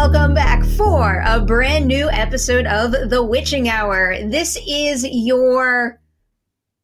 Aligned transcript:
welcome 0.00 0.32
back 0.32 0.64
for 0.64 1.22
a 1.26 1.38
brand 1.38 1.86
new 1.86 2.08
episode 2.08 2.64
of 2.64 3.10
The 3.10 3.22
Witching 3.22 3.68
Hour. 3.68 4.16
This 4.30 4.58
is 4.66 5.04
your 5.04 6.00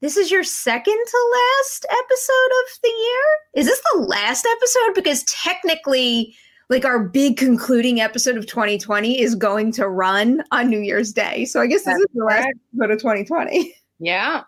this 0.02 0.18
is 0.18 0.30
your 0.30 0.44
second 0.44 0.98
to 1.06 1.30
last 1.32 1.86
episode 1.88 2.50
of 2.60 2.78
the 2.82 2.88
year? 2.90 3.22
Is 3.54 3.64
this 3.64 3.80
the 3.94 4.00
last 4.00 4.46
episode 4.46 4.94
because 4.94 5.24
technically 5.24 6.36
like 6.68 6.84
our 6.84 6.98
big 6.98 7.38
concluding 7.38 8.02
episode 8.02 8.36
of 8.36 8.44
2020 8.44 9.18
is 9.18 9.34
going 9.34 9.72
to 9.72 9.88
run 9.88 10.44
on 10.50 10.68
New 10.68 10.80
Year's 10.80 11.14
Day. 11.14 11.46
So 11.46 11.62
I 11.62 11.68
guess 11.68 11.84
this 11.84 11.96
is 11.96 12.06
the 12.12 12.22
last 12.22 12.48
episode 12.74 12.90
of 12.90 12.98
2020. 12.98 13.74
Yeah. 13.98 14.42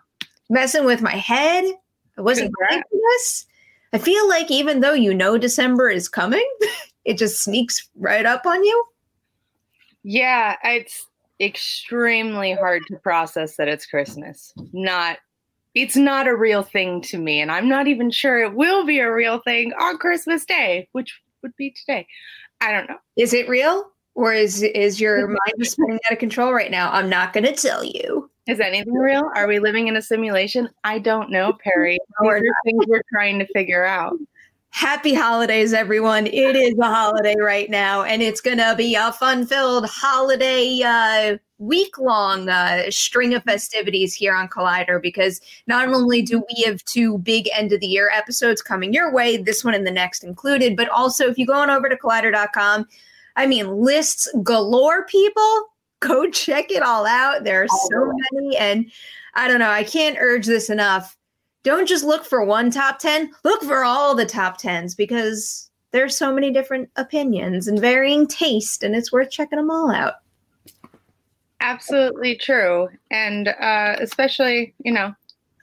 Messing 0.51 0.85
with 0.85 1.01
my 1.01 1.15
head. 1.15 1.65
I 2.19 2.21
wasn't 2.21 2.53
this. 2.91 3.47
I 3.93 3.97
feel 3.97 4.29
like 4.29 4.51
even 4.51 4.81
though 4.81 4.93
you 4.93 5.11
know 5.11 5.39
December 5.39 5.89
is 5.89 6.07
coming, 6.07 6.47
it 7.09 7.17
just 7.17 7.41
sneaks 7.41 7.89
right 7.95 8.25
up 8.25 8.45
on 8.45 8.63
you. 8.63 8.85
Yeah, 10.03 10.57
it's 10.63 11.07
extremely 11.41 12.53
hard 12.53 12.83
to 12.87 12.97
process 12.97 13.55
that 13.55 13.67
it's 13.67 13.87
Christmas. 13.87 14.53
Not 14.73 15.17
it's 15.73 15.95
not 15.95 16.27
a 16.27 16.35
real 16.35 16.61
thing 16.61 17.01
to 17.01 17.17
me 17.17 17.41
and 17.41 17.51
I'm 17.51 17.67
not 17.67 17.87
even 17.87 18.11
sure 18.11 18.39
it 18.39 18.53
will 18.53 18.85
be 18.85 18.99
a 18.99 19.11
real 19.11 19.39
thing 19.39 19.73
on 19.79 19.97
Christmas 19.97 20.45
Day, 20.45 20.87
which 20.91 21.19
would 21.41 21.55
be 21.55 21.71
today. 21.71 22.05
I 22.61 22.71
don't 22.71 22.87
know. 22.87 22.97
Is 23.17 23.33
it 23.33 23.49
real? 23.49 23.89
Or 24.13 24.31
is 24.31 24.61
is 24.61 25.01
your 25.01 25.27
mind 25.27 25.53
just 25.57 25.71
spinning 25.71 25.99
out 26.05 26.13
of 26.13 26.19
control 26.19 26.53
right 26.53 26.69
now? 26.69 26.91
I'm 26.91 27.09
not 27.09 27.33
going 27.33 27.45
to 27.45 27.53
tell 27.53 27.83
you. 27.83 28.29
Is 28.47 28.59
anything 28.59 28.93
real? 28.93 29.23
Are 29.35 29.47
we 29.47 29.57
living 29.57 29.87
in 29.87 29.95
a 29.95 30.01
simulation? 30.01 30.69
I 30.83 30.99
don't 30.99 31.31
know, 31.31 31.53
Perry. 31.53 31.97
These 32.21 32.29
are 32.29 32.41
things 32.65 32.85
we're 32.87 33.01
trying 33.11 33.39
to 33.39 33.47
figure 33.47 33.85
out. 33.85 34.13
Happy 34.71 35.13
holidays, 35.13 35.73
everyone. 35.73 36.27
It 36.27 36.55
is 36.55 36.77
a 36.77 36.85
holiday 36.85 37.35
right 37.37 37.69
now, 37.69 38.03
and 38.03 38.21
it's 38.21 38.39
going 38.39 38.59
to 38.59 38.75
be 38.77 38.95
a 38.95 39.11
fun 39.11 39.45
filled 39.45 39.85
holiday 39.87 40.81
uh, 40.85 41.37
week 41.57 41.97
long 41.97 42.47
uh, 42.49 42.89
string 42.89 43.33
of 43.33 43.43
festivities 43.43 44.13
here 44.13 44.33
on 44.33 44.47
Collider 44.47 45.01
because 45.01 45.41
not 45.67 45.89
only 45.89 46.21
do 46.21 46.43
we 46.55 46.63
have 46.63 46.83
two 46.85 47.17
big 47.17 47.49
end 47.53 47.73
of 47.73 47.81
the 47.81 47.87
year 47.87 48.09
episodes 48.13 48.61
coming 48.61 48.93
your 48.93 49.11
way, 49.11 49.37
this 49.37 49.63
one 49.63 49.73
and 49.73 49.85
the 49.85 49.91
next 49.91 50.23
included, 50.23 50.77
but 50.77 50.87
also 50.89 51.27
if 51.27 51.37
you 51.37 51.45
go 51.45 51.53
on 51.53 51.69
over 51.69 51.89
to 51.89 51.97
collider.com, 51.97 52.87
I 53.35 53.47
mean, 53.47 53.67
lists 53.67 54.31
galore, 54.43 55.05
people 55.05 55.65
go 55.99 56.29
check 56.29 56.71
it 56.71 56.83
all 56.83 57.05
out. 57.05 57.43
There 57.43 57.63
are 57.63 57.67
so 57.67 58.11
many. 58.31 58.57
And 58.57 58.91
I 59.33 59.47
don't 59.47 59.59
know, 59.59 59.69
I 59.69 59.83
can't 59.83 60.17
urge 60.19 60.45
this 60.45 60.69
enough. 60.69 61.17
Don't 61.69 61.87
just 61.87 62.03
look 62.03 62.25
for 62.25 62.43
one 62.43 62.71
top 62.71 62.97
10, 62.97 63.29
look 63.43 63.61
for 63.61 63.83
all 63.83 64.15
the 64.15 64.25
top 64.25 64.59
10s 64.59 64.97
because 64.97 65.69
there's 65.91 66.17
so 66.17 66.33
many 66.33 66.49
different 66.49 66.89
opinions 66.95 67.67
and 67.67 67.79
varying 67.79 68.25
taste, 68.25 68.81
and 68.81 68.95
it's 68.95 69.11
worth 69.11 69.29
checking 69.29 69.57
them 69.57 69.69
all 69.69 69.91
out. 69.91 70.15
Absolutely 71.61 72.35
true. 72.37 72.89
And 73.11 73.49
uh, 73.49 73.97
especially, 73.99 74.73
you 74.83 74.91
know, 74.91 75.13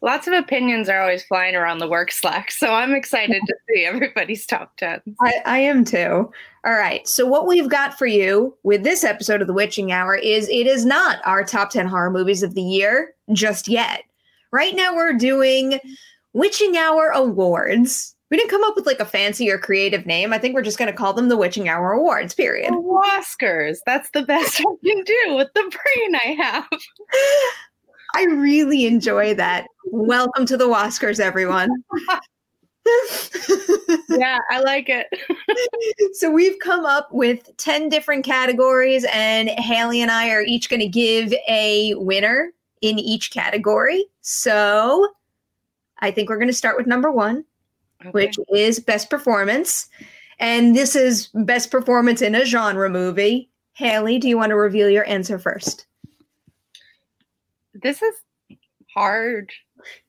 lots 0.00 0.28
of 0.28 0.32
opinions 0.32 0.88
are 0.88 1.00
always 1.00 1.24
flying 1.24 1.56
around 1.56 1.78
the 1.78 1.88
work 1.88 2.12
Slack. 2.12 2.52
So 2.52 2.72
I'm 2.72 2.94
excited 2.94 3.42
to 3.44 3.54
see 3.68 3.84
everybody's 3.84 4.46
top 4.46 4.76
10. 4.76 5.00
I, 5.20 5.32
I, 5.44 5.58
am 5.58 5.84
too. 5.84 6.30
All 6.64 6.74
right. 6.74 7.06
So, 7.08 7.26
what 7.26 7.48
we've 7.48 7.68
got 7.68 7.98
for 7.98 8.06
you 8.06 8.56
with 8.62 8.84
this 8.84 9.02
episode 9.02 9.40
of 9.40 9.48
The 9.48 9.52
Witching 9.52 9.90
Hour 9.90 10.14
is 10.14 10.48
it 10.50 10.68
is 10.68 10.84
not 10.84 11.18
our 11.24 11.42
top 11.42 11.70
10 11.70 11.88
horror 11.88 12.12
movies 12.12 12.44
of 12.44 12.54
the 12.54 12.62
year 12.62 13.12
just 13.32 13.66
yet. 13.66 14.04
Right 14.56 14.74
now, 14.74 14.96
we're 14.96 15.12
doing 15.12 15.78
Witching 16.32 16.78
Hour 16.78 17.10
Awards. 17.10 18.16
We 18.30 18.38
didn't 18.38 18.48
come 18.48 18.64
up 18.64 18.74
with 18.74 18.86
like 18.86 19.00
a 19.00 19.04
fancy 19.04 19.50
or 19.50 19.58
creative 19.58 20.06
name. 20.06 20.32
I 20.32 20.38
think 20.38 20.54
we're 20.54 20.62
just 20.62 20.78
going 20.78 20.90
to 20.90 20.96
call 20.96 21.12
them 21.12 21.28
the 21.28 21.36
Witching 21.36 21.68
Hour 21.68 21.92
Awards, 21.92 22.32
period. 22.32 22.72
Oscars. 22.72 23.76
That's 23.84 24.08
the 24.12 24.22
best 24.22 24.58
I 24.60 24.64
can 24.82 25.04
do 25.04 25.34
with 25.36 25.48
the 25.52 25.60
brain 25.60 26.14
I 26.14 26.42
have. 26.42 26.64
I 28.14 28.22
really 28.22 28.86
enjoy 28.86 29.34
that. 29.34 29.66
Welcome 29.92 30.46
to 30.46 30.56
the 30.56 30.68
Oscars, 30.68 31.20
everyone. 31.20 31.68
yeah, 34.08 34.38
I 34.50 34.60
like 34.60 34.88
it. 34.88 35.06
so 36.14 36.30
we've 36.30 36.58
come 36.60 36.86
up 36.86 37.12
with 37.12 37.54
10 37.58 37.90
different 37.90 38.24
categories, 38.24 39.04
and 39.12 39.50
Haley 39.50 40.00
and 40.00 40.10
I 40.10 40.30
are 40.30 40.40
each 40.40 40.70
going 40.70 40.80
to 40.80 40.88
give 40.88 41.34
a 41.46 41.92
winner 41.96 42.52
in 42.82 42.98
each 42.98 43.30
category. 43.30 44.06
So 44.20 45.08
I 46.00 46.10
think 46.10 46.28
we're 46.28 46.38
going 46.38 46.48
to 46.48 46.54
start 46.54 46.76
with 46.76 46.86
number 46.86 47.10
one, 47.10 47.44
okay. 48.00 48.10
which 48.10 48.36
is 48.54 48.78
best 48.80 49.10
performance. 49.10 49.88
And 50.38 50.76
this 50.76 50.94
is 50.94 51.28
best 51.34 51.70
performance 51.70 52.20
in 52.20 52.34
a 52.34 52.44
genre 52.44 52.90
movie. 52.90 53.50
Haley, 53.72 54.18
do 54.18 54.28
you 54.28 54.36
want 54.36 54.50
to 54.50 54.56
reveal 54.56 54.90
your 54.90 55.06
answer 55.08 55.38
first? 55.38 55.86
this 57.82 58.02
is 58.02 58.14
hard. 58.94 59.52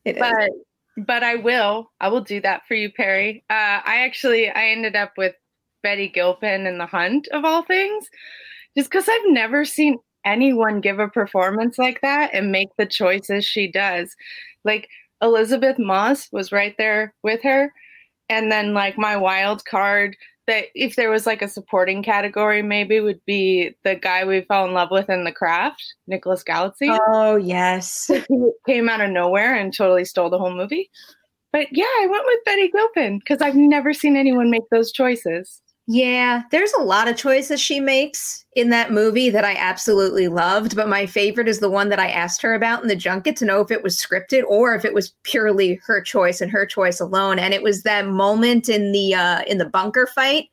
It 0.05 0.17
but 0.19 0.43
is. 0.43 1.05
but 1.05 1.23
I 1.23 1.35
will. 1.35 1.91
I 1.99 2.09
will 2.09 2.21
do 2.21 2.41
that 2.41 2.61
for 2.67 2.73
you, 2.73 2.91
Perry. 2.91 3.43
Uh, 3.49 3.81
I 3.83 4.03
actually 4.05 4.49
I 4.49 4.67
ended 4.67 4.95
up 4.95 5.13
with 5.17 5.35
Betty 5.83 6.07
Gilpin 6.07 6.65
in 6.65 6.77
The 6.77 6.85
Hunt 6.85 7.27
of 7.31 7.45
all 7.45 7.63
things, 7.63 8.07
just 8.77 8.89
because 8.89 9.07
I've 9.09 9.29
never 9.31 9.65
seen 9.65 9.97
anyone 10.27 10.81
give 10.81 10.99
a 10.99 11.07
performance 11.07 11.77
like 11.77 12.01
that 12.01 12.31
and 12.33 12.51
make 12.51 12.69
the 12.77 12.85
choices 12.85 13.45
she 13.45 13.71
does. 13.71 14.15
Like 14.63 14.89
Elisabeth 15.21 15.79
Moss 15.79 16.27
was 16.31 16.51
right 16.51 16.75
there 16.77 17.13
with 17.23 17.41
her. 17.43 17.73
And 18.29 18.51
then 18.51 18.73
like 18.73 18.97
my 18.97 19.15
wild 19.15 19.63
card 19.65 20.17
that 20.47 20.65
if 20.75 20.95
there 20.95 21.09
was 21.09 21.25
like 21.25 21.41
a 21.41 21.47
supporting 21.47 22.03
category, 22.03 22.61
maybe 22.61 22.99
would 22.99 23.23
be 23.25 23.75
the 23.83 23.95
guy 23.95 24.25
we 24.25 24.41
fell 24.41 24.65
in 24.65 24.73
love 24.73 24.89
with 24.91 25.09
in 25.09 25.23
the 25.23 25.31
craft, 25.31 25.83
Nicholas 26.07 26.43
Galitzine. 26.43 26.97
Oh 27.07 27.35
yes, 27.35 28.09
he 28.29 28.51
came 28.65 28.89
out 28.89 29.01
of 29.01 29.11
nowhere 29.11 29.55
and 29.55 29.75
totally 29.75 30.05
stole 30.05 30.29
the 30.29 30.39
whole 30.39 30.55
movie. 30.55 30.89
But 31.51 31.67
yeah, 31.71 31.85
I 31.85 32.07
went 32.09 32.23
with 32.25 32.45
Betty 32.45 32.69
Gilpin 32.69 33.19
because 33.19 33.41
I've 33.41 33.55
never 33.55 33.93
seen 33.93 34.15
anyone 34.15 34.49
make 34.49 34.69
those 34.71 34.91
choices. 34.91 35.61
Yeah, 35.89 36.43
there's 36.51 36.73
a 36.73 36.83
lot 36.83 37.07
of 37.07 37.15
choices 37.15 37.61
she 37.61 37.79
makes 37.79 38.45
in 38.57 38.71
that 38.71 38.91
movie 38.91 39.29
that 39.29 39.45
I 39.45 39.55
absolutely 39.55 40.27
loved, 40.27 40.75
but 40.75 40.89
my 40.89 41.05
favorite 41.05 41.47
is 41.47 41.59
the 41.59 41.69
one 41.69 41.87
that 41.87 41.99
I 41.99 42.09
asked 42.09 42.41
her 42.41 42.53
about 42.53 42.81
in 42.81 42.89
the 42.89 42.95
junket 42.95 43.37
to 43.37 43.45
know 43.45 43.61
if 43.61 43.71
it 43.71 43.83
was 43.83 43.95
scripted 43.95 44.43
or 44.49 44.75
if 44.75 44.83
it 44.83 44.93
was 44.93 45.13
purely 45.23 45.79
her 45.85 46.01
choice 46.01 46.41
and 46.41 46.51
her 46.51 46.65
choice 46.65 46.99
alone. 46.99 47.39
And 47.39 47.53
it 47.53 47.63
was 47.63 47.83
that 47.83 48.05
moment 48.05 48.67
in 48.67 48.91
the 48.91 49.15
uh 49.15 49.43
in 49.47 49.59
the 49.59 49.65
bunker 49.65 50.07
fight 50.13 50.49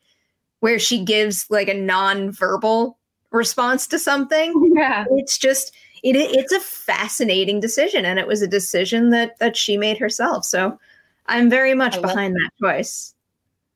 where 0.61 0.79
she 0.79 1.05
gives 1.05 1.47
like 1.51 1.69
a 1.69 1.75
non-verbal 1.75 2.97
response 3.33 3.89
to 3.89 3.99
something. 3.99 4.73
Yeah. 4.73 5.05
It's 5.17 5.37
just 5.37 5.75
it 6.05 6.15
it's 6.15 6.53
a 6.53 6.61
fascinating 6.61 7.59
decision 7.59 8.05
and 8.05 8.21
it 8.21 8.29
was 8.29 8.41
a 8.41 8.47
decision 8.47 9.11
that 9.11 9.37
that 9.41 9.57
she 9.57 9.77
made 9.77 9.99
herself. 9.99 10.45
So 10.45 10.79
I'm 11.27 11.51
very 11.51 11.75
much 11.75 12.01
behind 12.01 12.37
that. 12.37 12.51
that 12.61 12.67
choice. 12.67 13.15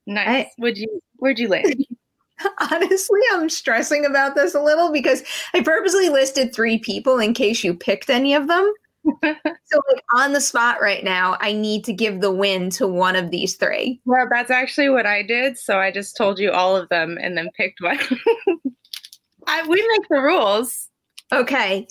Nice. 0.06 0.46
I, 0.46 0.50
Would 0.58 0.78
you 0.78 1.02
Where'd 1.18 1.38
you 1.38 1.48
land? 1.48 1.84
Honestly, 2.72 3.20
I'm 3.32 3.48
stressing 3.48 4.04
about 4.04 4.34
this 4.34 4.54
a 4.54 4.62
little 4.62 4.92
because 4.92 5.22
I 5.54 5.60
purposely 5.60 6.08
listed 6.08 6.54
three 6.54 6.78
people 6.78 7.18
in 7.18 7.34
case 7.34 7.64
you 7.64 7.74
picked 7.74 8.10
any 8.10 8.34
of 8.34 8.46
them. 8.46 8.72
so, 9.24 9.80
like 9.92 10.04
on 10.14 10.32
the 10.32 10.40
spot 10.40 10.80
right 10.80 11.02
now, 11.02 11.36
I 11.40 11.52
need 11.52 11.84
to 11.84 11.92
give 11.92 12.20
the 12.20 12.30
win 12.30 12.70
to 12.70 12.86
one 12.86 13.16
of 13.16 13.30
these 13.30 13.56
three. 13.56 14.00
Well, 14.04 14.26
that's 14.30 14.50
actually 14.50 14.90
what 14.90 15.06
I 15.06 15.22
did. 15.22 15.58
So 15.58 15.78
I 15.78 15.90
just 15.90 16.16
told 16.16 16.38
you 16.38 16.52
all 16.52 16.76
of 16.76 16.88
them 16.88 17.18
and 17.20 17.36
then 17.36 17.50
picked 17.56 17.80
one. 17.80 17.98
I, 19.46 19.66
we 19.66 19.76
make 19.76 20.08
the 20.08 20.20
rules. 20.20 20.88
Okay. 21.32 21.88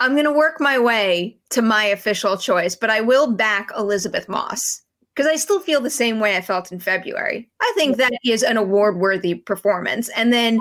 I'm 0.00 0.12
going 0.12 0.24
to 0.24 0.32
work 0.32 0.60
my 0.60 0.78
way 0.78 1.38
to 1.50 1.62
my 1.62 1.84
official 1.84 2.36
choice, 2.36 2.74
but 2.74 2.90
I 2.90 3.00
will 3.00 3.32
back 3.32 3.70
Elisabeth 3.76 4.28
Moss 4.28 4.82
because 5.20 5.30
I 5.30 5.36
still 5.36 5.60
feel 5.60 5.82
the 5.82 5.90
same 5.90 6.18
way 6.18 6.34
I 6.34 6.40
felt 6.40 6.72
in 6.72 6.80
February. 6.80 7.46
I 7.60 7.72
think 7.76 7.98
that 7.98 8.14
is 8.24 8.42
an 8.42 8.56
award 8.56 8.96
worthy 8.96 9.34
performance. 9.34 10.08
And 10.16 10.32
then 10.32 10.60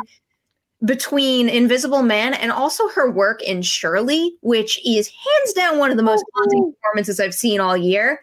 between 0.84 1.48
Invisible 1.48 2.04
Man 2.04 2.34
and 2.34 2.52
also 2.52 2.90
her 2.90 3.10
work 3.10 3.42
in 3.42 3.62
Shirley, 3.62 4.36
which 4.42 4.86
is 4.86 5.08
hands 5.08 5.54
down 5.54 5.78
one 5.78 5.92
of 5.92 5.96
the 5.96 6.04
most 6.04 6.26
oh, 6.28 6.32
haunting 6.36 6.74
performances 6.74 7.22
I've 7.22 7.34
seen 7.34 7.62
all 7.62 7.78
year. 7.78 8.22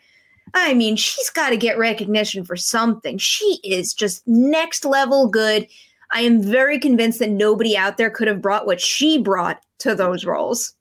I 0.52 0.74
mean, 0.74 0.96
she's 0.96 1.30
got 1.30 1.48
to 1.50 1.56
get 1.56 1.78
recognition 1.78 2.44
for 2.44 2.54
something. 2.54 3.16
She 3.16 3.58
is 3.64 3.94
just 3.94 4.22
next 4.28 4.84
level 4.84 5.28
good. 5.28 5.66
I 6.12 6.20
am 6.20 6.42
very 6.42 6.78
convinced 6.78 7.18
that 7.20 7.30
nobody 7.30 7.78
out 7.78 7.96
there 7.96 8.10
could 8.10 8.28
have 8.28 8.42
brought 8.42 8.66
what 8.66 8.82
she 8.82 9.16
brought 9.16 9.62
to 9.78 9.94
those 9.94 10.26
roles. 10.26 10.74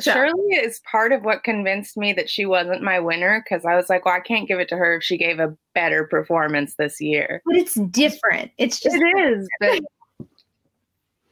So. 0.00 0.10
Shirley 0.10 0.54
is 0.54 0.80
part 0.90 1.12
of 1.12 1.22
what 1.22 1.44
convinced 1.44 1.98
me 1.98 2.14
that 2.14 2.30
she 2.30 2.46
wasn't 2.46 2.82
my 2.82 2.98
winner 2.98 3.44
because 3.44 3.66
I 3.66 3.76
was 3.76 3.90
like, 3.90 4.06
well, 4.06 4.14
I 4.14 4.20
can't 4.20 4.48
give 4.48 4.58
it 4.58 4.68
to 4.70 4.76
her 4.76 4.96
if 4.96 5.02
she 5.02 5.18
gave 5.18 5.38
a 5.38 5.54
better 5.74 6.04
performance 6.04 6.76
this 6.76 6.98
year. 6.98 7.42
But 7.44 7.56
it's 7.56 7.74
different. 7.74 8.52
It's 8.56 8.80
just 8.80 8.96
it 8.96 9.18
is. 9.18 9.46
But 9.60 9.82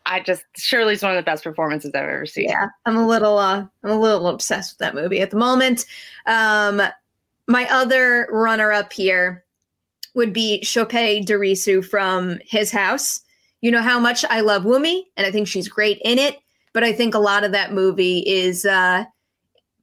I 0.04 0.20
just 0.20 0.44
Shirley's 0.56 1.02
one 1.02 1.12
of 1.12 1.16
the 1.16 1.22
best 1.22 1.44
performances 1.44 1.92
I've 1.94 2.04
ever 2.04 2.26
seen. 2.26 2.48
Yeah, 2.48 2.66
I'm 2.84 2.96
a 2.96 3.06
little 3.06 3.38
uh, 3.38 3.64
I'm 3.82 3.90
a 3.90 3.98
little 3.98 4.28
obsessed 4.28 4.72
with 4.72 4.78
that 4.78 4.94
movie 4.94 5.20
at 5.20 5.30
the 5.30 5.38
moment. 5.38 5.86
Um, 6.26 6.82
my 7.46 7.66
other 7.70 8.28
runner 8.30 8.72
up 8.72 8.92
here 8.92 9.44
would 10.14 10.32
be 10.32 10.62
Sope 10.62 10.90
Dirisu 10.90 11.84
from 11.84 12.38
His 12.44 12.70
House. 12.70 13.20
You 13.60 13.70
know 13.70 13.82
how 13.82 13.98
much 13.98 14.24
I 14.28 14.40
love 14.40 14.64
Wunmi, 14.64 15.04
and 15.16 15.26
I 15.26 15.30
think 15.30 15.48
she's 15.48 15.68
great 15.68 16.00
in 16.04 16.18
it. 16.18 16.38
But 16.72 16.84
I 16.84 16.92
think 16.92 17.14
a 17.14 17.18
lot 17.18 17.44
of 17.44 17.52
that 17.52 17.72
movie 17.72 18.20
is 18.20 18.64
uh, 18.64 19.04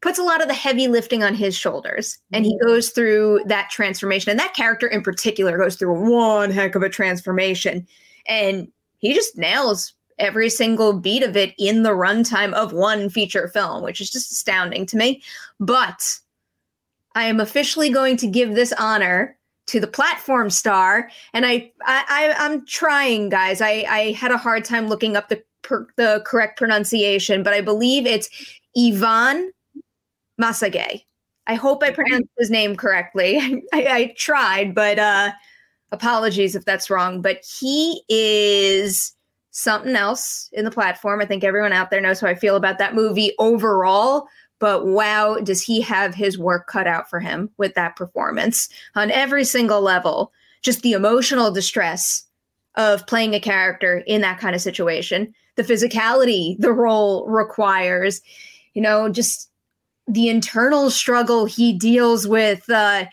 puts 0.01 0.19
a 0.19 0.23
lot 0.23 0.41
of 0.41 0.47
the 0.47 0.53
heavy 0.53 0.87
lifting 0.87 1.23
on 1.23 1.35
his 1.35 1.55
shoulders, 1.57 2.17
and 2.31 2.45
he 2.45 2.55
Mm-hmm. 2.55 2.67
goes 2.67 2.89
through 2.91 3.41
that 3.45 3.69
transformation. 3.69 4.31
And 4.31 4.39
that 4.39 4.53
character 4.53 4.87
in 4.87 5.01
particular 5.01 5.57
goes 5.57 5.75
through 5.75 6.09
one 6.09 6.51
heck 6.51 6.75
of 6.75 6.83
a 6.83 6.89
transformation, 6.89 7.87
and 8.27 8.67
he 8.99 9.13
just 9.13 9.37
nails 9.37 9.93
every 10.19 10.49
single 10.49 10.93
beat 10.93 11.21
of 11.23 11.37
it 11.37 11.53
in 11.59 11.83
the 11.83 11.91
runtime 11.91 12.53
of 12.53 12.73
one 12.73 13.09
feature 13.09 13.47
film, 13.49 13.83
which 13.83 14.01
is 14.01 14.09
just 14.09 14.31
astounding 14.31 14.85
to 14.87 14.97
me. 14.97 15.21
But 15.59 16.17
I 17.13 17.25
am 17.25 17.39
officially 17.39 17.89
going 17.89 18.17
to 18.17 18.27
give 18.27 18.55
this 18.55 18.73
honor 18.73 19.37
to 19.67 19.79
the 19.79 19.87
platform 19.87 20.49
star, 20.49 21.09
and 21.33 21.45
I, 21.45 21.71
I, 21.85 22.05
I 22.07 22.35
I'm 22.37 22.65
trying, 22.65 23.29
guys. 23.29 23.61
I, 23.61 23.85
I 23.89 24.11
had 24.13 24.31
a 24.31 24.37
hard 24.37 24.63
time 24.63 24.87
looking 24.87 25.17
up 25.17 25.27
the 25.29 25.43
per, 25.67 25.87
the 25.97 26.23
correct 26.25 26.57
pronunciation, 26.57 27.43
but 27.43 27.53
I 27.53 27.61
believe 27.61 28.07
it's 28.07 28.29
Ivan 28.77 29.51
Massagué. 30.41 31.03
I 31.45 31.55
hope 31.55 31.83
I 31.83 31.91
pronounced 31.91 32.29
his 32.37 32.49
name 32.49 32.75
correctly. 32.75 33.37
I, 33.73 33.85
I 33.87 34.13
tried, 34.17 34.73
but 34.73 34.99
uh, 34.99 35.31
apologies 35.91 36.55
if 36.55 36.65
that's 36.65 36.89
wrong. 36.89 37.21
But 37.21 37.39
he 37.59 38.01
is 38.09 39.13
something 39.51 39.95
else 39.95 40.49
in 40.53 40.65
the 40.65 40.71
platform. 40.71 41.21
I 41.21 41.25
think 41.25 41.43
everyone 41.43 41.73
out 41.73 41.89
there 41.89 42.01
knows 42.01 42.19
how 42.19 42.27
I 42.27 42.35
feel 42.35 42.55
about 42.55 42.77
that 42.79 42.95
movie 42.95 43.33
overall. 43.39 44.27
But 44.59 44.87
wow, 44.87 45.37
does 45.37 45.61
he 45.61 45.81
have 45.81 46.15
his 46.15 46.37
work 46.37 46.67
cut 46.67 46.87
out 46.87 47.09
for 47.09 47.19
him 47.19 47.49
with 47.57 47.75
that 47.75 47.95
performance 47.95 48.69
on 48.95 49.11
every 49.11 49.43
single 49.43 49.81
level? 49.81 50.31
Just 50.61 50.81
the 50.81 50.93
emotional 50.93 51.51
distress 51.51 52.23
of 52.75 53.05
playing 53.07 53.33
a 53.33 53.39
character 53.39 54.03
in 54.07 54.21
that 54.21 54.39
kind 54.39 54.55
of 54.55 54.61
situation, 54.61 55.33
the 55.57 55.63
physicality 55.63 56.55
the 56.59 56.71
role 56.71 57.27
requires, 57.27 58.21
you 58.73 58.81
know, 58.81 59.09
just 59.09 59.49
the 60.07 60.29
internal 60.29 60.89
struggle 60.89 61.45
he 61.45 61.73
deals 61.73 62.27
with. 62.27 62.69
Uh, 62.69 63.05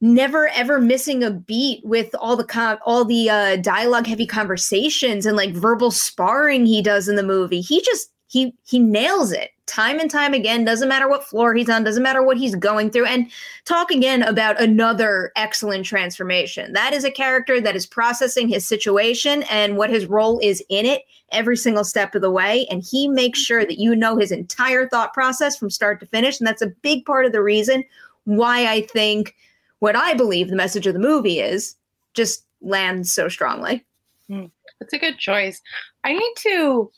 never 0.00 0.48
ever 0.48 0.80
missing 0.80 1.22
a 1.22 1.30
beat 1.30 1.80
with 1.84 2.12
all 2.18 2.36
the 2.36 2.44
con- 2.44 2.78
all 2.84 3.04
the 3.04 3.30
uh, 3.30 3.56
dialogue 3.56 4.06
heavy 4.06 4.26
conversations 4.26 5.24
and 5.24 5.36
like 5.36 5.54
verbal 5.54 5.92
sparring 5.92 6.66
he 6.66 6.82
does 6.82 7.08
in 7.08 7.14
the 7.14 7.22
movie. 7.22 7.60
He 7.60 7.80
just 7.82 8.10
he 8.26 8.52
he 8.64 8.80
nails 8.80 9.30
it 9.30 9.50
time 9.72 9.98
and 9.98 10.10
time 10.10 10.34
again. 10.34 10.64
Doesn't 10.64 10.88
matter 10.88 11.08
what 11.08 11.24
floor 11.24 11.54
he's 11.54 11.70
on. 11.70 11.82
Doesn't 11.82 12.02
matter 12.02 12.22
what 12.22 12.36
he's 12.36 12.54
going 12.54 12.90
through. 12.90 13.06
And 13.06 13.30
talk 13.64 13.90
again 13.90 14.22
about 14.22 14.60
another 14.60 15.32
excellent 15.34 15.86
transformation. 15.86 16.74
That 16.74 16.92
is 16.92 17.04
a 17.04 17.10
character 17.10 17.60
that 17.60 17.74
is 17.74 17.86
processing 17.86 18.48
his 18.48 18.66
situation 18.66 19.44
and 19.44 19.76
what 19.76 19.90
his 19.90 20.06
role 20.06 20.38
is 20.40 20.62
in 20.68 20.84
it 20.84 21.02
every 21.30 21.56
single 21.56 21.84
step 21.84 22.14
of 22.14 22.20
the 22.20 22.30
way. 22.30 22.66
And 22.70 22.82
he 22.82 23.08
makes 23.08 23.38
sure 23.38 23.64
that 23.64 23.78
you 23.78 23.96
know 23.96 24.18
his 24.18 24.30
entire 24.30 24.86
thought 24.88 25.14
process 25.14 25.56
from 25.56 25.70
start 25.70 26.00
to 26.00 26.06
finish. 26.06 26.38
And 26.38 26.46
that's 26.46 26.62
a 26.62 26.66
big 26.82 27.06
part 27.06 27.24
of 27.24 27.32
the 27.32 27.42
reason 27.42 27.82
why 28.24 28.66
I 28.66 28.82
think 28.82 29.34
what 29.78 29.96
I 29.96 30.14
believe 30.14 30.50
the 30.50 30.56
message 30.56 30.86
of 30.86 30.92
the 30.92 31.00
movie 31.00 31.40
is 31.40 31.76
just 32.12 32.44
lands 32.60 33.10
so 33.10 33.28
strongly. 33.28 33.84
Hmm. 34.28 34.46
That's 34.78 34.92
a 34.92 34.98
good 34.98 35.18
choice. 35.18 35.62
I 36.04 36.12
need 36.12 36.34
to 36.38 36.90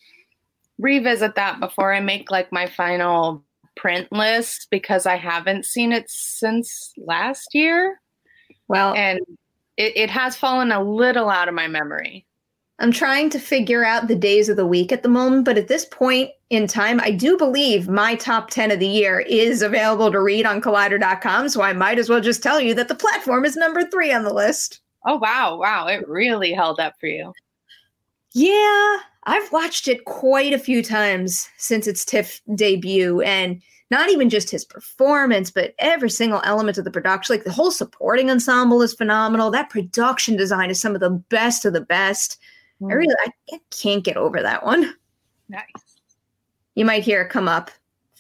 revisit 0.79 1.35
that 1.37 1.61
before 1.61 1.93
I 1.95 2.01
make 2.01 2.31
like 2.31 2.51
my 2.53 2.67
final 2.67 3.45
print 3.77 4.11
list 4.13 4.69
because 4.71 5.07
I 5.07 5.17
haven't 5.17 5.65
seen 5.65 5.93
it 5.93 6.09
since 6.09 6.93
last 6.97 7.55
year 7.55 8.01
Well, 8.69 8.95
and 8.95 9.21
it, 9.77 9.97
it 9.97 10.11
has 10.11 10.37
fallen 10.37 10.73
a 10.73 10.83
little 10.83 11.29
out 11.29 11.49
of 11.49 11.55
my 11.55 11.69
memory. 11.69 12.27
I'm 12.81 12.91
trying 12.91 13.31
to 13.31 13.39
figure 13.39 13.85
out 13.85 14.09
the 14.09 14.17
days 14.17 14.49
of 14.49 14.57
the 14.57 14.67
week 14.67 14.91
at 14.91 15.05
the 15.05 15.09
moment, 15.09 15.45
but 15.45 15.57
at 15.57 15.69
this 15.69 15.85
point 15.85 16.31
in 16.51 16.67
time, 16.67 17.01
I 17.01 17.13
do 17.13 17.37
believe 17.37 17.89
my 17.89 18.17
top 18.17 18.51
10 18.51 18.73
of 18.73 18.81
the 18.81 18.87
year 18.87 19.21
is 19.21 19.63
available 19.63 20.11
to 20.11 20.21
read 20.21 20.45
on 20.45 20.61
collider.com. 20.61 21.49
So 21.51 21.63
I 21.63 21.73
might 21.73 22.01
as 22.01 22.09
well 22.09 22.21
just 22.21 22.43
tell 22.43 22.61
you 22.61 22.75
that 22.75 22.89
the 22.89 22.95
platform 22.97 23.45
is 23.45 23.57
number 23.57 23.85
three 23.85 24.13
on 24.13 24.25
the 24.25 24.35
list. 24.35 24.81
Oh 25.07 25.17
wow, 25.17 25.57
wow, 25.57 25.87
it 25.87 26.09
really 26.09 26.53
held 26.53 26.81
up 26.81 26.95
for 26.99 27.07
you. 27.07 27.33
Yeah, 28.33 28.99
I've 29.27 29.51
watched 29.53 29.89
it 29.89 30.05
quite 30.05 30.53
a 30.53 30.59
few 30.59 30.83
times 30.83 31.49
since 31.57 31.87
its 31.87 32.05
TIFF 32.05 32.41
debut, 32.55 33.21
and 33.23 33.61
not 33.91 34.11
even 34.11 34.29
just 34.29 34.51
his 34.51 34.65
performance, 34.65 35.51
but 35.51 35.75
every 35.79 36.11
single 36.11 36.41
element 36.45 36.79
of 36.79 36.85
the 36.85 36.91
production. 36.91 37.35
Like 37.35 37.45
the 37.45 37.53
whole 37.53 37.71
supporting 37.71 38.31
ensemble 38.31 38.83
is 38.83 38.95
phenomenal. 38.95 39.51
That 39.51 39.71
production 39.71 40.37
design 40.37 40.71
is 40.71 40.81
some 40.81 40.95
of 40.95 41.01
the 41.01 41.11
best 41.11 41.65
of 41.65 41.73
the 41.73 41.81
best. 41.81 42.39
I 42.81 42.85
mm. 42.85 42.95
really 42.95 43.15
I 43.25 43.31
I 43.55 43.61
can't 43.71 44.05
get 44.05 44.17
over 44.17 44.43
that 44.43 44.65
one. 44.65 44.95
nice. 45.49 45.63
You 46.75 46.85
might 46.85 47.05
hear 47.05 47.23
it 47.23 47.31
come 47.31 47.49
up 47.49 47.71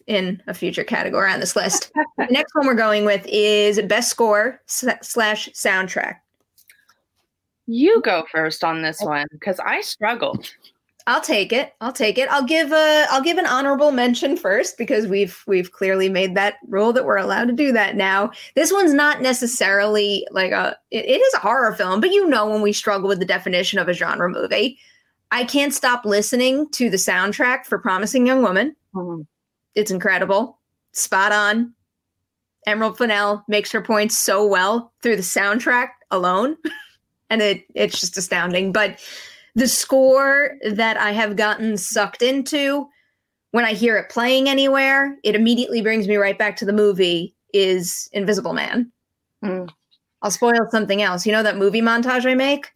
in 0.06 0.43
a 0.47 0.55
future 0.55 0.85
category 0.85 1.33
on 1.33 1.41
this 1.41 1.56
list. 1.56 1.91
the 2.19 2.27
next 2.31 2.55
one 2.55 2.67
we're 2.67 2.75
going 2.75 3.05
with 3.05 3.27
is 3.27 3.81
best 3.83 4.11
score 4.11 4.61
slash 4.67 5.49
soundtrack. 5.51 6.17
You 7.67 8.03
go 8.03 8.25
first 8.31 8.62
on 8.62 8.83
this 8.83 9.01
one 9.01 9.27
because 9.33 9.59
I 9.61 9.81
struggled. 9.81 10.51
I'll 11.06 11.21
take 11.21 11.53
it. 11.53 11.75
I'll 11.83 11.93
take 11.93 12.17
it. 12.17 12.31
I'll 12.31 12.45
give 12.47 12.73
a 12.73 13.06
I'll 13.11 13.23
give 13.23 13.37
an 13.37 13.47
honorable 13.47 13.91
mention 13.91 14.37
first 14.39 14.79
because 14.79 15.06
we've 15.06 15.43
we've 15.47 15.71
clearly 15.71 16.09
made 16.09 16.35
that 16.35 16.55
rule 16.67 16.95
that 16.95 17.05
we're 17.05 17.19
allowed 17.19 17.47
to 17.47 17.53
do 17.53 17.73
that 17.73 17.95
now. 17.95 18.31
This 18.55 18.73
one's 18.73 18.95
not 18.95 19.21
necessarily 19.21 20.27
like 20.31 20.53
a 20.53 20.77
it, 20.91 21.05
it 21.05 21.21
is 21.21 21.35
a 21.35 21.41
horror 21.41 21.75
film, 21.75 22.01
but 22.01 22.11
you 22.11 22.27
know 22.29 22.49
when 22.49 22.62
we 22.62 22.73
struggle 22.73 23.09
with 23.09 23.19
the 23.19 23.27
definition 23.27 23.79
of 23.79 23.89
a 23.89 23.93
genre 23.93 24.31
movie. 24.31 24.79
I 25.31 25.45
can't 25.45 25.75
stop 25.75 26.05
listening 26.06 26.71
to 26.71 26.89
the 26.89 26.97
soundtrack 26.97 27.67
for 27.67 27.79
Promising 27.79 28.27
Young 28.27 28.43
Woman. 28.43 28.75
Mhm. 28.95 29.27
It's 29.75 29.91
incredible. 29.91 30.59
Spot 30.93 31.33
on. 31.33 31.75
Emerald 32.67 32.97
Fennell 32.97 33.45
makes 33.47 33.71
her 33.73 33.83
points 33.83 34.17
so 34.19 34.47
well 34.47 34.93
through 35.03 35.17
the 35.17 35.23
soundtrack 35.23 35.89
alone. 36.11 36.56
and 37.31 37.43
it 37.43 37.65
it's 37.75 38.01
just 38.01 38.17
astounding. 38.17 38.73
But 38.73 39.01
the 39.55 39.69
score 39.69 40.56
that 40.69 40.97
I 40.97 41.12
have 41.12 41.37
gotten 41.37 41.77
sucked 41.77 42.23
into 42.23 42.89
when 43.53 43.65
I 43.65 43.73
hear 43.73 43.97
it 43.97 44.11
playing 44.11 44.49
anywhere, 44.49 45.17
it 45.23 45.37
immediately 45.37 45.81
brings 45.81 46.09
me 46.09 46.17
right 46.17 46.37
back 46.37 46.56
to 46.56 46.65
the 46.65 46.73
movie 46.73 47.37
is 47.53 48.09
Invisible 48.12 48.53
Man. 48.53 48.91
Mm. 49.44 49.70
I'll 50.23 50.32
spoil 50.32 50.67
something 50.70 51.03
else. 51.03 51.25
You 51.25 51.31
know 51.31 51.44
that 51.44 51.56
movie 51.56 51.81
montage 51.81 52.29
I 52.29 52.34
make? 52.34 52.73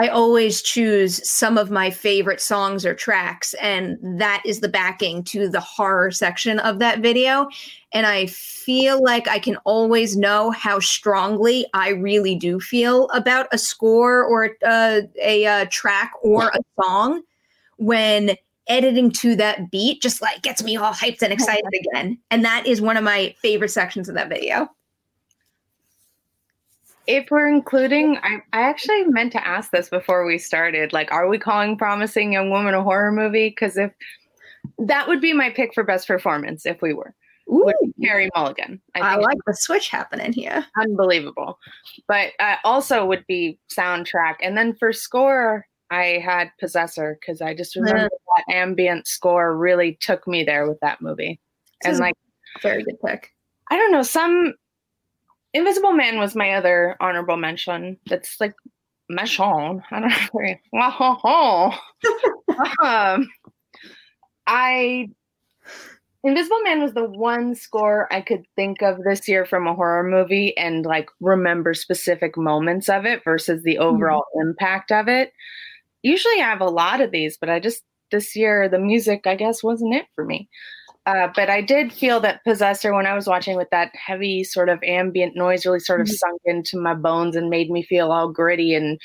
I 0.00 0.08
always 0.08 0.62
choose 0.62 1.28
some 1.28 1.58
of 1.58 1.70
my 1.70 1.90
favorite 1.90 2.40
songs 2.40 2.86
or 2.86 2.94
tracks, 2.94 3.52
and 3.54 3.98
that 4.18 4.42
is 4.46 4.60
the 4.60 4.68
backing 4.68 5.22
to 5.24 5.46
the 5.46 5.60
horror 5.60 6.10
section 6.10 6.58
of 6.60 6.78
that 6.78 7.00
video. 7.00 7.48
And 7.92 8.06
I 8.06 8.24
feel 8.26 9.02
like 9.02 9.28
I 9.28 9.38
can 9.38 9.56
always 9.64 10.16
know 10.16 10.52
how 10.52 10.80
strongly 10.80 11.66
I 11.74 11.90
really 11.90 12.34
do 12.34 12.60
feel 12.60 13.10
about 13.10 13.48
a 13.52 13.58
score 13.58 14.24
or 14.24 14.56
uh, 14.66 15.02
a, 15.20 15.44
uh 15.44 15.66
track 15.70 16.12
or 16.22 16.48
a 16.48 16.82
song 16.82 17.20
when 17.76 18.36
editing 18.68 19.10
to 19.10 19.36
that 19.36 19.70
beat 19.70 20.00
just 20.00 20.22
like 20.22 20.40
gets 20.40 20.62
me 20.62 20.76
all 20.78 20.94
hyped 20.94 21.20
and 21.20 21.32
excited 21.32 21.64
again. 21.92 22.18
And 22.30 22.42
that 22.42 22.66
is 22.66 22.80
one 22.80 22.96
of 22.96 23.04
my 23.04 23.34
favorite 23.42 23.68
sections 23.70 24.08
of 24.08 24.14
that 24.14 24.30
video. 24.30 24.70
If 27.10 27.28
we're 27.28 27.48
including, 27.48 28.18
I, 28.22 28.36
I 28.52 28.62
actually 28.62 29.02
meant 29.04 29.32
to 29.32 29.44
ask 29.44 29.72
this 29.72 29.88
before 29.88 30.24
we 30.24 30.38
started. 30.38 30.92
Like, 30.92 31.10
are 31.10 31.28
we 31.28 31.38
calling 31.38 31.76
Promising 31.76 32.32
Young 32.32 32.50
Woman 32.50 32.72
a 32.72 32.84
horror 32.84 33.10
movie? 33.10 33.48
Because 33.48 33.76
if 33.76 33.90
that 34.78 35.08
would 35.08 35.20
be 35.20 35.32
my 35.32 35.50
pick 35.50 35.74
for 35.74 35.82
best 35.82 36.06
performance, 36.06 36.66
if 36.66 36.80
we 36.80 36.94
were, 36.94 37.12
Ooh, 37.48 37.72
Carey 38.00 38.30
Mulligan. 38.36 38.80
I 38.94 39.00
I 39.00 39.16
like 39.16 39.38
the 39.44 39.54
switch 39.54 39.88
happening 39.88 40.32
here. 40.32 40.64
unbelievable. 40.78 41.58
But 42.06 42.30
uh, 42.38 42.56
also 42.62 43.04
would 43.06 43.26
be 43.26 43.58
soundtrack, 43.76 44.36
and 44.40 44.56
then 44.56 44.76
for 44.76 44.92
score, 44.92 45.66
I 45.90 46.22
had 46.24 46.52
Possessor 46.60 47.18
because 47.20 47.42
I 47.42 47.54
just 47.54 47.74
remember 47.74 48.08
that 48.36 48.54
ambient 48.54 49.08
score 49.08 49.56
really 49.56 49.98
took 50.00 50.28
me 50.28 50.44
there 50.44 50.68
with 50.68 50.78
that 50.78 51.00
movie. 51.00 51.40
This 51.82 51.90
And 51.90 51.98
like, 51.98 52.14
Very 52.62 52.84
good 52.84 53.00
pick. 53.04 53.32
I 53.68 53.76
don't 53.76 53.90
know, 53.90 54.02
some 54.02 54.54
Invisible 55.52 55.92
Man 55.92 56.18
was 56.18 56.36
my 56.36 56.52
other 56.52 56.96
honorable 57.00 57.36
mention. 57.36 57.96
That's 58.08 58.40
like 58.40 58.54
Machon. 59.10 59.82
I 59.90 60.00
don't 60.00 60.10
know. 60.10 61.74
um, 62.84 63.28
I 64.46 65.08
Invisible 66.22 66.60
Man 66.64 66.82
was 66.82 66.92
the 66.92 67.08
one 67.08 67.54
score 67.54 68.12
I 68.12 68.20
could 68.20 68.44
think 68.54 68.82
of 68.82 69.02
this 69.02 69.26
year 69.26 69.46
from 69.46 69.66
a 69.66 69.74
horror 69.74 70.04
movie 70.04 70.56
and 70.56 70.84
like 70.84 71.08
remember 71.20 71.72
specific 71.72 72.36
moments 72.36 72.90
of 72.90 73.06
it 73.06 73.24
versus 73.24 73.62
the 73.62 73.78
overall 73.78 74.24
impact 74.34 74.92
of 74.92 75.08
it. 75.08 75.32
Usually 76.02 76.40
I 76.40 76.48
have 76.48 76.60
a 76.60 76.66
lot 76.66 77.00
of 77.00 77.10
these, 77.10 77.38
but 77.38 77.48
I 77.48 77.58
just 77.58 77.82
this 78.10 78.36
year 78.36 78.68
the 78.68 78.78
music 78.78 79.26
I 79.26 79.34
guess 79.34 79.62
wasn't 79.62 79.94
it 79.94 80.06
for 80.14 80.24
me. 80.24 80.48
Uh, 81.10 81.28
but 81.34 81.50
I 81.50 81.60
did 81.60 81.92
feel 81.92 82.20
that 82.20 82.44
Possessor 82.44 82.94
when 82.94 83.06
I 83.06 83.14
was 83.14 83.26
watching 83.26 83.56
with 83.56 83.68
that 83.70 83.90
heavy 83.96 84.44
sort 84.44 84.68
of 84.68 84.80
ambient 84.84 85.34
noise 85.34 85.66
really 85.66 85.80
sort 85.80 86.00
of 86.00 86.06
mm-hmm. 86.06 86.14
sunk 86.14 86.40
into 86.44 86.78
my 86.78 86.94
bones 86.94 87.34
and 87.34 87.50
made 87.50 87.68
me 87.68 87.82
feel 87.82 88.12
all 88.12 88.28
gritty 88.28 88.74
and 88.74 89.00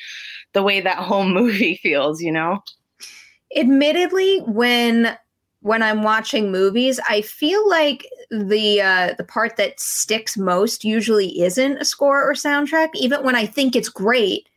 the 0.53 0.61
way 0.61 0.81
that 0.81 0.97
whole 0.99 1.25
movie 1.27 1.79
feels, 1.81 2.21
you 2.21 2.31
know? 2.31 2.63
Admittedly, 3.55 4.39
when 4.41 5.17
when 5.61 5.81
I'm 5.81 6.03
watching 6.03 6.51
movies, 6.51 6.99
I 7.09 7.21
feel 7.21 7.67
like 7.67 8.07
the 8.29 8.81
uh, 8.81 9.15
the 9.17 9.23
part 9.23 9.57
that 9.57 9.79
sticks 9.79 10.37
most 10.37 10.83
usually 10.83 11.41
isn't 11.41 11.77
a 11.77 11.85
score 11.85 12.23
or 12.23 12.33
soundtrack. 12.33 12.89
Even 12.93 13.23
when 13.23 13.35
I 13.35 13.47
think 13.47 13.75
it's 13.75 13.89
great, 13.89 14.47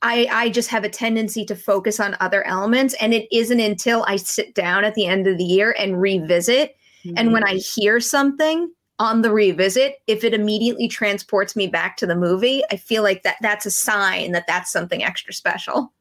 I, 0.00 0.26
I 0.30 0.48
just 0.48 0.70
have 0.70 0.84
a 0.84 0.88
tendency 0.88 1.44
to 1.46 1.54
focus 1.54 2.00
on 2.00 2.16
other 2.20 2.46
elements. 2.46 2.94
And 3.00 3.12
it 3.12 3.28
isn't 3.30 3.60
until 3.60 4.04
I 4.06 4.16
sit 4.16 4.54
down 4.54 4.84
at 4.84 4.94
the 4.94 5.06
end 5.06 5.26
of 5.26 5.36
the 5.36 5.44
year 5.44 5.74
and 5.78 6.00
revisit. 6.00 6.76
Mm-hmm. 7.04 7.14
And 7.16 7.32
when 7.32 7.44
I 7.44 7.54
hear 7.54 8.00
something 8.00 8.70
on 8.98 9.22
the 9.22 9.32
revisit, 9.32 9.96
if 10.06 10.24
it 10.24 10.34
immediately 10.34 10.88
transports 10.88 11.56
me 11.56 11.66
back 11.66 11.96
to 11.98 12.06
the 12.06 12.14
movie, 12.14 12.62
I 12.70 12.76
feel 12.76 13.02
like 13.02 13.22
that 13.24 13.36
that's 13.40 13.66
a 13.66 13.70
sign 13.70 14.32
that 14.32 14.46
that's 14.46 14.70
something 14.70 15.02
extra 15.02 15.32
special. 15.32 15.92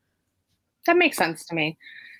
That 0.86 0.98
makes 0.98 1.18
sense 1.18 1.46
to 1.46 1.56
me. 1.56 1.78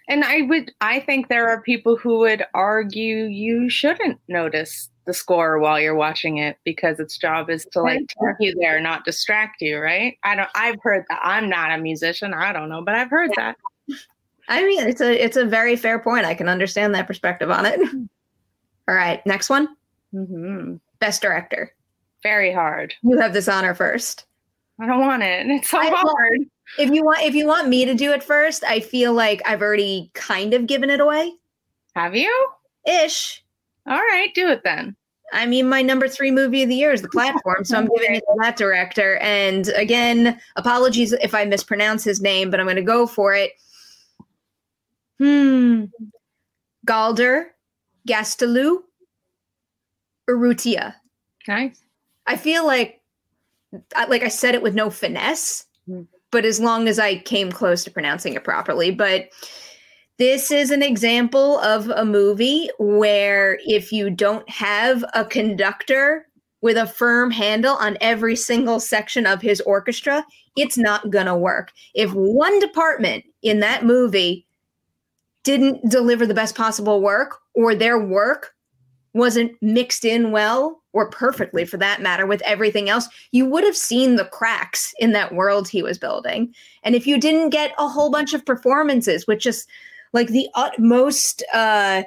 And 0.10 0.24
I 0.24 0.42
would 0.42 0.72
I 0.82 1.00
think 1.00 1.30
there 1.30 1.50
are 1.50 1.62
people 1.62 1.96
who 1.96 2.20
would 2.20 2.44
argue 2.54 3.26
you 3.26 3.70
shouldn't 3.70 4.20
notice 4.28 4.90
the 5.06 5.14
score 5.14 5.60
while 5.60 5.80
you're 5.80 5.96
watching 5.96 6.38
it 6.38 6.58
because 6.64 7.00
its 7.00 7.18
job 7.18 7.50
is 7.50 7.66
to 7.72 7.82
like 7.82 8.00
take 8.00 8.36
you 8.40 8.56
there, 8.60 8.80
not 8.80 9.06
distract 9.06 9.62
you, 9.62 9.80
right? 9.80 10.18
I 10.24 10.36
don't 10.36 10.50
I've 10.56 10.82
heard 10.82 11.06
that. 11.10 11.22
I'm 11.24 11.50
not 11.50 11.72
a 11.72 11.78
musician, 11.78 12.34
I 12.34 12.52
don't 12.52 12.70
know, 12.70 12.82
but 12.82 12.96
I've 12.96 13.10
heard 13.10 13.32
that. 13.38 13.58
I 14.50 14.64
mean, 14.64 14.86
it's 14.88 15.02
a 15.02 15.24
it's 15.24 15.38
a 15.38 15.46
very 15.46 15.76
fair 15.76 16.00
point. 16.00 16.26
I 16.26 16.34
can 16.34 16.50
understand 16.50 16.94
that 16.96 17.08
perspective 17.08 17.50
on 17.50 17.66
it. 17.66 17.80
All 18.88 18.96
right, 18.96 19.26
next 19.26 19.50
one. 19.50 19.68
Mm-hmm. 20.14 20.76
Best 21.00 21.22
director. 21.22 21.74
Very 22.22 22.54
hard. 22.54 22.94
You 23.02 23.18
have 23.20 23.34
this 23.34 23.48
honor 23.48 23.74
first. 23.76 24.26
I 24.80 24.88
don't 24.88 25.00
want 25.00 25.24
it. 25.24 25.48
It's 25.48 25.70
so 25.70 25.78
I 25.78 25.90
hard. 25.90 26.40
if 26.80 26.90
you 26.90 27.04
want, 27.04 27.22
if 27.22 27.36
you 27.36 27.46
want 27.46 27.68
me 27.70 27.86
to 27.86 27.94
do 27.94 28.12
it 28.12 28.24
first, 28.24 28.64
I 28.64 28.80
feel 28.80 29.14
like 29.14 29.42
I've 29.46 29.62
already 29.62 30.10
kind 30.14 30.54
of 30.54 30.68
given 30.68 30.90
it 30.90 31.00
away. 31.00 31.34
Have 31.96 32.16
you? 32.16 32.50
Ish. 32.86 33.44
All 33.88 33.98
right, 33.98 34.34
do 34.34 34.50
it 34.50 34.64
then. 34.64 34.96
I 35.34 35.46
mean, 35.46 35.68
my 35.68 35.82
number 35.82 36.08
three 36.08 36.32
movie 36.32 36.64
of 36.64 36.70
the 36.70 36.76
year 36.76 36.92
is 36.92 37.02
The 37.02 37.10
Platform, 37.10 37.66
so 37.66 37.78
I'm 37.78 37.88
giving 37.88 38.16
it 38.16 38.20
to 38.20 38.36
that 38.42 38.56
director. 38.56 39.18
And 39.18 39.68
again, 39.70 40.40
apologies 40.56 41.12
if 41.14 41.34
I 41.34 41.46
mispronounce 41.46 42.04
his 42.04 42.22
name, 42.22 42.52
but 42.52 42.60
I'm 42.60 42.68
going 42.68 42.76
to 42.76 42.84
go 42.84 43.08
for 43.08 43.34
it. 43.34 43.54
Hmm. 45.18 45.86
Galder, 46.86 47.46
Gaztelu, 48.08 48.80
Urrutia. 50.30 50.94
Okay. 51.44 51.74
I 52.26 52.38
feel 52.38 52.66
like, 52.66 53.02
like 54.08 54.24
I 54.24 54.30
said 54.30 54.56
it 54.56 54.64
with 54.64 54.76
no 54.76 54.90
finesse, 54.90 55.66
mm. 55.88 56.08
but 56.32 56.46
as 56.46 56.60
long 56.60 56.88
as 56.88 57.00
I 57.00 57.18
came 57.20 57.52
close 57.52 57.84
to 57.84 57.92
pronouncing 57.92 58.34
it 58.34 58.44
properly. 58.44 58.92
But 58.92 59.30
this 60.20 60.52
is 60.52 60.72
an 60.72 60.84
example 60.84 61.60
of 61.60 61.90
a 61.90 62.06
movie 62.06 62.70
where 62.80 63.60
if 63.66 63.92
you 63.92 64.10
don't 64.10 64.48
have 64.50 65.04
a 65.14 65.26
conductor 65.26 66.28
with 66.62 66.78
a 66.78 66.88
firm 66.88 67.32
handle 67.32 67.76
on 67.76 67.98
every 68.00 68.36
single 68.36 68.80
section 68.80 69.26
of 69.26 69.42
his 69.42 69.60
orchestra, 69.62 70.24
it's 70.56 70.78
not 70.78 71.10
going 71.10 71.26
to 71.26 71.36
work. 71.36 71.72
If 71.94 72.14
one 72.14 72.58
department 72.60 73.26
in 73.42 73.60
that 73.60 73.84
movie 73.84 74.46
didn't 75.44 75.90
deliver 75.90 76.26
the 76.26 76.34
best 76.34 76.56
possible 76.56 77.02
work 77.02 77.40
or 77.54 77.76
their 77.76 78.00
work 78.00 78.54
wasn't 79.14 79.52
mixed 79.62 80.06
in 80.06 80.32
well 80.32 80.82
or 80.94 81.10
perfectly 81.10 81.66
for 81.66 81.78
that 81.78 82.02
matter 82.02 82.26
with 82.26 82.42
everything 82.44 82.90
else, 82.90 83.08
you 83.32 83.46
would 83.46 83.64
have 83.64 83.76
seen 83.76 84.16
the 84.16 84.26
cracks 84.26 84.94
in 85.00 85.12
that 85.12 85.34
world 85.34 85.68
he 85.68 85.84
was 85.84 85.98
building. 85.98 86.54
And 86.84 86.96
if 86.96 87.06
you 87.08 87.20
didn't 87.20 87.50
get 87.50 87.74
a 87.78 87.88
whole 87.88 88.12
bunch 88.12 88.34
of 88.34 88.46
performances 88.46 89.28
with 89.28 89.40
just 89.40 89.68
like 90.14 90.30
the 90.30 90.48
utmost 90.56 91.44
uh 91.54 92.04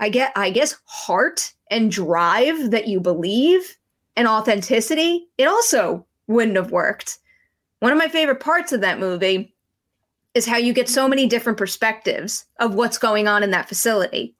I 0.00 0.08
get 0.08 0.32
I 0.36 0.50
guess 0.50 0.76
heart 0.84 1.52
and 1.70 1.90
drive 1.90 2.70
that 2.70 2.88
you 2.88 3.00
believe 3.00 3.76
and 4.16 4.28
authenticity, 4.28 5.28
it 5.38 5.46
also 5.46 6.06
wouldn't 6.26 6.56
have 6.56 6.70
worked. 6.70 7.18
One 7.80 7.92
of 7.92 7.98
my 7.98 8.08
favorite 8.08 8.40
parts 8.40 8.72
of 8.72 8.80
that 8.82 9.00
movie 9.00 9.51
is 10.34 10.46
how 10.46 10.56
you 10.56 10.72
get 10.72 10.88
so 10.88 11.06
many 11.06 11.26
different 11.26 11.58
perspectives 11.58 12.46
of 12.58 12.74
what's 12.74 12.98
going 12.98 13.28
on 13.28 13.42
in 13.42 13.50
that 13.50 13.68
facility 13.68 14.34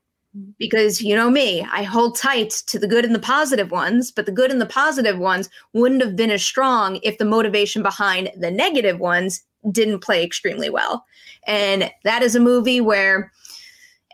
because 0.58 1.02
you 1.02 1.14
know 1.14 1.30
me, 1.30 1.66
I 1.70 1.82
hold 1.82 2.16
tight 2.16 2.50
to 2.66 2.78
the 2.78 2.88
good 2.88 3.04
and 3.04 3.14
the 3.14 3.20
positive 3.20 3.70
ones, 3.70 4.11
but 4.11 4.26
the 4.26 4.32
good 4.32 4.50
and 4.50 4.61
the 4.61 4.66
positive 4.66 5.18
ones 5.18 5.50
wouldn't 5.75 6.02
have 6.02 6.16
been 6.16 6.30
as 6.30 6.42
strong 6.42 6.99
if 7.02 7.18
the 7.18 7.25
motivation 7.25 7.82
behind 7.82 8.30
the 8.37 8.50
negative 8.50 8.99
ones 8.99 9.42
didn't 9.70 10.00
play 10.00 10.25
extremely 10.25 10.70
well. 10.70 11.04
And 11.46 11.90
that 12.04 12.22
is 12.22 12.34
a 12.34 12.40
movie 12.40 12.80
where 12.80 13.30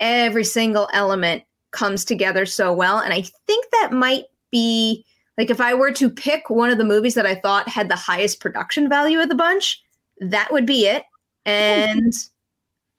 every 0.00 0.44
single 0.44 0.88
element 0.92 1.44
comes 1.70 2.04
together 2.04 2.46
so 2.46 2.72
well. 2.72 2.98
And 2.98 3.12
I 3.12 3.22
think 3.46 3.66
that 3.72 3.92
might 3.92 4.24
be 4.50 5.04
like 5.36 5.50
if 5.50 5.60
I 5.60 5.74
were 5.74 5.92
to 5.92 6.10
pick 6.10 6.50
one 6.50 6.70
of 6.70 6.78
the 6.78 6.84
movies 6.84 7.14
that 7.14 7.26
I 7.26 7.36
thought 7.36 7.68
had 7.68 7.88
the 7.88 7.96
highest 7.96 8.40
production 8.40 8.88
value 8.88 9.20
of 9.20 9.28
the 9.28 9.34
bunch, 9.36 9.80
that 10.20 10.52
would 10.52 10.66
be 10.66 10.86
it. 10.86 11.04
And 11.48 12.12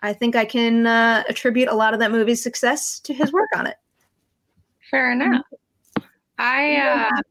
I 0.01 0.13
think 0.13 0.35
I 0.35 0.45
can 0.45 0.87
uh, 0.87 1.23
attribute 1.27 1.69
a 1.69 1.75
lot 1.75 1.93
of 1.93 1.99
that 1.99 2.11
movie's 2.11 2.41
success 2.41 2.99
to 3.01 3.13
his 3.13 3.31
work 3.31 3.49
on 3.55 3.67
it. 3.67 3.77
Fair 4.89 5.11
enough. 5.11 5.45
I 6.37 6.77
uh, 6.77 7.21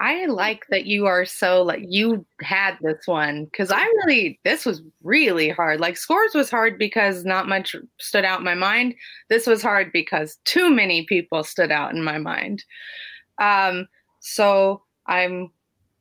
I 0.00 0.26
like 0.26 0.66
that 0.70 0.86
you 0.86 1.06
are 1.06 1.24
so 1.24 1.62
like 1.62 1.82
you 1.86 2.24
had 2.40 2.78
this 2.80 3.06
one 3.06 3.46
because 3.46 3.72
I 3.72 3.82
really 4.04 4.38
this 4.44 4.64
was 4.64 4.82
really 5.02 5.48
hard. 5.48 5.80
Like 5.80 5.96
scores 5.96 6.34
was 6.34 6.48
hard 6.48 6.78
because 6.78 7.24
not 7.24 7.48
much 7.48 7.74
stood 7.98 8.24
out 8.24 8.38
in 8.38 8.44
my 8.44 8.54
mind. 8.54 8.94
This 9.28 9.46
was 9.46 9.60
hard 9.60 9.90
because 9.92 10.38
too 10.44 10.70
many 10.70 11.04
people 11.06 11.42
stood 11.42 11.72
out 11.72 11.92
in 11.92 12.04
my 12.04 12.18
mind. 12.18 12.64
Um, 13.38 13.88
so 14.20 14.82
I'm 15.06 15.50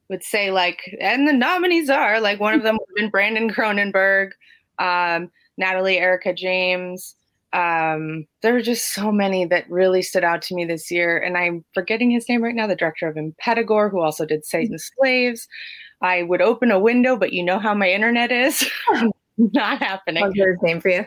would 0.10 0.24
say 0.24 0.52
like, 0.52 0.80
and 1.00 1.28
the 1.28 1.34
nominees 1.34 1.90
are 1.90 2.20
like 2.22 2.40
one 2.40 2.54
of 2.54 2.64
them 2.64 2.76
would 2.76 2.88
have 2.90 2.96
been 2.96 3.10
Brandon 3.10 3.50
Cronenberg. 3.50 4.32
Um, 4.80 5.32
Natalie 5.58 5.98
Erica 5.98 6.34
James. 6.34 7.16
Um, 7.54 8.26
there 8.42 8.56
are 8.56 8.62
just 8.62 8.94
so 8.94 9.12
many 9.12 9.46
that 9.46 9.70
really 9.70 10.02
stood 10.02 10.24
out 10.24 10.42
to 10.44 10.56
me 10.56 10.66
this 10.66 10.92
year. 10.92 11.18
And 11.18 11.38
I'm 11.38 11.66
forgetting 11.74 12.12
his 12.12 12.28
name 12.30 12.44
right 12.44 12.56
now, 12.56 12.68
the 12.68 12.76
director 12.76 13.08
of 13.08 13.16
Impetigore, 13.16 13.90
who 13.90 14.02
also 14.02 14.26
did 14.26 14.46
Satan's 14.46 14.92
Slaves. 15.00 15.48
I 16.02 16.24
would 16.24 16.42
open 16.42 16.72
a 16.72 16.80
window, 16.80 17.18
but 17.18 17.34
you 17.34 17.44
know 17.44 17.58
how 17.58 17.74
my 17.74 17.90
internet 17.90 18.32
is. 18.32 18.70
Not 19.38 19.80
happening. 19.80 20.22
What's 20.22 20.38
his 20.38 20.58
name 20.62 20.82
for 20.82 20.90
you? 20.90 21.00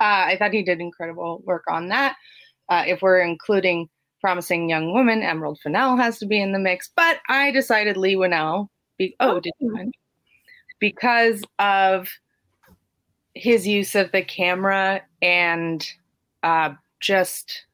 Uh, 0.00 0.28
I 0.28 0.36
thought 0.38 0.52
he 0.52 0.62
did 0.62 0.80
incredible 0.80 1.42
work 1.44 1.64
on 1.68 1.88
that. 1.88 2.16
Uh, 2.68 2.84
if 2.86 3.00
we're 3.00 3.20
including 3.20 3.88
Promising 4.20 4.68
Young 4.68 4.92
Woman, 4.92 5.22
Emerald 5.22 5.60
Fennell 5.60 5.96
has 5.96 6.18
to 6.18 6.26
be 6.26 6.40
in 6.40 6.52
the 6.52 6.58
mix. 6.58 6.90
But 6.94 7.18
I 7.28 7.50
decided 7.50 7.96
Leigh 7.96 8.16
Whannell. 8.16 8.68
Be- 8.98 9.16
oh, 9.20 9.40
did 9.40 9.52
you? 9.60 9.90
Because 10.78 11.42
of 11.58 12.08
his 13.34 13.66
use 13.66 13.94
of 13.94 14.12
the 14.12 14.22
camera 14.22 15.02
and 15.20 15.86
uh, 16.42 16.72
just 17.00 17.66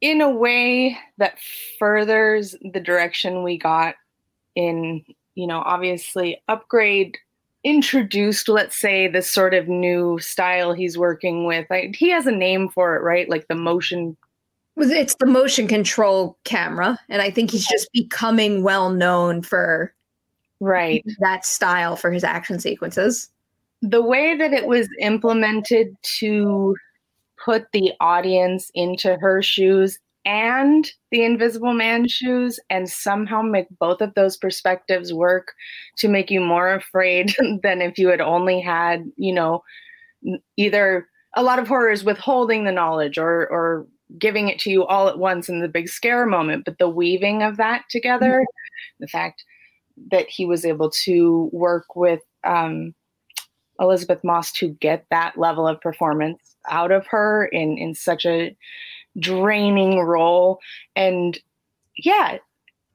in 0.00 0.20
a 0.20 0.30
way 0.30 0.96
that 1.18 1.38
furthers 1.78 2.54
the 2.72 2.80
direction 2.80 3.42
we 3.42 3.58
got 3.58 3.94
in 4.54 5.02
you 5.34 5.46
know 5.46 5.62
obviously 5.64 6.42
upgrade 6.48 7.16
introduced 7.64 8.48
let's 8.48 8.76
say 8.76 9.08
this 9.08 9.30
sort 9.32 9.54
of 9.54 9.68
new 9.68 10.18
style 10.18 10.72
he's 10.72 10.98
working 10.98 11.46
with 11.46 11.66
like, 11.70 11.96
he 11.96 12.10
has 12.10 12.26
a 12.26 12.32
name 12.32 12.68
for 12.68 12.96
it 12.96 13.02
right 13.02 13.30
like 13.30 13.46
the 13.48 13.54
motion 13.54 14.16
it's 14.76 15.16
the 15.16 15.26
motion 15.26 15.68
control 15.68 16.38
camera 16.44 16.98
and 17.08 17.20
i 17.20 17.30
think 17.30 17.50
he's 17.50 17.66
just 17.66 17.88
becoming 17.92 18.62
well 18.62 18.90
known 18.90 19.42
for 19.42 19.92
right. 20.62 21.04
that 21.20 21.44
style 21.44 21.96
for 21.96 22.10
his 22.10 22.24
action 22.24 22.58
sequences. 22.58 23.28
The 23.82 24.02
way 24.02 24.36
that 24.36 24.52
it 24.52 24.66
was 24.66 24.88
implemented 25.00 25.96
to 26.20 26.76
put 27.44 27.66
the 27.72 27.92
audience 28.00 28.70
into 28.74 29.16
her 29.16 29.42
shoes 29.42 29.98
and 30.24 30.88
the 31.10 31.24
invisible 31.24 31.72
man's 31.72 32.12
shoes 32.12 32.60
and 32.70 32.88
somehow 32.88 33.42
make 33.42 33.66
both 33.80 34.00
of 34.00 34.14
those 34.14 34.36
perspectives 34.36 35.12
work 35.12 35.52
to 35.98 36.06
make 36.06 36.30
you 36.30 36.40
more 36.40 36.72
afraid 36.74 37.34
than 37.64 37.82
if 37.82 37.98
you 37.98 38.06
had 38.06 38.20
only 38.20 38.60
had 38.60 39.02
you 39.16 39.34
know 39.34 39.64
either 40.56 41.08
a 41.34 41.42
lot 41.42 41.58
of 41.58 41.66
horrors 41.66 42.04
withholding 42.04 42.62
the 42.62 42.70
knowledge 42.70 43.18
or 43.18 43.48
or 43.48 43.84
giving 44.18 44.48
it 44.48 44.58
to 44.58 44.70
you 44.70 44.84
all 44.84 45.08
at 45.08 45.18
once 45.18 45.48
in 45.48 45.60
the 45.60 45.68
big 45.68 45.88
scare 45.88 46.26
moment 46.26 46.64
but 46.64 46.78
the 46.78 46.88
weaving 46.88 47.42
of 47.42 47.56
that 47.56 47.84
together 47.90 48.40
mm-hmm. 48.40 49.00
the 49.00 49.08
fact 49.08 49.44
that 50.10 50.28
he 50.28 50.46
was 50.46 50.64
able 50.64 50.90
to 50.90 51.50
work 51.52 51.94
with 51.94 52.20
um, 52.44 52.94
Elisabeth 53.80 54.22
Moss 54.22 54.52
to 54.52 54.68
get 54.68 55.06
that 55.10 55.36
level 55.38 55.66
of 55.66 55.80
performance 55.80 56.56
out 56.68 56.92
of 56.92 57.06
her 57.08 57.46
in 57.46 57.76
in 57.78 57.94
such 57.94 58.24
a 58.24 58.56
draining 59.18 60.00
role. 60.00 60.60
And 60.96 61.38
yeah, 61.96 62.38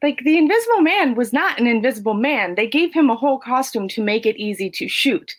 like 0.01 0.21
the 0.23 0.37
Invisible 0.37 0.81
Man 0.81 1.15
was 1.15 1.33
not 1.33 1.59
an 1.59 1.67
invisible 1.67 2.13
man. 2.13 2.55
They 2.55 2.67
gave 2.67 2.93
him 2.93 3.09
a 3.09 3.15
whole 3.15 3.39
costume 3.39 3.87
to 3.89 4.03
make 4.03 4.25
it 4.25 4.37
easy 4.37 4.69
to 4.71 4.87
shoot. 4.87 5.35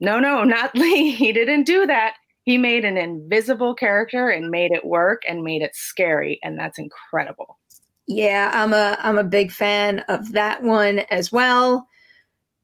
No, 0.00 0.20
no, 0.20 0.44
not 0.44 0.74
Leigh. 0.76 1.10
He 1.10 1.32
didn't 1.32 1.64
do 1.64 1.86
that. 1.86 2.14
He 2.48 2.56
made 2.56 2.86
an 2.86 2.96
invisible 2.96 3.74
character 3.74 4.30
and 4.30 4.50
made 4.50 4.72
it 4.72 4.86
work 4.86 5.20
and 5.28 5.44
made 5.44 5.60
it 5.60 5.76
scary, 5.76 6.40
and 6.42 6.58
that's 6.58 6.78
incredible. 6.78 7.58
Yeah, 8.06 8.50
I'm 8.54 8.72
a 8.72 8.96
I'm 9.02 9.18
a 9.18 9.22
big 9.22 9.52
fan 9.52 9.98
of 10.08 10.32
that 10.32 10.62
one 10.62 11.00
as 11.10 11.30
well. 11.30 11.86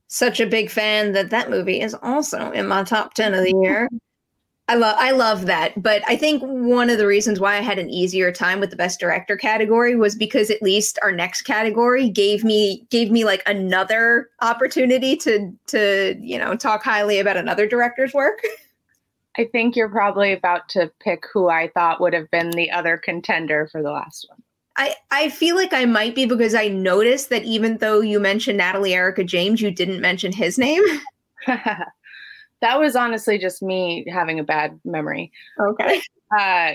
Such 0.06 0.40
a 0.40 0.46
big 0.46 0.70
fan 0.70 1.12
that 1.12 1.28
that 1.28 1.50
movie 1.50 1.82
is 1.82 1.94
also 2.00 2.50
in 2.52 2.66
my 2.66 2.82
top 2.82 3.12
10 3.12 3.34
of 3.34 3.44
the 3.44 3.52
mm-hmm. 3.52 3.62
year. 3.62 3.88
I 4.68 4.76
love 4.76 4.96
I 4.98 5.10
love 5.10 5.44
that, 5.44 5.82
but 5.82 6.00
I 6.08 6.16
think 6.16 6.42
one 6.42 6.88
of 6.88 6.96
the 6.96 7.06
reasons 7.06 7.38
why 7.38 7.58
I 7.58 7.60
had 7.60 7.78
an 7.78 7.90
easier 7.90 8.32
time 8.32 8.60
with 8.60 8.70
the 8.70 8.76
best 8.76 8.98
director 8.98 9.36
category 9.36 9.96
was 9.96 10.16
because 10.16 10.48
at 10.48 10.62
least 10.62 10.98
our 11.02 11.12
next 11.12 11.42
category 11.42 12.08
gave 12.08 12.42
me 12.42 12.86
gave 12.88 13.10
me 13.10 13.26
like 13.26 13.42
another 13.44 14.30
opportunity 14.40 15.14
to 15.18 15.52
to, 15.66 16.16
you 16.22 16.38
know, 16.38 16.56
talk 16.56 16.82
highly 16.82 17.18
about 17.18 17.36
another 17.36 17.66
director's 17.66 18.14
work. 18.14 18.40
I 19.36 19.44
think 19.44 19.74
you're 19.74 19.88
probably 19.88 20.32
about 20.32 20.68
to 20.70 20.90
pick 21.00 21.24
who 21.32 21.48
I 21.48 21.68
thought 21.68 22.00
would 22.00 22.14
have 22.14 22.30
been 22.30 22.50
the 22.50 22.70
other 22.70 22.96
contender 22.96 23.68
for 23.70 23.82
the 23.82 23.90
last 23.90 24.26
one. 24.28 24.42
I, 24.76 24.94
I 25.10 25.28
feel 25.28 25.56
like 25.56 25.72
I 25.72 25.84
might 25.84 26.14
be 26.14 26.26
because 26.26 26.54
I 26.54 26.68
noticed 26.68 27.30
that 27.30 27.44
even 27.44 27.78
though 27.78 28.00
you 28.00 28.18
mentioned 28.18 28.58
Natalie 28.58 28.94
Erica 28.94 29.22
James, 29.24 29.60
you 29.60 29.70
didn't 29.70 30.00
mention 30.00 30.32
his 30.32 30.58
name. 30.58 30.82
that 31.46 32.80
was 32.80 32.96
honestly 32.96 33.38
just 33.38 33.62
me 33.62 34.04
having 34.10 34.40
a 34.40 34.44
bad 34.44 34.78
memory. 34.84 35.30
Okay. 35.60 36.00
Uh, 36.36 36.74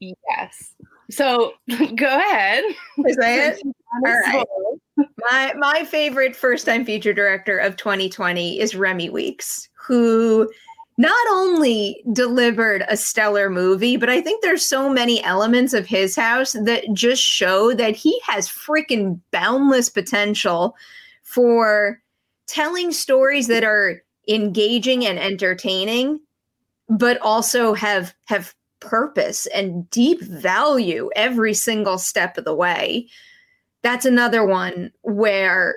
yes. 0.00 0.74
So 1.10 1.54
go 1.68 2.06
ahead. 2.06 2.64
Say 3.10 3.48
it. 3.48 3.62
All 3.64 4.12
right. 4.12 4.46
My 5.18 5.54
my 5.56 5.84
favorite 5.84 6.36
first 6.36 6.66
time 6.66 6.84
feature 6.84 7.12
director 7.12 7.58
of 7.58 7.76
2020 7.76 8.60
is 8.60 8.74
Remi 8.74 9.10
Weekes, 9.10 9.68
who 9.74 10.50
not 10.98 11.28
only 11.30 12.02
delivered 12.12 12.84
a 12.88 12.96
stellar 12.96 13.48
movie, 13.48 13.96
but 13.96 14.10
I 14.10 14.20
think 14.20 14.42
there's 14.42 14.66
so 14.66 14.90
many 14.90 15.22
elements 15.22 15.72
of 15.72 15.86
his 15.86 16.16
house 16.16 16.54
that 16.54 16.92
just 16.92 17.22
show 17.22 17.72
that 17.74 17.94
he 17.94 18.20
has 18.24 18.48
freaking 18.48 19.20
boundless 19.30 19.88
potential 19.88 20.74
for 21.22 22.02
telling 22.48 22.90
stories 22.90 23.46
that 23.46 23.62
are 23.62 24.02
engaging 24.28 25.06
and 25.06 25.20
entertaining, 25.20 26.18
but 26.88 27.20
also 27.22 27.74
have 27.74 28.12
have 28.24 28.52
purpose 28.80 29.46
and 29.46 29.88
deep 29.90 30.20
value 30.20 31.10
every 31.14 31.54
single 31.54 31.98
step 31.98 32.36
of 32.36 32.44
the 32.44 32.54
way. 32.54 33.08
That's 33.82 34.04
another 34.04 34.44
one 34.44 34.90
where 35.02 35.76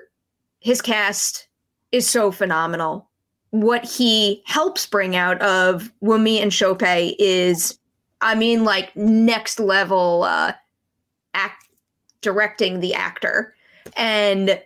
his 0.62 0.82
cast 0.82 1.48
is 1.92 2.10
so 2.10 2.32
phenomenal 2.32 3.11
what 3.52 3.86
he 3.86 4.42
helps 4.46 4.86
bring 4.86 5.16
out 5.16 5.42
of 5.42 5.92
Wunmi 6.02 6.42
and 6.42 6.54
Sope 6.54 6.82
is, 6.84 7.78
I 8.22 8.34
mean, 8.36 8.64
like 8.64 8.96
next 8.96 9.60
level 9.60 10.24
uh, 10.24 10.54
act 11.34 11.68
directing 12.22 12.80
the 12.80 12.94
actor. 12.94 13.54
And 13.96 14.62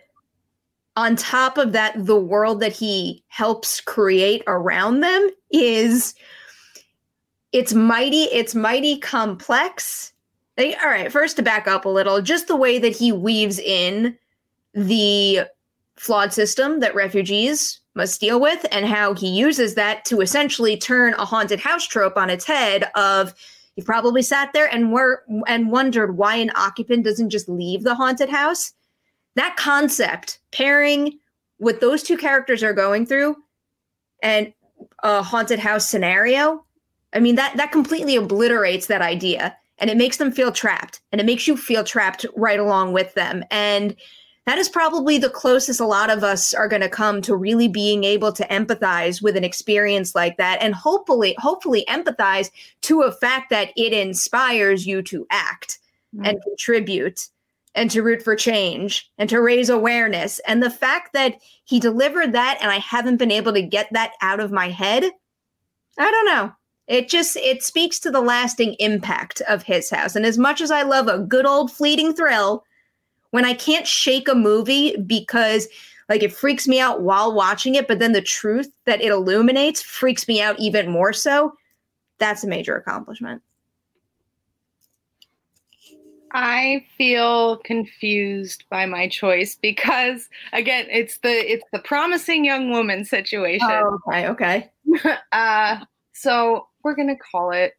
on 0.96 1.16
top 1.16 1.58
of 1.58 1.72
that, 1.72 1.94
the 2.06 2.16
world 2.18 2.60
that 2.60 2.72
he 2.72 3.22
helps 3.28 3.80
create 3.80 4.42
around 4.46 5.00
them 5.00 5.28
is 5.50 6.14
it's 7.52 7.74
mighty, 7.74 8.24
it's 8.24 8.54
mighty 8.54 8.98
complex. 8.98 10.12
They, 10.56 10.74
all 10.76 10.88
right, 10.88 11.10
first 11.12 11.36
to 11.36 11.42
back 11.42 11.66
up 11.66 11.84
a 11.84 11.90
little, 11.90 12.22
just 12.22 12.46
the 12.46 12.56
way 12.56 12.78
that 12.78 12.96
he 12.96 13.12
weaves 13.12 13.58
in 13.58 14.16
the 14.74 15.40
flawed 15.96 16.32
system 16.32 16.80
that 16.80 16.94
refugees 16.94 17.80
must 17.96 18.20
deal 18.20 18.40
with 18.40 18.64
and 18.70 18.86
how 18.86 19.14
he 19.14 19.28
uses 19.28 19.74
that 19.74 20.04
to 20.04 20.20
essentially 20.20 20.76
turn 20.76 21.14
a 21.14 21.24
haunted 21.24 21.60
house 21.60 21.86
trope 21.86 22.16
on 22.16 22.30
its 22.30 22.44
head 22.44 22.90
of 22.94 23.34
you 23.76 23.84
probably 23.84 24.22
sat 24.22 24.52
there 24.52 24.72
and 24.72 24.92
were 24.92 25.22
and 25.46 25.70
wondered 25.70 26.16
why 26.16 26.36
an 26.36 26.50
occupant 26.54 27.04
doesn't 27.04 27.30
just 27.30 27.48
leave 27.48 27.82
the 27.82 27.94
haunted 27.94 28.30
house. 28.30 28.72
That 29.34 29.56
concept 29.56 30.38
pairing 30.50 31.18
what 31.58 31.80
those 31.80 32.02
two 32.02 32.16
characters 32.16 32.62
are 32.62 32.72
going 32.72 33.04
through 33.04 33.36
and 34.22 34.52
a 35.02 35.22
haunted 35.22 35.58
house 35.58 35.88
scenario 35.88 36.64
i 37.14 37.20
mean 37.20 37.34
that 37.34 37.56
that 37.56 37.72
completely 37.72 38.16
obliterates 38.16 38.86
that 38.86 39.00
idea 39.00 39.56
and 39.78 39.90
it 39.90 39.96
makes 39.96 40.16
them 40.16 40.32
feel 40.32 40.52
trapped 40.52 41.00
and 41.12 41.20
it 41.20 41.24
makes 41.24 41.46
you 41.46 41.56
feel 41.56 41.84
trapped 41.84 42.24
right 42.34 42.58
along 42.58 42.92
with 42.92 43.14
them. 43.14 43.44
And 43.50 43.96
that 44.46 44.58
is 44.58 44.68
probably 44.68 45.18
the 45.18 45.28
closest 45.28 45.80
a 45.80 45.84
lot 45.86 46.08
of 46.08 46.22
us 46.22 46.54
are 46.54 46.68
going 46.68 46.82
to 46.82 46.88
come 46.88 47.20
to 47.22 47.36
really 47.36 47.68
being 47.68 48.04
able 48.04 48.32
to 48.32 48.46
empathize 48.48 49.20
with 49.20 49.36
an 49.36 49.44
experience 49.44 50.14
like 50.14 50.36
that 50.36 50.62
and 50.62 50.74
hopefully 50.74 51.34
hopefully 51.38 51.84
empathize 51.88 52.50
to 52.82 53.02
a 53.02 53.12
fact 53.12 53.50
that 53.50 53.70
it 53.76 53.92
inspires 53.92 54.86
you 54.86 55.02
to 55.02 55.26
act 55.30 55.78
mm-hmm. 56.14 56.26
and 56.26 56.42
contribute 56.42 57.28
and 57.74 57.90
to 57.90 58.02
root 58.02 58.22
for 58.22 58.34
change 58.34 59.10
and 59.18 59.28
to 59.28 59.40
raise 59.40 59.68
awareness. 59.68 60.40
And 60.46 60.62
the 60.62 60.70
fact 60.70 61.12
that 61.12 61.36
he 61.64 61.78
delivered 61.78 62.32
that 62.32 62.58
and 62.62 62.70
I 62.70 62.78
haven't 62.78 63.18
been 63.18 63.30
able 63.30 63.52
to 63.52 63.60
get 63.60 63.88
that 63.92 64.12
out 64.22 64.40
of 64.40 64.50
my 64.50 64.70
head 64.70 65.04
I 65.98 66.10
don't 66.10 66.26
know. 66.26 66.52
It 66.86 67.08
just 67.08 67.36
it 67.36 67.62
speaks 67.62 67.98
to 68.00 68.10
the 68.10 68.20
lasting 68.20 68.74
impact 68.78 69.40
of 69.48 69.62
his 69.62 69.90
house. 69.90 70.14
And 70.14 70.26
as 70.26 70.38
much 70.38 70.60
as 70.60 70.70
I 70.70 70.82
love 70.82 71.08
a 71.08 71.18
good 71.18 71.46
old 71.46 71.72
fleeting 71.72 72.12
thrill 72.12 72.64
when 73.30 73.44
I 73.44 73.54
can't 73.54 73.86
shake 73.86 74.28
a 74.28 74.34
movie 74.34 74.96
because 74.96 75.68
like 76.08 76.22
it 76.22 76.32
freaks 76.32 76.68
me 76.68 76.80
out 76.80 77.02
while 77.02 77.34
watching 77.34 77.74
it, 77.74 77.88
but 77.88 77.98
then 77.98 78.12
the 78.12 78.22
truth 78.22 78.72
that 78.84 79.00
it 79.00 79.10
illuminates 79.10 79.82
freaks 79.82 80.28
me 80.28 80.40
out 80.40 80.58
even 80.58 80.90
more 80.90 81.12
so. 81.12 81.54
That's 82.18 82.44
a 82.44 82.48
major 82.48 82.76
accomplishment. 82.76 83.42
I 86.32 86.84
feel 86.98 87.58
confused 87.58 88.64
by 88.68 88.84
my 88.84 89.08
choice 89.08 89.54
because 89.54 90.28
again, 90.52 90.86
it's 90.90 91.18
the 91.18 91.30
it's 91.30 91.64
the 91.72 91.78
promising 91.78 92.44
young 92.44 92.70
woman 92.70 93.04
situation. 93.04 93.68
Oh, 93.70 93.98
okay, 94.06 94.28
okay. 94.28 94.70
uh, 95.32 95.78
so 96.12 96.68
we're 96.82 96.94
gonna 96.94 97.16
call 97.16 97.52
it 97.52 97.72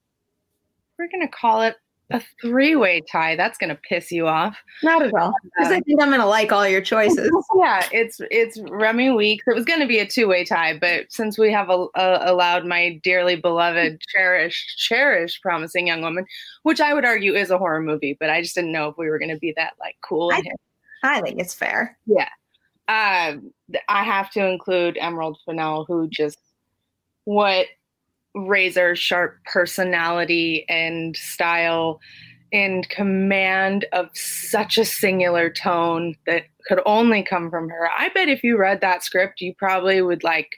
we're 0.97 1.09
gonna 1.09 1.27
call 1.27 1.61
it 1.61 1.75
a 2.09 2.21
three-way 2.41 3.01
tie. 3.11 3.35
That's 3.35 3.57
going 3.57 3.69
to 3.69 3.75
piss 3.75 4.11
you 4.11 4.27
off. 4.27 4.57
Not 4.81 5.01
at 5.01 5.13
all. 5.13 5.33
Because 5.43 5.71
I 5.71 5.81
think 5.81 6.01
I'm 6.01 6.09
going 6.09 6.21
to 6.21 6.25
like 6.25 6.51
all 6.51 6.67
your 6.67 6.81
choices. 6.81 7.29
yeah, 7.57 7.87
it's 7.91 8.21
it's 8.31 8.59
Remi 8.69 9.09
Weekes. 9.09 9.43
It 9.47 9.55
was 9.55 9.65
going 9.65 9.81
to 9.81 9.87
be 9.87 9.99
a 9.99 10.07
two-way 10.07 10.45
tie, 10.45 10.77
but 10.77 11.11
since 11.11 11.37
we 11.37 11.51
have 11.51 11.69
a, 11.69 11.87
a, 11.95 12.31
allowed 12.31 12.65
my 12.65 12.99
dearly 13.03 13.35
beloved, 13.35 14.01
cherished, 14.09 14.77
cherished, 14.77 15.41
promising 15.41 15.87
young 15.87 16.01
woman, 16.01 16.25
which 16.63 16.79
I 16.79 16.93
would 16.93 17.05
argue 17.05 17.35
is 17.35 17.51
a 17.51 17.57
horror 17.57 17.81
movie, 17.81 18.15
but 18.19 18.29
I 18.29 18.41
just 18.41 18.55
didn't 18.55 18.71
know 18.71 18.87
if 18.87 18.97
we 18.97 19.09
were 19.09 19.19
going 19.19 19.33
to 19.33 19.39
be 19.39 19.53
that 19.57 19.73
like 19.79 19.97
cool. 20.01 20.31
I, 20.33 20.43
I 21.03 21.21
think 21.21 21.39
it's 21.39 21.53
fair. 21.53 21.97
Yeah. 22.05 22.29
Um, 22.89 23.51
I 23.89 24.03
have 24.05 24.31
to 24.31 24.47
include 24.47 24.97
Emerald 24.97 25.37
Fennell, 25.45 25.83
who 25.85 26.07
just 26.07 26.39
what 27.25 27.67
razor 28.35 28.95
sharp 28.95 29.37
personality 29.45 30.65
and 30.69 31.15
style 31.15 31.99
and 32.53 32.87
command 32.89 33.85
of 33.91 34.09
such 34.13 34.77
a 34.77 34.85
singular 34.85 35.49
tone 35.49 36.15
that 36.25 36.43
could 36.67 36.79
only 36.85 37.23
come 37.23 37.49
from 37.49 37.69
her. 37.69 37.89
I 37.89 38.09
bet 38.09 38.29
if 38.29 38.43
you 38.43 38.57
read 38.57 38.81
that 38.81 39.03
script, 39.03 39.41
you 39.41 39.53
probably 39.57 40.01
would 40.01 40.23
like 40.23 40.57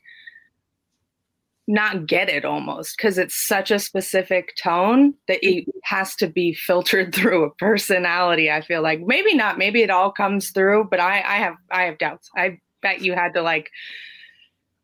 not 1.68 2.08
get 2.08 2.30
it 2.30 2.46
almost 2.46 2.98
because 2.98 3.20
it's 3.20 3.48
such 3.48 3.70
a 3.70 3.78
specific 3.78 4.56
tone 4.56 5.14
that 5.28 5.38
it 5.44 5.66
has 5.84 6.16
to 6.16 6.28
be 6.28 6.54
filtered 6.54 7.14
through 7.16 7.44
a 7.44 7.56
personality. 7.56 8.52
I 8.52 8.62
feel 8.62 8.82
like 8.82 9.02
maybe 9.02 9.36
not, 9.36 9.58
maybe 9.58 9.82
it 9.82 9.92
all 9.92 10.12
comes 10.12 10.50
through, 10.50 10.88
but 10.90 11.00
I, 11.00 11.22
I 11.22 11.38
have 11.38 11.56
I 11.72 11.84
have 11.84 12.00
doubts. 12.00 12.30
I 12.36 12.60
bet 12.82 13.02
you 13.02 13.14
had 13.14 13.34
to 13.36 13.42
like 13.42 13.70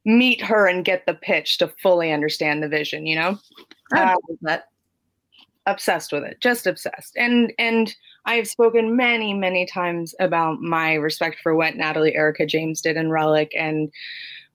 meet 0.06 0.42
her 0.42 0.68
and 0.68 0.86
get 0.86 1.06
the 1.06 1.14
pitch 1.14 1.58
to 1.58 1.68
fully 1.82 2.12
understand 2.12 2.62
the 2.62 2.68
vision 2.68 3.06
you 3.06 3.16
know? 3.16 3.38
Um, 3.96 4.18
that. 4.42 4.66
obsessed 5.66 6.12
with 6.12 6.24
it 6.24 6.40
just 6.42 6.68
obsessed. 6.68 7.16
And 7.18 7.54
and 7.60 7.94
i 8.26 8.36
have 8.36 8.48
spoken 8.48 8.96
many 8.96 9.34
many 9.34 9.66
times 9.66 10.16
about 10.20 10.62
my 10.62 10.94
respect 10.94 11.40
for 11.42 11.56
what 11.56 11.76
natalie 11.76 12.16
erica 12.16 12.46
james 12.46 12.82
did 12.82 12.98
in 12.98 13.12
relic 13.12 13.52
and 13.56 13.92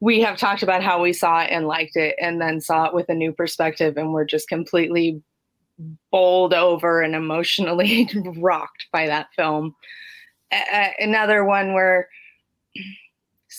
we 0.01 0.21
have 0.21 0.39
talked 0.39 0.63
about 0.63 0.83
how 0.83 1.01
we 1.01 1.13
saw 1.13 1.43
it 1.43 1.51
and 1.51 1.67
liked 1.67 1.95
it 1.95 2.17
and 2.21 2.41
then 2.41 2.61
saw 2.61 2.87
it 2.87 2.95
with 2.95 3.09
a 3.11 3.15
new 3.15 3.33
perspective 3.33 3.97
and 3.97 4.13
we're 4.13 4.25
just 4.25 4.49
completely 4.49 5.23
bowled 6.11 6.55
over 6.55 7.03
and 7.03 7.15
emotionally 7.15 8.09
rocked 8.37 8.87
by 8.93 9.07
that 9.07 9.29
film. 9.37 9.75
Uh, 10.53 10.89
another 10.99 11.45
one 11.45 11.75
where 11.75 12.09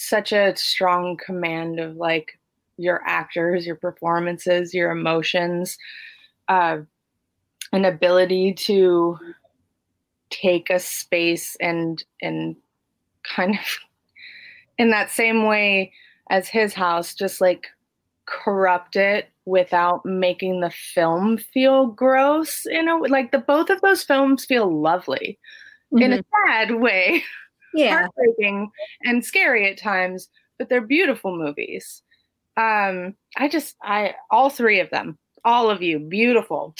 such 0.01 0.31
a 0.31 0.55
strong 0.55 1.17
command 1.17 1.79
of 1.79 1.95
like 1.95 2.39
your 2.77 3.01
actors, 3.05 3.65
your 3.65 3.75
performances, 3.75 4.73
your 4.73 4.91
emotions. 4.91 5.77
Uh, 6.47 6.79
an 7.71 7.85
ability 7.85 8.53
to 8.53 9.17
take 10.29 10.69
a 10.69 10.79
space 10.79 11.57
and 11.59 12.03
and 12.21 12.55
kind 13.23 13.55
of 13.55 13.77
in 14.77 14.89
that 14.91 15.11
same 15.11 15.45
way 15.45 15.91
as 16.29 16.47
his 16.47 16.73
house 16.73 17.13
just 17.13 17.41
like 17.41 17.67
corrupt 18.25 18.95
it 18.95 19.29
without 19.45 20.05
making 20.05 20.61
the 20.61 20.69
film 20.69 21.37
feel 21.37 21.87
gross 21.87 22.65
you 22.65 22.81
know 22.81 22.97
like 23.09 23.31
the 23.31 23.37
both 23.37 23.69
of 23.69 23.81
those 23.81 24.03
films 24.03 24.45
feel 24.45 24.81
lovely 24.81 25.37
mm-hmm. 25.93 26.03
in 26.03 26.13
a 26.13 26.17
mm-hmm. 26.17 26.51
sad 26.51 26.75
way 26.75 27.23
yeah. 27.73 27.99
heartbreaking 27.99 28.69
and 29.03 29.23
scary 29.25 29.69
at 29.69 29.77
times 29.77 30.29
but 30.59 30.69
they're 30.69 30.81
beautiful 30.81 31.35
movies. 31.37 32.03
Um 32.57 33.15
i 33.37 33.47
just 33.47 33.75
i 33.81 34.13
all 34.29 34.49
three 34.49 34.79
of 34.79 34.89
them 34.89 35.17
all 35.43 35.69
of 35.69 35.81
you 35.81 35.99
beautiful 35.99 36.75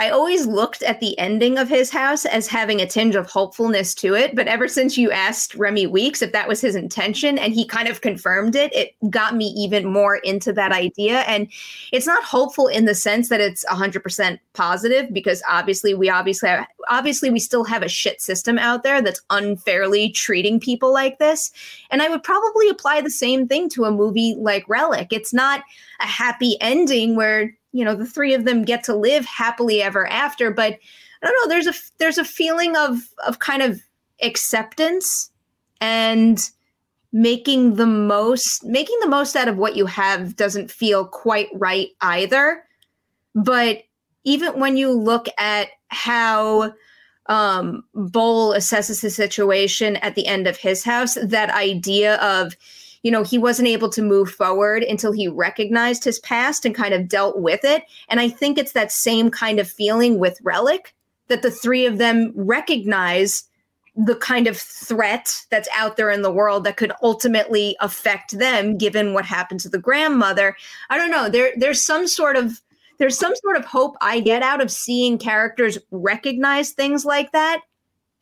I 0.00 0.08
always 0.08 0.46
looked 0.46 0.82
at 0.82 0.98
the 1.00 1.16
ending 1.18 1.58
of 1.58 1.68
his 1.68 1.90
house 1.90 2.24
as 2.24 2.46
having 2.46 2.80
a 2.80 2.86
tinge 2.86 3.16
of 3.16 3.26
hopefulness 3.26 3.94
to 3.96 4.14
it. 4.14 4.34
But 4.34 4.48
ever 4.48 4.66
since 4.66 4.96
you 4.96 5.10
asked 5.10 5.54
Remi 5.54 5.86
Weekes 5.86 6.22
if 6.22 6.32
that 6.32 6.48
was 6.48 6.58
his 6.58 6.74
intention 6.74 7.36
and 7.36 7.52
he 7.52 7.66
kind 7.66 7.86
of 7.86 8.00
confirmed 8.00 8.56
it, 8.56 8.74
it 8.74 8.94
got 9.10 9.36
me 9.36 9.48
even 9.48 9.84
more 9.92 10.16
into 10.16 10.54
that 10.54 10.72
idea. 10.72 11.18
And 11.20 11.52
it's 11.92 12.06
not 12.06 12.24
hopeful 12.24 12.66
in 12.66 12.86
the 12.86 12.94
sense 12.94 13.28
that 13.28 13.42
it's 13.42 13.62
100% 13.66 14.38
positive 14.54 15.12
because 15.12 15.42
obviously 15.46 15.92
we 15.92 16.08
obviously 16.08 16.48
have, 16.48 16.66
obviously 16.88 17.28
we 17.28 17.38
still 17.38 17.64
have 17.64 17.82
a 17.82 17.88
shit 17.88 18.22
system 18.22 18.58
out 18.58 18.82
there 18.82 19.02
that's 19.02 19.20
unfairly 19.28 20.12
treating 20.12 20.60
people 20.60 20.94
like 20.94 21.18
this. 21.18 21.52
And 21.90 22.00
I 22.00 22.08
would 22.08 22.22
probably 22.22 22.70
apply 22.70 23.02
the 23.02 23.10
same 23.10 23.46
thing 23.46 23.68
to 23.70 23.84
a 23.84 23.90
movie 23.90 24.34
like 24.38 24.66
Relic. 24.66 25.08
It's 25.12 25.34
not 25.34 25.62
a 26.00 26.06
happy 26.06 26.56
ending 26.62 27.16
where 27.16 27.54
you 27.72 27.84
know 27.84 27.94
the 27.94 28.06
three 28.06 28.34
of 28.34 28.44
them 28.44 28.64
get 28.64 28.84
to 28.84 28.94
live 28.94 29.24
happily 29.24 29.82
ever 29.82 30.06
after 30.08 30.50
but 30.50 30.78
i 31.22 31.26
don't 31.26 31.34
know 31.42 31.48
there's 31.48 31.66
a 31.66 31.74
there's 31.98 32.18
a 32.18 32.24
feeling 32.24 32.76
of 32.76 32.98
of 33.26 33.38
kind 33.38 33.62
of 33.62 33.80
acceptance 34.22 35.30
and 35.80 36.50
making 37.12 37.74
the 37.74 37.86
most 37.86 38.64
making 38.64 38.96
the 39.00 39.08
most 39.08 39.34
out 39.34 39.48
of 39.48 39.56
what 39.56 39.76
you 39.76 39.86
have 39.86 40.36
doesn't 40.36 40.70
feel 40.70 41.04
quite 41.04 41.48
right 41.54 41.88
either. 42.00 42.64
But 43.34 43.82
even 44.24 44.60
when 44.60 44.76
you 44.76 44.92
look 44.92 45.26
at 45.38 45.68
how 45.88 46.72
um 47.26 47.84
Bol 47.94 48.54
assesses 48.54 49.02
the 49.02 49.10
situation 49.10 49.96
at 49.96 50.14
the 50.14 50.26
end 50.26 50.46
of 50.46 50.56
his 50.56 50.84
house 50.84 51.16
that 51.22 51.50
idea 51.50 52.16
of 52.16 52.56
you 53.02 53.10
know, 53.10 53.22
he 53.22 53.38
wasn't 53.38 53.68
able 53.68 53.88
to 53.90 54.02
move 54.02 54.30
forward 54.30 54.82
until 54.82 55.12
he 55.12 55.28
recognized 55.28 56.04
his 56.04 56.18
past 56.18 56.64
and 56.64 56.74
kind 56.74 56.94
of 56.94 57.08
dealt 57.08 57.38
with 57.38 57.64
it. 57.64 57.84
And 58.08 58.20
I 58.20 58.28
think 58.28 58.58
it's 58.58 58.72
that 58.72 58.92
same 58.92 59.30
kind 59.30 59.58
of 59.58 59.70
feeling 59.70 60.18
with 60.18 60.38
Relic 60.42 60.94
that 61.28 61.42
the 61.42 61.50
three 61.50 61.86
of 61.86 61.98
them 61.98 62.32
recognize 62.34 63.44
the 63.96 64.16
kind 64.16 64.46
of 64.46 64.56
threat 64.56 65.44
that's 65.50 65.68
out 65.76 65.96
there 65.96 66.10
in 66.10 66.22
the 66.22 66.30
world 66.30 66.64
that 66.64 66.76
could 66.76 66.92
ultimately 67.02 67.76
affect 67.80 68.38
them 68.38 68.76
given 68.78 69.14
what 69.14 69.24
happened 69.24 69.60
to 69.60 69.68
the 69.68 69.78
grandmother. 69.78 70.56
I 70.90 70.96
don't 70.96 71.10
know. 71.10 71.28
There 71.28 71.52
there's 71.56 71.84
some 71.84 72.06
sort 72.06 72.36
of 72.36 72.60
there's 72.98 73.18
some 73.18 73.34
sort 73.36 73.56
of 73.56 73.64
hope 73.64 73.96
I 74.00 74.20
get 74.20 74.42
out 74.42 74.60
of 74.60 74.70
seeing 74.70 75.18
characters 75.18 75.78
recognize 75.90 76.70
things 76.70 77.04
like 77.04 77.32
that 77.32 77.62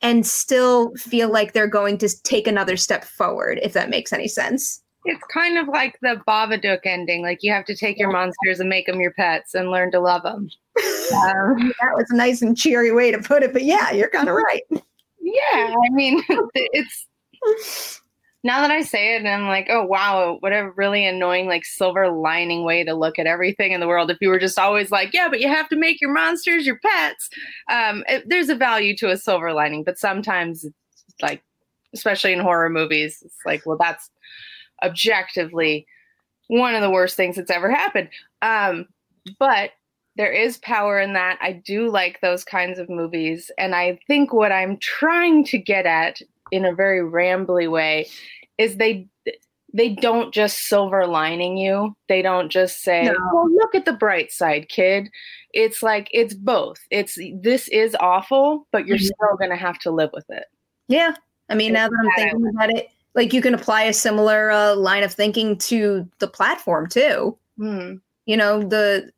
and 0.01 0.25
still 0.25 0.91
feel 0.95 1.31
like 1.31 1.53
they're 1.53 1.67
going 1.67 1.97
to 1.99 2.21
take 2.23 2.47
another 2.47 2.77
step 2.77 3.03
forward, 3.03 3.59
if 3.61 3.73
that 3.73 3.89
makes 3.89 4.13
any 4.13 4.27
sense. 4.27 4.81
It's 5.05 5.23
kind 5.33 5.57
of 5.57 5.67
like 5.67 5.97
the 6.01 6.21
Babadook 6.27 6.81
ending. 6.85 7.21
Like 7.21 7.39
you 7.41 7.51
have 7.51 7.65
to 7.65 7.75
take 7.75 7.97
your 7.97 8.11
monsters 8.11 8.59
and 8.59 8.69
make 8.69 8.85
them 8.85 8.99
your 8.99 9.13
pets 9.13 9.53
and 9.53 9.71
learn 9.71 9.91
to 9.91 9.99
love 9.99 10.23
them. 10.23 10.49
Um, 10.77 11.73
that 11.81 11.95
was 11.95 12.05
a 12.09 12.15
nice 12.15 12.41
and 12.41 12.57
cheery 12.57 12.91
way 12.91 13.11
to 13.11 13.19
put 13.19 13.43
it, 13.43 13.53
but 13.53 13.63
yeah, 13.63 13.91
you're 13.91 14.09
kind 14.09 14.29
of 14.29 14.35
right. 14.35 14.63
Yeah, 15.21 15.73
I 15.73 15.89
mean, 15.91 16.21
it's 16.55 17.98
now 18.43 18.61
that 18.61 18.71
I 18.71 18.81
say 18.81 19.15
it, 19.15 19.25
I'm 19.25 19.47
like, 19.47 19.67
oh 19.69 19.85
wow, 19.85 20.37
what 20.39 20.53
a 20.53 20.71
really 20.75 21.05
annoying, 21.05 21.47
like 21.47 21.65
silver 21.65 22.09
lining 22.09 22.63
way 22.63 22.83
to 22.83 22.93
look 22.93 23.19
at 23.19 23.27
everything 23.27 23.73
in 23.73 23.81
the 23.81 23.87
world. 23.87 24.09
If 24.09 24.19
you 24.21 24.29
were 24.29 24.39
just 24.39 24.57
always 24.57 24.91
like, 24.91 25.13
yeah, 25.13 25.27
but 25.29 25.41
you 25.41 25.49
have 25.49 25.67
to 25.69 25.75
make 25.75 25.99
your 25.99 26.13
monsters 26.13 26.65
your 26.65 26.79
pets. 26.79 27.29
Um, 27.69 28.03
it, 28.07 28.23
there's 28.27 28.49
a 28.49 28.55
value 28.55 28.95
to 28.97 29.11
a 29.11 29.17
silver 29.17 29.51
lining, 29.51 29.83
but 29.83 29.97
sometimes, 29.97 30.65
like, 31.21 31.43
especially 31.93 32.31
in 32.31 32.39
horror 32.39 32.69
movies, 32.69 33.21
it's 33.25 33.45
like, 33.45 33.65
well, 33.65 33.77
that's 33.77 34.09
objectively 34.83 35.85
one 36.47 36.75
of 36.75 36.81
the 36.81 36.89
worst 36.89 37.17
things 37.17 37.35
that's 37.35 37.51
ever 37.51 37.69
happened. 37.69 38.09
Um, 38.41 38.87
but 39.37 39.71
there 40.15 40.31
is 40.31 40.57
power 40.57 40.99
in 40.99 41.13
that. 41.13 41.37
I 41.41 41.53
do 41.53 41.89
like 41.89 42.19
those 42.21 42.43
kinds 42.43 42.79
of 42.79 42.89
movies. 42.89 43.51
And 43.57 43.75
I 43.75 43.99
think 44.07 44.33
what 44.33 44.51
I'm 44.51 44.77
trying 44.77 45.43
to 45.45 45.57
get 45.57 45.85
at 45.85 46.21
in 46.51 46.65
a 46.65 46.73
very 46.73 47.01
rambly 47.01 47.69
way 47.69 48.09
is 48.57 48.77
they 48.77 49.07
they 49.73 49.89
don't 49.89 50.33
just 50.33 50.67
silver 50.67 51.05
lining 51.05 51.57
you. 51.57 51.95
They 52.07 52.21
don't 52.21 52.49
just 52.49 52.81
say, 52.81 53.03
no. 53.03 53.15
"Well, 53.33 53.51
look 53.51 53.75
at 53.75 53.85
the 53.85 53.93
bright 53.93 54.31
side, 54.31 54.69
kid." 54.69 55.09
It's 55.53 55.83
like 55.83 56.09
it's 56.11 56.33
both. 56.33 56.79
It's 56.91 57.17
this 57.41 57.67
is 57.69 57.95
awful, 57.99 58.67
but 58.71 58.87
you're 58.87 58.97
mm-hmm. 58.97 59.05
still 59.05 59.37
going 59.37 59.51
to 59.51 59.55
have 59.55 59.79
to 59.79 59.91
live 59.91 60.09
with 60.13 60.25
it. 60.29 60.45
Yeah. 60.87 61.13
I 61.49 61.55
mean, 61.55 61.71
it's 61.71 61.73
now 61.75 61.89
that 61.89 61.97
I'm 61.99 62.11
thinking 62.15 62.47
about 62.47 62.69
it, 62.71 62.89
like 63.15 63.33
you 63.33 63.41
can 63.41 63.53
apply 63.53 63.83
a 63.83 63.93
similar 63.93 64.51
uh, 64.51 64.75
line 64.75 65.03
of 65.03 65.13
thinking 65.13 65.57
to 65.57 66.07
the 66.19 66.27
platform 66.27 66.87
too. 66.87 67.37
Mm. 67.59 68.01
You 68.25 68.37
know, 68.37 68.61
the 68.61 69.11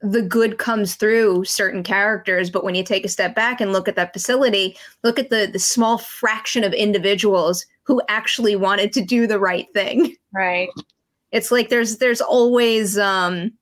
the 0.00 0.22
good 0.22 0.58
comes 0.58 0.94
through 0.94 1.44
certain 1.44 1.82
characters 1.82 2.50
but 2.50 2.62
when 2.62 2.76
you 2.76 2.84
take 2.84 3.04
a 3.04 3.08
step 3.08 3.34
back 3.34 3.60
and 3.60 3.72
look 3.72 3.88
at 3.88 3.96
that 3.96 4.12
facility 4.12 4.76
look 5.02 5.18
at 5.18 5.28
the 5.28 5.48
the 5.52 5.58
small 5.58 5.98
fraction 5.98 6.62
of 6.62 6.72
individuals 6.72 7.66
who 7.88 8.02
actually 8.08 8.54
wanted 8.54 8.92
to 8.92 9.00
do 9.00 9.26
the 9.26 9.40
right 9.40 9.66
thing. 9.74 10.14
Right. 10.30 10.68
It's 11.32 11.50
like 11.50 11.70
there's 11.70 11.96
there's 11.96 12.20
always 12.20 12.98
um 12.98 13.52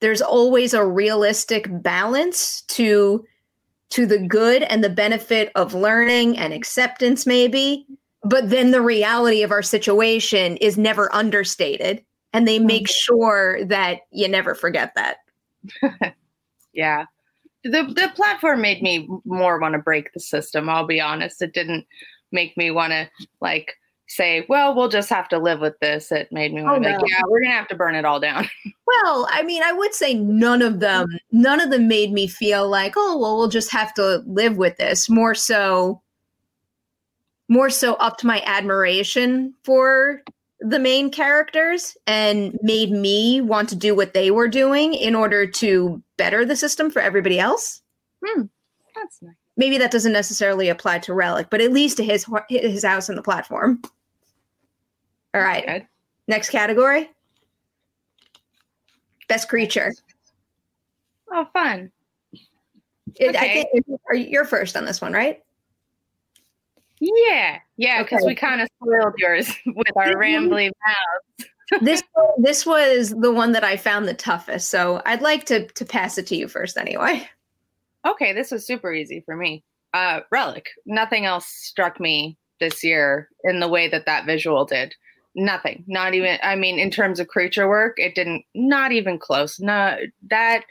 there's 0.00 0.22
always 0.22 0.72
a 0.72 0.86
realistic 0.86 1.66
balance 1.82 2.62
to 2.68 3.24
to 3.90 4.06
the 4.06 4.18
good 4.18 4.62
and 4.62 4.84
the 4.84 4.88
benefit 4.88 5.50
of 5.56 5.74
learning 5.74 6.38
and 6.38 6.54
acceptance 6.54 7.26
maybe 7.26 7.84
but 8.22 8.50
then 8.50 8.70
the 8.70 8.80
reality 8.80 9.42
of 9.42 9.50
our 9.50 9.62
situation 9.62 10.56
is 10.58 10.78
never 10.78 11.12
understated 11.12 12.04
and 12.32 12.46
they 12.46 12.58
make 12.58 12.88
sure 12.88 13.64
that 13.64 14.00
you 14.10 14.28
never 14.28 14.54
forget 14.54 14.92
that. 14.94 15.18
yeah. 16.72 17.06
The 17.64 17.82
the 17.82 18.12
platform 18.14 18.60
made 18.60 18.82
me 18.82 19.08
more 19.24 19.58
want 19.58 19.74
to 19.74 19.78
break 19.78 20.12
the 20.12 20.20
system, 20.20 20.68
I'll 20.68 20.86
be 20.86 21.00
honest. 21.00 21.42
It 21.42 21.52
didn't 21.52 21.86
make 22.30 22.56
me 22.56 22.70
want 22.70 22.92
to 22.92 23.08
like 23.40 23.74
say, 24.08 24.46
well, 24.48 24.74
we'll 24.74 24.88
just 24.88 25.10
have 25.10 25.28
to 25.28 25.38
live 25.38 25.60
with 25.60 25.78
this. 25.80 26.10
It 26.10 26.32
made 26.32 26.52
me 26.52 26.62
want 26.62 26.82
to 26.82 26.88
oh, 26.88 26.98
no. 26.98 27.04
yeah, 27.06 27.20
we're 27.28 27.42
gonna 27.42 27.54
have 27.54 27.68
to 27.68 27.76
burn 27.76 27.94
it 27.94 28.04
all 28.04 28.18
down. 28.18 28.48
well, 28.86 29.28
I 29.30 29.42
mean, 29.42 29.62
I 29.62 29.72
would 29.72 29.94
say 29.94 30.14
none 30.14 30.62
of 30.62 30.80
them, 30.80 31.18
none 31.30 31.60
of 31.60 31.70
them 31.70 31.88
made 31.88 32.12
me 32.12 32.26
feel 32.26 32.68
like, 32.68 32.94
oh, 32.96 33.18
well, 33.18 33.36
we'll 33.36 33.48
just 33.48 33.70
have 33.70 33.92
to 33.94 34.22
live 34.26 34.56
with 34.56 34.76
this. 34.78 35.10
More 35.10 35.34
so, 35.34 36.00
more 37.48 37.70
so 37.70 37.94
upped 37.94 38.24
my 38.24 38.42
admiration 38.46 39.54
for 39.62 40.22
the 40.60 40.78
main 40.78 41.10
characters 41.10 41.96
and 42.06 42.58
made 42.62 42.90
me 42.90 43.40
want 43.40 43.68
to 43.68 43.76
do 43.76 43.94
what 43.94 44.14
they 44.14 44.30
were 44.30 44.48
doing 44.48 44.94
in 44.94 45.14
order 45.14 45.46
to 45.46 46.02
better 46.16 46.44
the 46.44 46.56
system 46.56 46.90
for 46.90 47.00
everybody 47.00 47.38
else. 47.38 47.80
Hmm. 48.24 48.42
That's 48.94 49.22
nice. 49.22 49.34
Maybe 49.56 49.78
that 49.78 49.90
doesn't 49.90 50.12
necessarily 50.12 50.68
apply 50.68 51.00
to 51.00 51.14
Relic, 51.14 51.48
but 51.50 51.60
at 51.60 51.72
least 51.72 51.96
to 51.98 52.04
his 52.04 52.26
his 52.48 52.84
house 52.84 53.08
and 53.08 53.18
the 53.18 53.22
platform. 53.22 53.82
All 55.34 55.40
right. 55.40 55.66
Good. 55.66 55.86
Next 56.26 56.50
category. 56.50 57.10
Best 59.28 59.48
creature. 59.48 59.92
Oh, 61.30 61.46
fun. 61.52 61.90
It, 63.16 63.34
okay. 63.34 63.60
I 63.60 63.80
think 63.82 64.30
you're 64.30 64.44
first 64.44 64.76
on 64.76 64.84
this 64.84 65.00
one, 65.00 65.12
right? 65.12 65.42
Yeah, 67.00 67.58
yeah, 67.76 68.02
because 68.02 68.22
okay. 68.22 68.26
we 68.26 68.34
kind 68.34 68.60
of 68.60 68.68
spoiled 68.82 69.14
yours 69.18 69.52
with 69.66 69.96
our 69.96 70.14
rambly 70.14 70.70
mouths. 70.86 71.50
this 71.82 72.02
this 72.38 72.64
was 72.64 73.10
the 73.10 73.32
one 73.32 73.52
that 73.52 73.64
I 73.64 73.76
found 73.76 74.08
the 74.08 74.14
toughest, 74.14 74.70
so 74.70 75.02
I'd 75.04 75.22
like 75.22 75.44
to 75.46 75.66
to 75.66 75.84
pass 75.84 76.18
it 76.18 76.26
to 76.28 76.36
you 76.36 76.48
first, 76.48 76.78
anyway. 76.78 77.28
Okay, 78.06 78.32
this 78.32 78.50
was 78.50 78.66
super 78.66 78.92
easy 78.92 79.22
for 79.26 79.36
me. 79.36 79.62
Uh, 79.92 80.20
Relic. 80.30 80.70
Nothing 80.86 81.26
else 81.26 81.46
struck 81.46 82.00
me 82.00 82.38
this 82.60 82.82
year 82.82 83.28
in 83.44 83.60
the 83.60 83.68
way 83.68 83.88
that 83.88 84.06
that 84.06 84.26
visual 84.26 84.64
did. 84.64 84.94
Nothing. 85.34 85.84
Not 85.86 86.14
even. 86.14 86.38
I 86.42 86.56
mean, 86.56 86.78
in 86.78 86.90
terms 86.90 87.20
of 87.20 87.28
creature 87.28 87.68
work, 87.68 87.94
it 87.98 88.14
didn't. 88.14 88.44
Not 88.54 88.92
even 88.92 89.18
close. 89.18 89.60
No, 89.60 89.98
that 90.30 90.64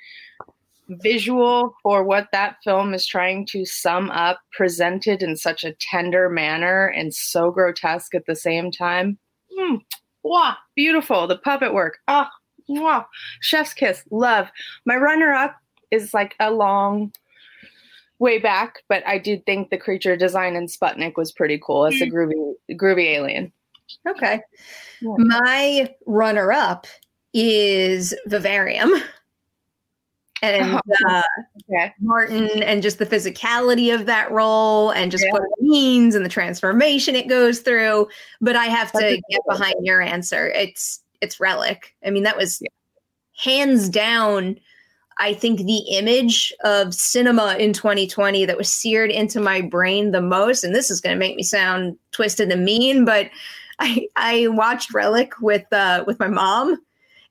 visual 0.90 1.76
for 1.84 2.04
what 2.04 2.28
that 2.32 2.58
film 2.64 2.94
is 2.94 3.06
trying 3.06 3.46
to 3.48 3.66
sum 3.66 4.10
up, 4.12 4.40
presented 4.52 5.22
in 5.22 5.36
such 5.36 5.64
a 5.64 5.74
tender 5.74 6.30
manner 6.30 6.88
and 6.88 7.14
so 7.14 7.52
grotesque 7.52 8.16
at 8.16 8.26
the 8.26 8.36
same 8.36 8.72
time. 8.72 9.18
Mm, 9.60 9.82
wow, 10.24 10.56
beautiful. 10.76 11.28
The 11.28 11.38
puppet 11.38 11.74
work. 11.74 11.98
Oh, 12.08 12.28
wow. 12.68 13.06
Chef's 13.42 13.74
kiss. 13.74 14.04
Love. 14.12 14.50
My 14.86 14.96
runner 14.96 15.34
up 15.34 15.56
is 15.92 16.14
like 16.14 16.36
a 16.40 16.52
long 16.52 17.14
way 18.20 18.40
back, 18.40 18.84
but 18.90 19.06
I 19.08 19.18
do 19.20 19.38
think 19.46 19.70
the 19.70 19.78
creature 19.78 20.18
design 20.18 20.56
in 20.56 20.66
Sputnik 20.68 21.18
was 21.18 21.32
pretty 21.32 21.60
cool. 21.64 21.86
It's 21.86 22.02
a 22.02 22.06
Mm. 22.06 22.12
groovy, 22.12 22.56
groovy 22.72 23.06
alien. 23.16 23.52
Okay. 24.08 24.42
Yeah. 25.02 25.16
My 25.18 25.94
runner 26.06 26.52
up 26.52 26.88
is 27.34 28.14
Vivarium. 28.26 28.92
And 30.42 30.80
uh, 31.10 31.24
Okay. 31.70 31.94
Martin 32.00 32.64
and 32.64 32.82
just 32.82 32.98
the 33.00 33.06
physicality 33.06 33.94
of 33.94 34.06
that 34.06 34.32
role 34.32 34.92
and 34.92 35.12
just 35.12 35.24
Yeah. 35.26 35.34
what 35.34 35.42
it 35.44 35.62
means 35.64 36.16
and 36.16 36.24
the 36.24 36.30
transformation 36.30 37.16
it 37.16 37.28
goes 37.28 37.60
through. 37.60 38.08
But 38.40 38.56
I 38.56 38.66
have 38.66 38.92
to 38.94 39.00
That's 39.00 39.14
a 39.16 39.22
get 39.30 39.42
behind 39.48 39.76
your 39.82 40.02
answer. 40.02 40.48
It's 40.50 41.02
it's 41.22 41.40
Relic. 41.40 41.96
I 42.06 42.12
mean, 42.12 42.24
that 42.24 42.38
was 42.38 42.62
hands 43.36 43.90
down, 43.90 44.60
I 45.20 45.34
think 45.34 45.60
the 45.62 45.80
image 45.98 46.54
of 46.64 46.94
cinema 46.94 47.56
in 47.60 47.74
2020 47.74 48.46
that 48.46 48.58
was 48.58 48.72
seared 48.72 49.10
into 49.10 49.40
my 49.40 49.62
brain 49.62 50.12
the 50.12 50.22
most. 50.22 50.64
And 50.64 50.76
this 50.76 50.92
is 50.92 51.02
gonna 51.02 51.16
make 51.16 51.36
me 51.36 51.44
sound 51.44 51.98
twisted 52.12 52.52
and 52.52 52.64
mean, 52.64 53.04
but 53.04 53.30
I 53.80 54.08
I 54.16 54.48
watched 54.48 54.94
Relic 54.94 55.34
with 55.42 55.66
uh 55.74 56.04
with 56.08 56.20
my 56.20 56.28
mom 56.28 56.80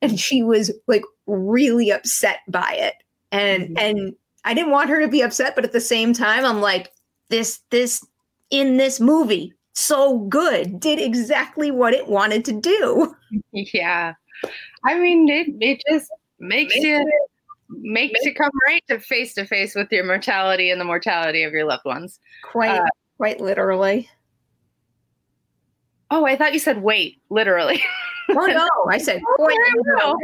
and 0.03 0.19
she 0.21 0.43
was 0.43 0.71
like 0.87 1.03
really 1.27 1.91
upset 1.91 2.39
by 2.49 2.73
it 2.79 2.95
and 3.33 3.69
Mhm. 3.69 3.81
and 3.81 4.15
i 4.45 4.55
didn't 4.55 4.71
want 4.71 4.91
her 4.91 5.01
to 5.01 5.09
be 5.09 5.23
upset 5.23 5.55
but 5.55 5.65
at 5.65 5.73
the 5.73 5.81
same 5.81 6.13
time 6.13 6.45
i'm 6.45 6.61
like 6.61 6.93
this 7.31 7.61
this 7.71 8.05
in 8.51 8.77
this 8.77 9.01
movie 9.01 9.53
so 9.75 10.19
good 10.21 10.79
did 10.81 10.99
exactly 11.01 11.71
what 11.71 11.93
it 11.95 12.07
wanted 12.09 12.45
to 12.45 12.53
do 12.53 13.15
Yeah. 13.53 14.15
I 14.85 14.99
mean, 15.01 15.29
it, 15.29 15.49
it 15.61 15.83
just 15.91 16.11
makes 16.39 16.75
you 16.77 17.05
makes 17.69 18.25
you 18.25 18.35
come 18.35 18.51
right 18.69 18.85
to 18.89 19.01
face 19.01 19.35
to 19.35 19.45
face 19.45 19.75
with 19.75 19.91
your 19.91 20.05
mortality 20.05 20.71
and 20.71 20.81
the 20.81 20.85
mortality 20.85 21.43
of 21.43 21.53
your 21.53 21.65
loved 21.65 21.85
ones. 21.85 22.21
quite 22.45 22.79
Uh, 22.79 22.87
quite 23.17 23.41
literally 23.41 24.09
Oh, 26.11 26.25
I 26.25 26.37
thought 26.37 26.53
you 26.53 26.59
said 26.59 26.83
wait, 26.83 27.21
literally. 27.31 27.83
oh 28.31 28.47
no 28.47 28.69
i 28.91 28.99
said 28.99 29.23
Oh, 29.39 30.19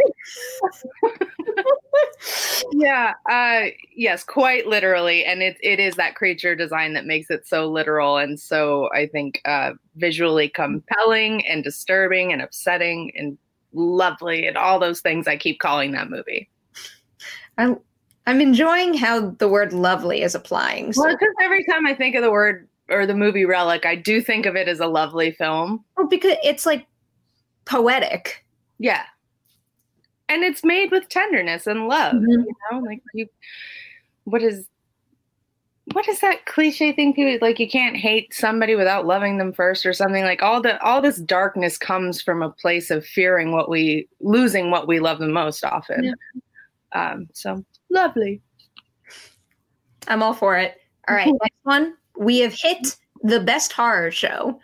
yeah. 2.73 3.13
Uh 3.31 3.67
yes, 3.95 4.25
quite 4.25 4.67
literally. 4.67 5.25
And 5.25 5.43
it 5.43 5.57
it 5.61 5.79
is 5.79 5.95
that 5.97 6.15
creature 6.17 6.57
design 6.57 6.95
that 6.95 7.07
makes 7.07 7.31
it 7.31 7.47
so 7.47 7.71
literal 7.71 8.17
and 8.19 8.39
so 8.41 8.89
I 8.93 9.07
think 9.07 9.41
uh 9.45 9.73
visually 9.97 10.49
compelling 10.49 11.47
and 11.47 11.63
disturbing 11.63 12.33
and 12.33 12.43
upsetting 12.43 13.13
and 13.17 13.39
lovely 13.73 14.47
and 14.47 14.57
all 14.57 14.79
those 14.81 15.01
things 15.01 15.29
I 15.29 15.37
keep 15.37 15.61
calling 15.61 15.93
that 15.93 16.11
movie. 16.11 16.49
i'm 17.59 17.79
i'm 18.27 18.41
enjoying 18.41 18.95
how 18.95 19.31
the 19.39 19.49
word 19.49 19.73
lovely 19.73 20.23
is 20.23 20.35
applying 20.35 20.93
so 20.93 21.03
Well, 21.05 21.15
because 21.15 21.35
every 21.43 21.65
time 21.67 21.87
I 21.87 21.95
think 21.95 22.15
of 22.17 22.23
the 22.23 22.31
word 22.31 22.69
or 22.93 23.07
the 23.07 23.15
movie 23.15 23.45
Relic, 23.45 23.85
I 23.87 23.97
do 23.97 24.21
think 24.21 24.47
of 24.47 24.55
it 24.57 24.69
as 24.69 24.81
a 24.81 24.87
lovely 24.87 25.33
film. 25.33 25.85
well, 25.97 26.07
because 26.09 26.37
it's 26.43 26.67
like 26.67 26.87
poetic 27.65 28.45
Yeah. 28.79 29.05
And 30.29 30.43
it's 30.45 30.65
made 30.65 30.91
with 30.91 31.09
tenderness 31.09 31.67
and 31.67 31.89
love. 31.89 32.15
Mhm. 32.15 32.45
You 32.47 32.55
know, 32.71 32.79
like 32.81 33.03
you 33.15 33.27
what 34.25 34.43
is 34.43 34.67
what 35.95 36.09
is 36.09 36.21
that 36.21 36.47
cliche 36.47 36.93
thing 36.93 37.13
people 37.13 37.37
like 37.47 37.59
you 37.59 37.69
can't 37.69 37.97
hate 37.97 38.33
somebody 38.33 38.77
without 38.77 39.05
loving 39.05 39.39
them 39.39 39.53
first 39.53 39.85
or 39.85 39.93
something 39.93 40.23
like 40.25 40.41
all 40.43 40.61
the 40.63 40.81
all 40.83 41.03
this 41.03 41.19
darkness 41.19 41.77
comes 41.77 42.23
from 42.23 42.41
a 42.41 42.51
place 42.51 42.89
of 42.91 43.05
fearing 43.05 43.51
what 43.53 43.69
we 43.69 44.09
losing 44.21 44.71
what 44.71 44.87
we 44.87 45.01
love 45.01 45.19
the 45.19 45.27
most 45.29 45.65
often. 45.65 46.05
Yeah. 46.05 46.13
Um 46.93 47.27
so 47.33 47.65
lovely. 47.91 48.41
i'm 50.09 50.23
all 50.23 50.35
for 50.35 50.57
it 50.57 50.77
all 51.09 51.17
right 51.17 51.27
next 51.43 51.59
one 51.65 51.95
we 52.17 52.39
have 52.41 52.55
hit 52.55 52.97
the 53.23 53.41
best 53.41 53.73
horror 53.73 54.11
show 54.11 54.61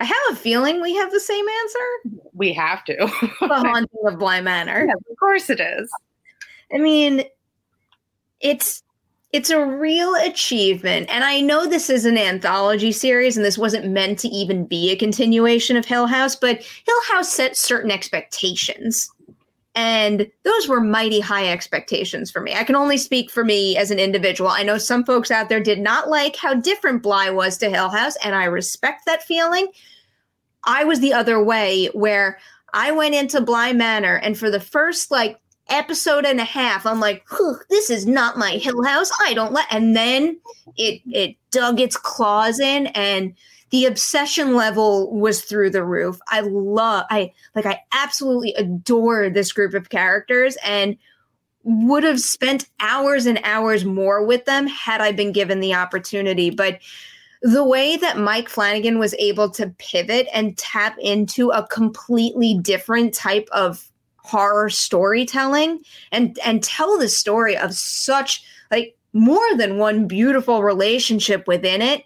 i 0.00 0.04
have 0.04 0.16
a 0.30 0.36
feeling 0.36 0.80
we 0.80 0.94
have 0.94 1.10
the 1.10 1.20
same 1.20 1.46
answer 1.48 2.24
We 2.32 2.52
have 2.52 2.84
to. 2.84 2.96
the 3.40 3.48
haunting 3.48 4.06
of 4.06 4.18
bly 4.18 4.40
manor 4.40 4.86
Yeah, 4.86 4.94
of 4.94 5.16
course 5.18 5.48
it 5.50 5.60
is. 5.60 5.90
I 6.72 6.78
mean, 6.78 7.24
it's 8.40 8.82
it's 9.32 9.50
a 9.50 9.64
real 9.64 10.14
achievement. 10.14 11.08
And 11.10 11.24
I 11.24 11.40
know 11.40 11.66
this 11.66 11.90
is 11.90 12.04
an 12.04 12.16
anthology 12.16 12.92
series 12.92 13.36
and 13.36 13.44
this 13.44 13.58
wasn't 13.58 13.90
meant 13.90 14.20
to 14.20 14.28
even 14.28 14.64
be 14.64 14.90
a 14.92 14.96
continuation 14.96 15.76
of 15.76 15.84
Hill 15.84 16.06
House, 16.06 16.36
but 16.36 16.62
Hill 16.62 17.02
House 17.08 17.32
set 17.32 17.56
certain 17.56 17.90
expectations. 17.90 19.10
And 19.74 20.30
those 20.44 20.68
were 20.68 20.80
mighty 20.80 21.18
high 21.18 21.48
expectations 21.48 22.30
for 22.30 22.40
me. 22.40 22.54
I 22.54 22.62
can 22.62 22.76
only 22.76 22.96
speak 22.96 23.28
for 23.30 23.44
me 23.44 23.76
as 23.76 23.90
an 23.90 23.98
individual. 23.98 24.50
I 24.50 24.62
know 24.62 24.78
some 24.78 25.04
folks 25.04 25.32
out 25.32 25.48
there 25.48 25.60
did 25.60 25.80
not 25.80 26.08
like 26.08 26.36
how 26.36 26.54
different 26.54 27.02
Bly 27.02 27.30
was 27.30 27.58
to 27.58 27.70
Hill 27.70 27.88
House, 27.88 28.16
and 28.24 28.36
I 28.36 28.44
respect 28.44 29.04
that 29.06 29.24
feeling. 29.24 29.66
I 30.64 30.84
was 30.84 31.00
the 31.00 31.12
other 31.12 31.42
way 31.42 31.86
where 31.92 32.38
I 32.72 32.92
went 32.92 33.16
into 33.16 33.40
Bly 33.40 33.72
Manor, 33.72 34.16
and 34.16 34.38
for 34.38 34.50
the 34.50 34.60
first 34.60 35.10
like 35.10 35.40
episode 35.68 36.24
and 36.24 36.40
a 36.40 36.44
half, 36.44 36.86
I'm 36.86 37.00
like, 37.00 37.24
this 37.70 37.90
is 37.90 38.06
not 38.06 38.38
my 38.38 38.52
Hill 38.52 38.84
House. 38.84 39.10
I 39.20 39.34
don't 39.34 39.52
let. 39.52 39.66
And 39.70 39.96
then 39.96 40.38
it 40.76 41.02
it 41.10 41.36
dug 41.50 41.80
its 41.80 41.96
claws 41.96 42.60
in, 42.60 42.86
and 42.88 43.34
the 43.74 43.86
obsession 43.86 44.54
level 44.54 45.10
was 45.10 45.42
through 45.42 45.68
the 45.68 45.82
roof. 45.82 46.20
I 46.28 46.42
love, 46.42 47.06
I 47.10 47.32
like, 47.56 47.66
I 47.66 47.80
absolutely 47.90 48.54
adore 48.54 49.28
this 49.28 49.50
group 49.50 49.74
of 49.74 49.88
characters, 49.90 50.56
and 50.62 50.96
would 51.64 52.04
have 52.04 52.20
spent 52.20 52.68
hours 52.78 53.26
and 53.26 53.40
hours 53.42 53.84
more 53.84 54.24
with 54.24 54.44
them 54.44 54.68
had 54.68 55.00
I 55.00 55.10
been 55.10 55.32
given 55.32 55.58
the 55.58 55.74
opportunity. 55.74 56.50
But 56.50 56.78
the 57.42 57.64
way 57.64 57.96
that 57.96 58.16
Mike 58.16 58.48
Flanagan 58.48 59.00
was 59.00 59.12
able 59.14 59.50
to 59.50 59.74
pivot 59.78 60.28
and 60.32 60.56
tap 60.56 60.96
into 61.00 61.50
a 61.50 61.66
completely 61.66 62.56
different 62.56 63.12
type 63.12 63.48
of 63.50 63.90
horror 64.18 64.70
storytelling 64.70 65.80
and 66.12 66.38
and 66.44 66.62
tell 66.62 66.96
the 66.96 67.08
story 67.08 67.56
of 67.56 67.74
such 67.74 68.44
like 68.70 68.96
more 69.12 69.56
than 69.56 69.78
one 69.78 70.06
beautiful 70.06 70.62
relationship 70.62 71.48
within 71.48 71.82
it 71.82 72.04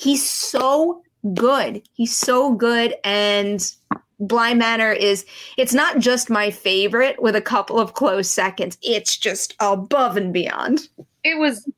he's 0.00 0.28
so 0.28 1.02
good 1.34 1.82
he's 1.92 2.16
so 2.16 2.54
good 2.54 2.94
and 3.04 3.72
Bly 4.18 4.54
Manor 4.54 4.92
is 4.92 5.24
it's 5.56 5.74
not 5.74 5.98
just 5.98 6.28
my 6.28 6.50
favorite 6.50 7.20
with 7.22 7.36
a 7.36 7.40
couple 7.40 7.78
of 7.78 7.94
close 7.94 8.30
seconds 8.30 8.76
it's 8.82 9.16
just 9.16 9.54
above 9.60 10.16
and 10.16 10.32
beyond 10.32 10.88
it 11.24 11.38
was 11.38 11.68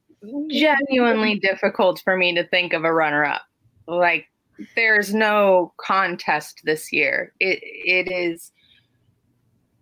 genuinely 0.49 1.39
difficult 1.39 2.01
for 2.01 2.17
me 2.17 2.35
to 2.35 2.47
think 2.47 2.73
of 2.73 2.85
a 2.85 2.93
runner 2.93 3.25
up. 3.25 3.43
Like 3.87 4.29
there's 4.77 5.13
no 5.13 5.73
contest 5.79 6.61
this 6.65 6.93
year. 6.93 7.33
It 7.41 7.59
it 7.63 8.11
is 8.11 8.53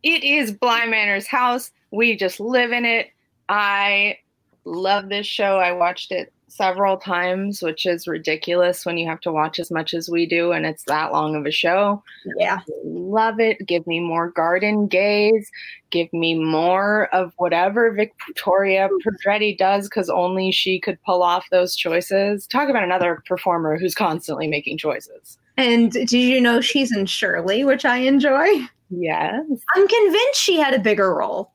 it 0.03 0.25
is 0.25 0.53
Bly 0.53 0.87
Manor's 0.87 1.27
house. 1.27 1.71
We 1.91 2.17
just 2.17 2.41
live 2.41 2.73
in 2.73 2.85
it. 2.85 3.09
I 3.49 4.19
love 4.65 5.09
this 5.09 5.27
show. 5.27 5.59
I 5.59 5.73
watched 5.73 6.13
it 6.13 6.33
several 6.51 6.97
times, 6.97 7.63
which 7.63 7.87
is 7.87 8.07
ridiculous 8.07 8.85
when 8.85 8.99
you 8.99 9.07
have 9.09 9.21
to 9.21 9.33
watch 9.33 9.59
as 9.59 9.71
much 9.71 9.95
as 9.95 10.09
we 10.11 10.27
do 10.27 10.53
and 10.53 10.67
it's 10.67 10.85
that 10.85 11.13
long 11.13 11.35
of 11.37 11.47
a 11.47 11.51
show. 11.51 12.03
yeah 12.39 12.59
Love 12.85 13.41
it. 13.41 13.67
Give 13.67 13.87
me 13.87 14.01
more 14.01 14.31
garden 14.31 14.87
gaze. 14.87 15.51
Give 15.91 16.13
me 16.13 16.35
more 16.35 17.09
of 17.15 17.33
whatever 17.39 17.91
Victoria 17.93 18.89
Pedretti 19.05 19.57
does 19.57 19.89
because 19.89 20.11
only 20.11 20.51
she 20.53 20.79
could 20.81 20.99
pull 21.05 21.23
off 21.23 21.47
those 21.51 21.75
choices. 21.77 22.47
Talk 22.47 22.69
about 22.69 22.85
another 22.85 23.23
performer 23.27 23.79
who's 23.79 23.95
constantly 23.95 24.47
making 24.49 24.79
choices. 24.79 25.39
and 25.57 25.93
did 25.93 26.13
you 26.13 26.41
know 26.41 26.61
she's 26.61 26.95
in 26.95 27.07
Shirley 27.07 27.65
which 27.65 27.85
I 27.85 27.99
enjoy 27.99 28.49
Yes, 28.91 29.45
I'm 29.77 29.87
convinced 29.87 30.41
she 30.41 30.59
had 30.59 30.75
a 30.75 30.79
bigger 30.81 31.15
role 31.15 31.53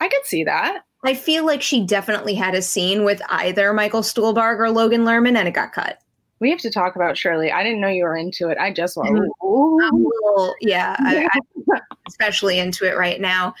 I 0.00 0.08
could 0.08 0.24
see 0.24 0.44
that. 0.44 0.82
I 1.04 1.14
feel 1.14 1.46
like 1.46 1.62
she 1.62 1.84
definitely 1.84 2.34
had 2.34 2.54
a 2.54 2.62
scene 2.62 3.04
with 3.04 3.22
either 3.28 3.72
Michael 3.72 4.02
Stuhlbarg 4.02 4.58
or 4.58 4.70
Logan 4.70 5.04
Lerman, 5.04 5.36
and 5.36 5.46
it 5.46 5.52
got 5.52 5.72
cut. 5.72 5.98
We 6.40 6.50
have 6.50 6.60
to 6.60 6.70
talk 6.70 6.96
about 6.96 7.16
Shirley. 7.16 7.50
I 7.50 7.62
didn't 7.62 7.80
know 7.80 7.88
you 7.88 8.04
were 8.04 8.16
into 8.16 8.48
it. 8.48 8.58
I 8.58 8.72
just 8.72 8.96
want. 8.96 9.10
Mm-hmm. 9.10 9.46
Ooh. 9.46 9.80
I'm 9.82 9.94
a 9.94 9.98
little- 9.98 10.54
yeah, 10.60 10.96
I, 10.98 11.28
I'm 11.32 11.80
especially 12.08 12.58
into 12.58 12.84
it 12.84 12.96
right 12.96 13.20
now. 13.20 13.54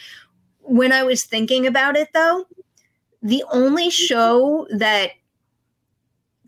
When 0.62 0.92
I 0.92 1.02
was 1.02 1.24
thinking 1.24 1.66
about 1.66 1.96
it, 1.96 2.08
though, 2.12 2.46
the 3.22 3.44
only 3.52 3.90
show 3.90 4.66
that 4.70 5.12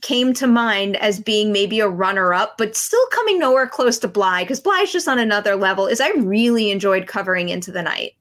came 0.02 0.32
to 0.34 0.46
mind 0.46 0.96
as 0.96 1.20
being 1.20 1.52
maybe 1.52 1.80
a 1.80 1.88
runner-up, 1.88 2.56
but 2.58 2.74
still 2.76 3.04
coming 3.12 3.38
nowhere 3.38 3.66
close 3.66 3.98
to 3.98 4.08
Bly, 4.08 4.42
because 4.44 4.60
Bly's 4.60 4.92
just 4.92 5.08
on 5.08 5.18
another 5.18 5.56
level. 5.56 5.86
Is 5.86 6.00
I 6.00 6.10
really 6.10 6.70
enjoyed 6.70 7.06
covering 7.06 7.48
Into 7.48 7.70
the 7.72 7.82
Night. 7.82 8.12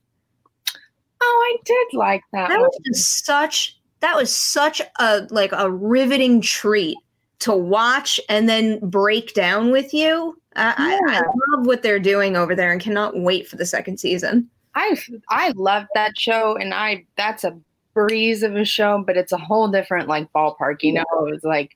Oh, 1.21 1.53
I 1.53 1.57
did 1.65 1.97
like 1.97 2.23
that. 2.33 2.49
that 2.49 2.59
one. 2.59 2.69
was 2.69 2.79
just 2.85 3.25
such 3.25 3.77
that 4.01 4.15
was 4.15 4.33
such 4.35 4.81
a 4.99 5.27
like 5.29 5.51
a 5.51 5.69
riveting 5.69 6.41
treat 6.41 6.97
to 7.39 7.53
watch 7.53 8.19
and 8.29 8.47
then 8.47 8.79
break 8.79 9.33
down 9.33 9.71
with 9.71 9.93
you 9.93 10.37
I, 10.55 10.99
I, 11.07 11.15
I 11.15 11.21
love 11.21 11.67
what 11.67 11.83
they're 11.83 11.99
doing 11.99 12.35
over 12.35 12.55
there 12.55 12.71
and 12.71 12.81
cannot 12.81 13.17
wait 13.17 13.47
for 13.47 13.55
the 13.55 13.65
second 13.65 13.97
season 13.97 14.49
I 14.75 14.97
I 15.29 15.51
loved 15.55 15.87
that 15.95 16.17
show, 16.17 16.55
and 16.55 16.73
I 16.73 17.05
that's 17.17 17.43
a 17.43 17.57
breeze 17.93 18.43
of 18.43 18.55
a 18.55 18.65
show, 18.65 19.03
but 19.05 19.17
it's 19.17 19.31
a 19.31 19.37
whole 19.37 19.67
different 19.67 20.07
like 20.07 20.31
ballpark. 20.33 20.77
You 20.81 20.93
know, 20.93 21.05
it 21.11 21.31
was 21.31 21.43
like 21.43 21.75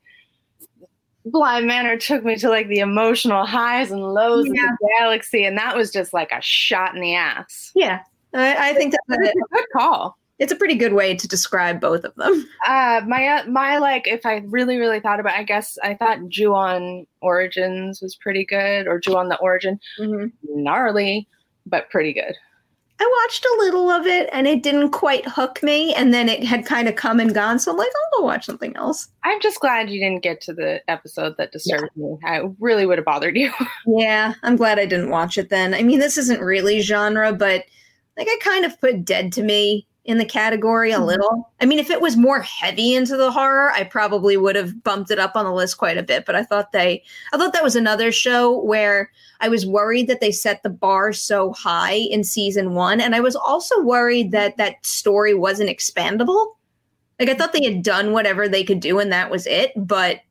Bly 1.25 1.62
Manor 1.62 1.97
took 1.97 2.23
me 2.23 2.36
to 2.38 2.49
like 2.49 2.67
the 2.67 2.79
emotional 2.79 3.45
highs 3.45 3.91
and 3.91 4.01
lows 4.01 4.47
yeah. 4.47 4.63
of 4.63 4.69
the 4.79 4.89
galaxy, 4.99 5.45
and 5.45 5.58
that 5.58 5.75
was 5.75 5.91
just 5.91 6.13
like 6.13 6.32
a 6.32 6.41
shot 6.41 6.95
in 6.95 7.01
the 7.01 7.15
ass. 7.15 7.71
Yeah, 7.75 8.01
I, 8.34 8.69
I 8.69 8.74
think 8.74 8.93
that's 8.93 9.30
a 9.30 9.56
good 9.56 9.65
call. 9.76 10.17
It's 10.39 10.52
a 10.52 10.56
pretty 10.56 10.76
good 10.76 10.93
way 10.93 11.15
to 11.15 11.28
describe 11.28 11.80
both 11.80 12.04
of 12.04 12.15
them. 12.15 12.48
Uh, 12.67 13.02
my 13.06 13.28
uh, 13.28 13.46
my 13.46 13.78
like, 13.78 14.08
if 14.08 14.26
I 14.26 14.38
really 14.46 14.78
really 14.78 15.02
thought 15.02 15.19
about, 15.19 15.36
it, 15.36 15.39
I 15.39 15.43
guess 15.43 15.78
I 15.84 15.96
thought 15.96 16.30
Ju-On 16.30 17.06
Origins 17.22 18.02
was 18.02 18.15
pretty 18.15 18.46
good, 18.46 18.88
or 18.88 19.00
Ju-On 19.00 19.28
the 19.28 19.38
Origin, 19.39 19.80
mm-hmm. 20.00 20.28
gnarly, 20.43 21.28
but 21.65 21.89
pretty 21.89 22.13
good. 22.13 22.36
I 23.00 23.24
watched 23.24 23.43
a 23.43 23.58
little 23.60 23.89
of 23.89 24.06
it 24.06 24.30
and 24.32 24.48
it 24.48 24.63
didn't 24.63 24.91
quite 24.91 25.28
hook 25.28 25.62
me. 25.62 25.93
And 25.93 26.13
then 26.13 26.30
it 26.30 26.43
had 26.43 26.65
kind 26.65 26.88
of 26.88 26.96
come 26.96 27.19
and 27.19 27.34
gone. 27.34 27.60
So 27.60 27.72
I'm 27.72 27.78
like, 27.78 27.89
I'll 27.89 28.19
go 28.19 28.26
watch 28.26 28.46
something 28.46 28.76
else. 28.78 29.10
I'm 29.24 29.41
just 29.41 29.60
glad 29.60 29.89
you 29.89 30.00
didn't 30.00 30.24
get 30.24 30.39
to 30.41 30.54
the 30.54 30.82
episode 30.88 31.36
that 31.38 31.52
disturbed 31.52 31.89
yeah. 31.96 32.06
me. 32.06 32.17
I 32.24 32.41
really 32.60 32.86
would 32.86 32.98
have 32.98 33.06
bothered 33.06 33.36
you. 33.36 33.52
yeah, 33.88 34.36
I'm 34.43 34.56
glad 34.56 34.80
I 34.80 34.86
didn't 34.86 35.10
watch 35.10 35.38
it 35.38 35.50
then. 35.50 35.74
I 35.74 35.84
mean, 35.84 36.00
this 36.00 36.17
isn't 36.17 36.39
really 36.39 36.82
genre, 36.82 37.34
but 37.34 37.65
like 38.17 38.28
I 38.30 38.38
kind 38.41 38.65
of 38.65 38.80
put 38.80 39.06
Dead 39.06 39.32
to 39.34 39.43
Me 39.43 39.88
in 40.06 40.17
the 40.17 40.26
category 40.26 40.91
a 40.91 40.95
mm-hmm. 40.95 41.06
little. 41.06 41.52
I 41.62 41.65
mean, 41.65 41.80
if 41.80 41.89
it 41.89 42.02
was 42.02 42.17
more 42.17 42.41
heavy 42.41 42.93
into 42.93 43.15
the 43.15 43.32
horror, 43.32 43.71
I 43.71 43.84
probably 43.84 44.36
would 44.36 44.56
have 44.56 44.84
bumped 44.84 45.12
it 45.12 45.19
up 45.19 45.36
on 45.36 45.45
the 45.45 45.54
list 45.54 45.78
quite 45.78 45.97
a 45.97 46.04
bit. 46.04 46.26
But 46.26 46.36
I 46.36 46.43
thought 46.43 46.73
they, 46.73 47.04
I 47.32 47.38
thought 47.38 47.54
that 47.54 47.63
was 47.63 47.76
another 47.76 48.12
show 48.12 48.60
where 48.63 49.12
I 49.39 49.47
was 49.47 49.65
worried 49.65 50.08
that 50.08 50.19
they 50.19 50.32
set 50.32 50.62
the 50.62 50.69
bar 50.69 51.13
so 51.13 51.54
high 51.54 51.93
in 51.93 52.23
season 52.23 52.73
one, 52.73 52.99
and 52.99 53.15
I 53.15 53.21
was 53.21 53.36
also 53.36 53.82
worried 53.82 54.32
that 54.32 54.58
that 54.58 54.86
story 54.86 55.34
wasn't 55.34 55.69
expandable. 55.69 56.56
Like 57.19 57.30
I 57.30 57.36
thought 57.36 57.54
they 57.54 57.63
had 57.63 57.84
done 57.84 58.12
whatever 58.12 58.47
they 58.47 58.63
could 58.63 58.80
do, 58.80 58.99
and 58.99 59.12
that 59.12 59.32
was 59.32 59.47
it. 59.47 59.71
But 59.76 60.21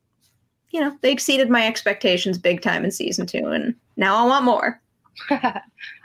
you 0.71 0.81
know, 0.81 0.97
they 1.03 1.13
exceeded 1.13 1.51
my 1.51 1.67
expectations 1.67 2.39
big 2.39 2.61
time 2.61 2.85
in 2.85 2.91
season 2.91 3.27
two, 3.27 3.47
and 3.47 3.75
now 3.97 4.17
I 4.17 4.27
want 4.27 4.45
more. 4.45 4.81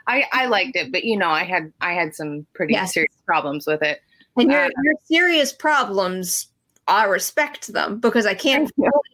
I, 0.07 0.25
I 0.31 0.45
liked 0.45 0.75
it, 0.75 0.91
but 0.91 1.03
you 1.03 1.17
know, 1.17 1.29
I 1.29 1.43
had 1.43 1.71
I 1.81 1.93
had 1.93 2.15
some 2.15 2.45
pretty 2.53 2.73
yes. 2.73 2.93
serious 2.93 3.13
problems 3.25 3.67
with 3.67 3.81
it. 3.83 4.01
And 4.37 4.51
your, 4.51 4.65
uh, 4.65 4.69
your 4.83 4.93
serious 5.05 5.51
problems, 5.51 6.47
I 6.87 7.05
respect 7.05 7.73
them 7.73 7.99
because 7.99 8.25
I 8.25 8.33
can't 8.33 8.71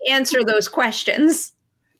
answer 0.09 0.43
those 0.43 0.67
questions. 0.67 1.53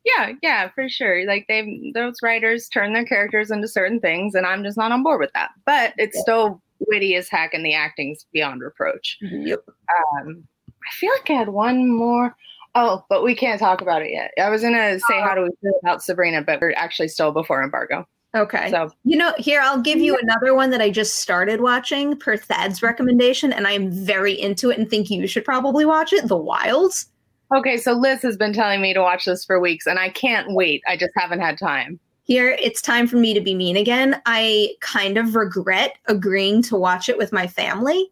Yeah, 0.06 0.34
yeah, 0.42 0.70
for 0.70 0.90
sure. 0.90 1.26
Like 1.26 1.46
they 1.48 1.92
those 1.94 2.18
writers 2.22 2.68
turn 2.68 2.94
their 2.94 3.06
characters 3.06 3.52
into 3.52 3.68
certain 3.68 4.00
things, 4.00 4.36
and 4.36 4.46
I'm 4.46 4.64
just 4.64 4.78
not 4.78 4.92
on 4.92 5.02
board 5.02 5.22
with 5.22 5.32
that. 5.34 5.52
But 5.66 5.94
it's 5.98 6.16
yeah. 6.18 6.22
still 6.22 6.62
witty 6.88 7.16
as 7.16 7.30
heck, 7.30 7.54
and 7.54 7.66
the 7.66 7.74
acting's 7.74 8.26
beyond 8.34 8.62
reproach. 8.62 9.18
Yep. 9.22 9.64
Um, 9.68 10.44
I 10.86 10.92
feel 10.92 11.12
like 11.18 11.30
I 11.30 11.34
had 11.34 11.50
one 11.50 11.90
more. 11.90 12.36
Oh, 12.76 13.06
but 13.08 13.24
we 13.24 13.36
can't 13.36 13.60
talk 13.60 13.82
about 13.82 14.02
it 14.02 14.12
yet. 14.12 14.32
I 14.38 14.50
was 14.50 14.62
gonna 14.62 15.00
say 15.00 15.22
how 15.22 15.34
do 15.36 15.44
we 15.44 15.50
feel 15.62 15.80
about 15.82 16.04
Sabrina, 16.04 16.42
but 16.42 16.60
we're 16.60 16.74
actually 16.76 17.08
still 17.08 17.32
before 17.32 17.64
embargo. 17.64 18.06
Okay. 18.36 18.72
So 18.72 18.92
you 19.04 19.16
know, 19.16 19.34
here 19.38 19.62
I'll 19.62 19.82
give 19.82 20.00
you 20.00 20.18
another 20.22 20.56
one 20.56 20.72
that 20.72 20.82
I 20.82 20.90
just 20.90 21.18
started 21.18 21.62
watching 21.62 22.18
per 22.18 22.36
Thad's 22.36 22.82
recommendation, 22.82 23.54
and 23.54 23.68
I 23.68 23.72
am 23.72 23.92
very 23.92 24.40
into 24.40 24.72
it 24.72 24.80
and 24.80 24.90
think 24.90 25.10
you 25.10 25.28
should 25.28 25.46
probably 25.46 25.86
watch 25.86 26.14
it. 26.14 26.28
The 26.28 26.38
Wilds. 26.38 27.08
Okay, 27.54 27.78
so 27.78 27.94
Liz 27.94 28.24
has 28.24 28.36
been 28.36 28.54
telling 28.54 28.82
me 28.82 28.94
to 28.94 29.02
watch 29.02 29.26
this 29.26 29.46
for 29.46 29.60
weeks, 29.60 29.86
and 29.86 30.00
I 30.00 30.10
can't 30.10 30.54
wait. 30.54 30.82
I 30.88 30.98
just 30.98 31.12
haven't 31.16 31.42
had 31.42 31.60
time. 31.60 32.00
Here, 32.24 32.58
it's 32.60 32.82
time 32.82 33.06
for 33.06 33.18
me 33.18 33.34
to 33.34 33.42
be 33.42 33.54
mean 33.54 33.78
again. 33.78 34.20
I 34.26 34.70
kind 34.80 35.18
of 35.18 35.36
regret 35.36 35.98
agreeing 36.08 36.64
to 36.64 36.78
watch 36.78 37.10
it 37.10 37.18
with 37.18 37.32
my 37.32 37.46
family 37.46 38.10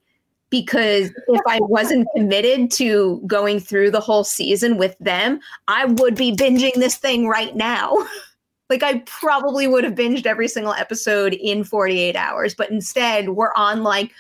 because 0.52 1.10
if 1.30 1.42
I 1.48 1.60
wasn't 1.62 2.08
committed 2.16 2.70
to 2.72 3.24
going 3.26 3.60
through 3.60 3.90
the 3.90 4.02
whole 4.02 4.24
season 4.24 4.78
with 4.78 4.96
them, 5.00 5.40
I 5.68 5.86
would 5.86 6.14
be 6.14 6.36
binging 6.36 6.76
this 6.76 6.98
thing 6.98 7.28
right 7.28 7.56
now. 7.56 7.96
Like 8.72 8.84
I 8.84 9.00
probably 9.00 9.68
would 9.68 9.84
have 9.84 9.96
binged 9.96 10.26
every 10.26 10.48
single 10.48 10.72
episode 10.72 11.34
in 11.34 11.66
48 11.66 12.16
hours, 12.16 12.56
but 12.56 12.72
instead 12.72 13.28
we're 13.28 13.52
on 13.58 13.84
like 13.84 14.14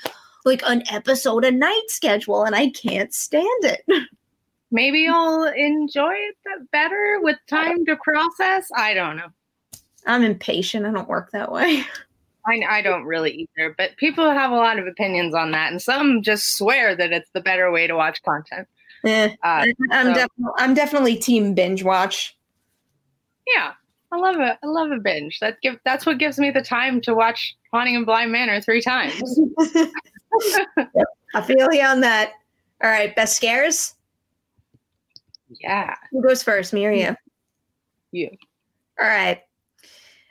like 0.44 0.62
an 0.68 0.84
episode 0.92 1.46
a 1.46 1.52
night 1.52 1.86
schedule 1.88 2.44
and 2.44 2.54
I 2.54 2.70
can't 2.72 3.14
stand 3.14 3.46
it. 3.64 3.86
Maybe 4.70 5.00
you'll 5.00 5.46
enjoy 5.46 6.12
it 6.16 6.36
better 6.70 7.20
with 7.22 7.38
time 7.48 7.86
to 7.86 7.96
process. 8.04 8.68
I 8.76 8.94
don't 8.94 9.16
know. 9.16 9.30
I'm 10.06 10.22
impatient. 10.22 10.86
I 10.86 10.92
don't 10.92 11.08
work 11.08 11.32
that 11.32 11.50
way. 11.50 11.86
I, 12.46 12.62
I 12.70 12.82
don't 12.82 13.06
really 13.06 13.48
either, 13.56 13.74
but 13.78 13.96
people 13.96 14.30
have 14.30 14.52
a 14.52 14.56
lot 14.56 14.80
of 14.80 14.88
opinions 14.88 15.34
on 15.34 15.52
that, 15.52 15.72
and 15.72 15.82
some 15.82 16.24
just 16.24 16.58
swear 16.58 16.94
that 16.94 17.14
it's 17.14 17.30
the 17.34 17.40
better 17.40 17.72
way 17.72 17.88
to 17.88 17.96
watch 17.96 18.22
content. 18.24 18.68
Eh, 19.06 19.30
uh, 19.44 19.66
I'm, 19.92 20.16
so. 20.16 20.28
I'm 20.58 20.74
definitely 20.74 21.16
team 21.16 21.54
binge 21.54 21.84
watch. 21.84 22.36
Yeah, 23.46 23.74
I 24.12 24.17
love 24.17 24.39
it. 24.39 24.58
I 24.62 24.67
love 24.67 24.91
a 24.91 25.00
binge. 25.00 25.39
That 25.39 25.62
give 25.62 25.78
that's 25.86 26.06
what 26.06 26.17
gives 26.17 26.38
me 26.38 26.52
the 26.52 26.62
time 26.62 27.00
to 27.02 27.13
watch 27.13 27.56
Haunting 27.71 27.95
in 27.95 28.04
Bly 28.04 28.26
Manor 28.26 28.62
three 28.62 28.82
times. 28.82 29.39
yep. 29.74 29.89
I 31.34 31.41
feel 31.41 31.71
you 31.71 31.82
on 31.82 32.02
that. 32.02 32.34
All 32.84 32.89
right, 32.89 33.15
best 33.15 33.38
scares. 33.38 33.95
Yeah. 35.62 35.95
Who 36.12 36.21
goes 36.21 36.43
first, 36.43 36.74
me 36.74 36.86
or 36.86 36.91
you? 36.91 37.15
You. 38.12 38.30
All 39.00 39.08
right. 39.08 39.41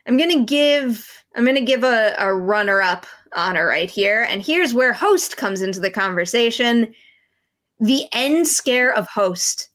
I'm 0.06 0.18
gonna 0.18 0.44
give 0.44 1.24
I'm 1.34 1.46
gonna 1.46 1.60
give 1.60 1.84
a, 1.84 2.14
a 2.18 2.34
runner-up 2.34 3.06
honor 3.34 3.66
right 3.66 3.90
here. 3.90 4.26
And 4.28 4.44
here's 4.44 4.74
where 4.74 4.92
host 4.92 5.36
comes 5.36 5.62
into 5.62 5.80
the 5.80 5.90
conversation. 5.90 6.94
The 7.78 8.04
end 8.12 8.46
scare 8.46 8.92
of 8.92 9.06
host. 9.08 9.70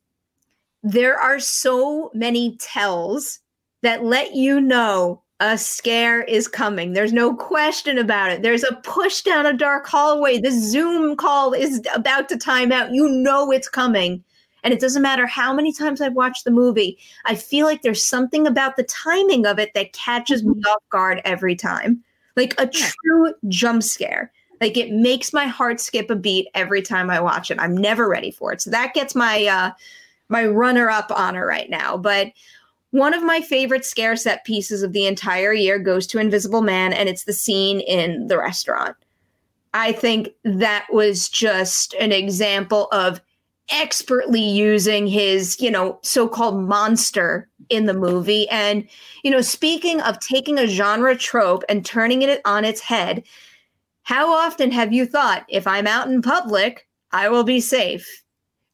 There 0.83 1.17
are 1.17 1.39
so 1.39 2.11
many 2.13 2.57
tells 2.57 3.39
that 3.85 4.03
let 4.03 4.35
you 4.35 4.59
know 4.59 5.21
a 5.39 5.57
scare 5.57 6.23
is 6.23 6.47
coming. 6.47 6.93
There's 6.93 7.13
no 7.13 7.35
question 7.35 7.97
about 7.97 8.31
it. 8.31 8.41
There's 8.41 8.63
a 8.63 8.75
push 8.83 9.21
down 9.21 9.45
a 9.45 9.53
dark 9.53 9.85
hallway. 9.85 10.39
The 10.39 10.51
Zoom 10.51 11.15
call 11.17 11.53
is 11.53 11.81
about 11.93 12.29
to 12.29 12.37
time 12.37 12.71
out. 12.71 12.93
You 12.93 13.09
know 13.09 13.51
it's 13.51 13.67
coming. 13.67 14.23
And 14.63 14.73
it 14.73 14.79
doesn't 14.79 15.01
matter 15.01 15.27
how 15.27 15.53
many 15.53 15.71
times 15.71 16.01
I've 16.01 16.13
watched 16.13 16.43
the 16.43 16.51
movie, 16.51 16.97
I 17.25 17.35
feel 17.35 17.67
like 17.67 17.83
there's 17.83 18.03
something 18.03 18.47
about 18.47 18.77
the 18.77 18.83
timing 18.83 19.45
of 19.45 19.59
it 19.59 19.73
that 19.75 19.93
catches 19.93 20.43
me 20.43 20.59
off 20.67 20.81
guard 20.89 21.21
every 21.23 21.55
time. 21.55 22.03
Like 22.35 22.59
a 22.59 22.65
true 22.65 23.33
jump 23.47 23.83
scare. 23.83 24.31
Like 24.61 24.77
it 24.77 24.91
makes 24.91 25.33
my 25.33 25.45
heart 25.45 25.79
skip 25.79 26.09
a 26.09 26.15
beat 26.15 26.47
every 26.55 26.81
time 26.81 27.11
I 27.11 27.19
watch 27.19 27.51
it. 27.51 27.59
I'm 27.59 27.77
never 27.77 28.09
ready 28.09 28.31
for 28.31 28.53
it. 28.53 28.61
So 28.61 28.71
that 28.71 28.93
gets 28.95 29.13
my 29.13 29.45
uh 29.45 29.71
my 30.29 30.45
runner 30.47 30.89
up 30.89 31.11
honor 31.11 31.45
right 31.45 31.69
now. 31.69 31.97
But 31.97 32.31
one 32.95 33.13
of 33.13 33.23
my 33.23 33.41
favorite 33.41 33.83
scare 33.83 34.15
set 34.15 34.45
pieces 34.45 34.81
of 34.81 34.93
the 34.93 35.05
entire 35.05 35.53
year 35.53 35.77
goes 35.77 36.07
to 36.07 36.19
Invisible 36.19 36.61
Man, 36.61 36.93
and 36.93 37.09
it's 37.09 37.25
the 37.25 37.33
scene 37.33 37.81
in 37.81 38.27
the 38.27 38.37
restaurant. 38.37 38.95
I 39.73 39.91
think 39.91 40.29
that 40.45 40.87
was 40.91 41.27
just 41.27 41.93
an 41.95 42.13
example 42.13 42.87
of 42.93 43.19
expertly 43.69 44.41
using 44.41 45.07
his, 45.07 45.59
you 45.59 45.69
know, 45.69 45.99
so 46.03 46.29
called 46.29 46.63
monster 46.63 47.49
in 47.69 47.85
the 47.85 47.93
movie. 47.93 48.47
And, 48.49 48.87
you 49.23 49.31
know, 49.31 49.41
speaking 49.41 49.99
of 50.01 50.19
taking 50.19 50.57
a 50.57 50.67
genre 50.67 51.17
trope 51.17 51.63
and 51.67 51.85
turning 51.85 52.21
it 52.21 52.39
on 52.45 52.63
its 52.63 52.79
head, 52.79 53.23
how 54.03 54.31
often 54.31 54.71
have 54.71 54.93
you 54.93 55.05
thought, 55.05 55.45
if 55.49 55.67
I'm 55.67 55.87
out 55.87 56.07
in 56.07 56.21
public, 56.21 56.87
I 57.11 57.27
will 57.27 57.43
be 57.43 57.59
safe? 57.59 58.23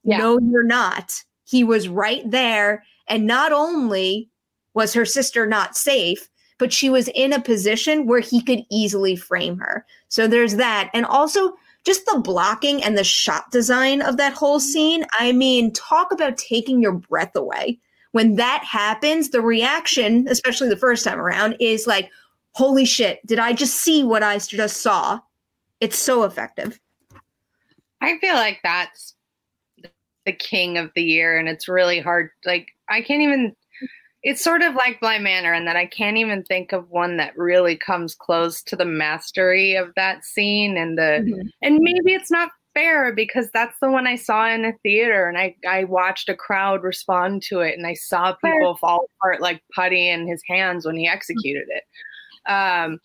Yeah. 0.03 0.17
No, 0.17 0.39
you're 0.39 0.63
not. 0.63 1.23
He 1.45 1.63
was 1.63 1.87
right 1.87 2.29
there 2.29 2.83
and 3.07 3.27
not 3.27 3.51
only 3.51 4.29
was 4.73 4.93
her 4.93 5.05
sister 5.05 5.45
not 5.45 5.75
safe, 5.75 6.29
but 6.57 6.71
she 6.71 6.89
was 6.89 7.09
in 7.15 7.33
a 7.33 7.41
position 7.41 8.05
where 8.05 8.19
he 8.19 8.41
could 8.41 8.61
easily 8.69 9.15
frame 9.15 9.57
her. 9.57 9.85
So 10.09 10.27
there's 10.27 10.55
that. 10.55 10.91
And 10.93 11.05
also, 11.05 11.53
just 11.83 12.05
the 12.05 12.19
blocking 12.19 12.83
and 12.83 12.97
the 12.97 13.03
shot 13.03 13.49
design 13.51 14.01
of 14.01 14.17
that 14.17 14.33
whole 14.33 14.59
mm-hmm. 14.59 14.71
scene. 14.71 15.05
I 15.19 15.31
mean, 15.31 15.73
talk 15.73 16.11
about 16.11 16.37
taking 16.37 16.81
your 16.81 16.93
breath 16.93 17.35
away. 17.35 17.79
When 18.11 18.35
that 18.35 18.63
happens, 18.63 19.29
the 19.29 19.41
reaction, 19.41 20.27
especially 20.29 20.69
the 20.69 20.77
first 20.77 21.05
time 21.05 21.19
around, 21.19 21.55
is 21.59 21.87
like, 21.87 22.11
holy 22.51 22.85
shit, 22.85 23.25
did 23.25 23.39
I 23.39 23.53
just 23.53 23.77
see 23.77 24.03
what 24.03 24.21
I 24.21 24.37
just 24.37 24.77
saw? 24.77 25.19
It's 25.79 25.97
so 25.97 26.23
effective. 26.23 26.79
I 28.01 28.17
feel 28.19 28.35
like 28.35 28.59
that's 28.63 29.15
the 30.25 30.33
king 30.33 30.77
of 30.77 30.91
the 30.93 31.03
year, 31.03 31.37
and 31.37 31.47
it's 31.47 31.67
really 31.67 31.99
hard. 31.99 32.31
Like, 32.45 32.67
I 32.91 33.01
can't 33.01 33.21
even. 33.21 33.55
It's 34.23 34.43
sort 34.43 34.61
of 34.61 34.75
like 34.75 34.99
Bly 34.99 35.17
Manor, 35.17 35.53
and 35.53 35.67
that 35.67 35.75
I 35.75 35.87
can't 35.87 36.17
even 36.17 36.43
think 36.43 36.73
of 36.73 36.89
one 36.89 37.17
that 37.17 37.35
really 37.35 37.75
comes 37.75 38.13
close 38.13 38.61
to 38.63 38.75
the 38.75 38.85
mastery 38.85 39.75
of 39.75 39.91
that 39.95 40.23
scene 40.23 40.77
and 40.77 40.97
the. 40.97 41.23
Mm-hmm. 41.23 41.47
And 41.63 41.79
maybe 41.79 42.13
it's 42.13 42.29
not 42.29 42.51
fair 42.73 43.13
because 43.13 43.49
that's 43.51 43.77
the 43.81 43.89
one 43.89 44.07
I 44.07 44.15
saw 44.15 44.47
in 44.47 44.65
a 44.65 44.73
theater, 44.83 45.27
and 45.27 45.37
I 45.37 45.55
I 45.67 45.85
watched 45.85 46.29
a 46.29 46.35
crowd 46.35 46.83
respond 46.83 47.41
to 47.43 47.61
it, 47.61 47.77
and 47.77 47.87
I 47.87 47.95
saw 47.95 48.33
people 48.33 48.77
fall 48.77 49.05
apart 49.17 49.41
like 49.41 49.63
putty 49.73 50.09
in 50.09 50.27
his 50.27 50.41
hands 50.47 50.85
when 50.85 50.97
he 50.97 51.07
executed 51.07 51.67
it. 51.69 52.51
Um. 52.51 52.99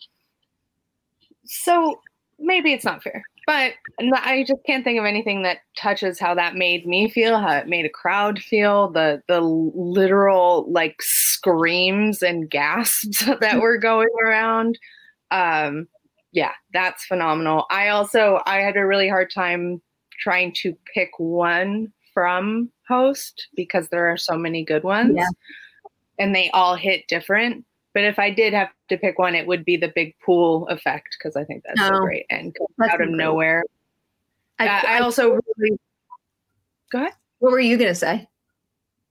So 1.45 2.01
maybe 2.39 2.73
it's 2.73 2.85
not 2.85 3.03
fair. 3.03 3.23
But 3.47 3.75
I 4.13 4.45
just 4.47 4.65
can't 4.67 4.83
think 4.83 4.99
of 4.99 5.05
anything 5.05 5.43
that 5.43 5.59
touches 5.79 6.19
how 6.19 6.35
that 6.35 6.57
made 6.57 6.85
me 6.85 7.09
feel, 7.09 7.39
how 7.39 7.53
it 7.53 7.69
made 7.69 7.87
a 7.87 7.91
crowd 7.91 8.41
feel, 8.41 8.91
the 8.91 9.23
the 9.29 9.41
literal 9.41 10.71
like 10.71 10.97
screams 11.01 12.23
and 12.23 12.51
gasps 12.51 13.25
that 13.41 13.61
were 13.61 13.79
going 13.79 14.09
around. 14.25 14.79
Um, 15.31 15.87
yeah, 16.33 16.53
that's 16.73 17.07
phenomenal. 17.07 17.67
I 17.71 17.89
also 17.89 18.41
I 18.47 18.59
had 18.59 18.77
a 18.77 18.87
really 18.87 19.09
hard 19.09 19.31
time 19.33 19.81
trying 20.21 20.53
to 20.63 20.77
pick 20.93 21.11
one 21.19 21.93
from 22.13 22.71
host 22.89 23.49
because 23.55 23.89
there 23.89 24.11
are 24.11 24.17
so 24.17 24.37
many 24.37 24.65
good 24.65 24.83
ones. 24.83 25.15
Yeah. 25.15 25.29
And 26.19 26.35
they 26.35 26.51
all 26.51 26.75
hit 26.75 27.07
different. 27.09 27.65
But 27.97 28.05
if 28.05 28.19
I 28.19 28.29
did 28.29 28.53
have 28.53 28.69
to 28.91 28.99
pick 28.99 29.19
one, 29.19 29.35
it 29.35 29.47
would 29.47 29.65
be 29.65 29.79
the 29.79 29.89
big 29.89 30.15
pool 30.19 30.69
effect 30.69 31.17
because 31.19 31.35
I 31.35 31.45
think 31.45 31.65
that's 31.65 31.81
so 31.81 32.01
great 32.01 32.27
and 32.29 32.55
out 32.79 33.01
of 33.01 33.07
great. 33.07 33.17
nowhere. 33.17 33.63
I, 34.59 34.69
uh, 34.69 34.83
I, 34.87 34.99
also 34.99 35.31
really 35.57 35.79
go 36.93 36.99
ahead. 36.99 37.15
What 37.39 37.53
were 37.53 37.59
you 37.59 37.79
gonna 37.79 37.95
say? 37.95 38.29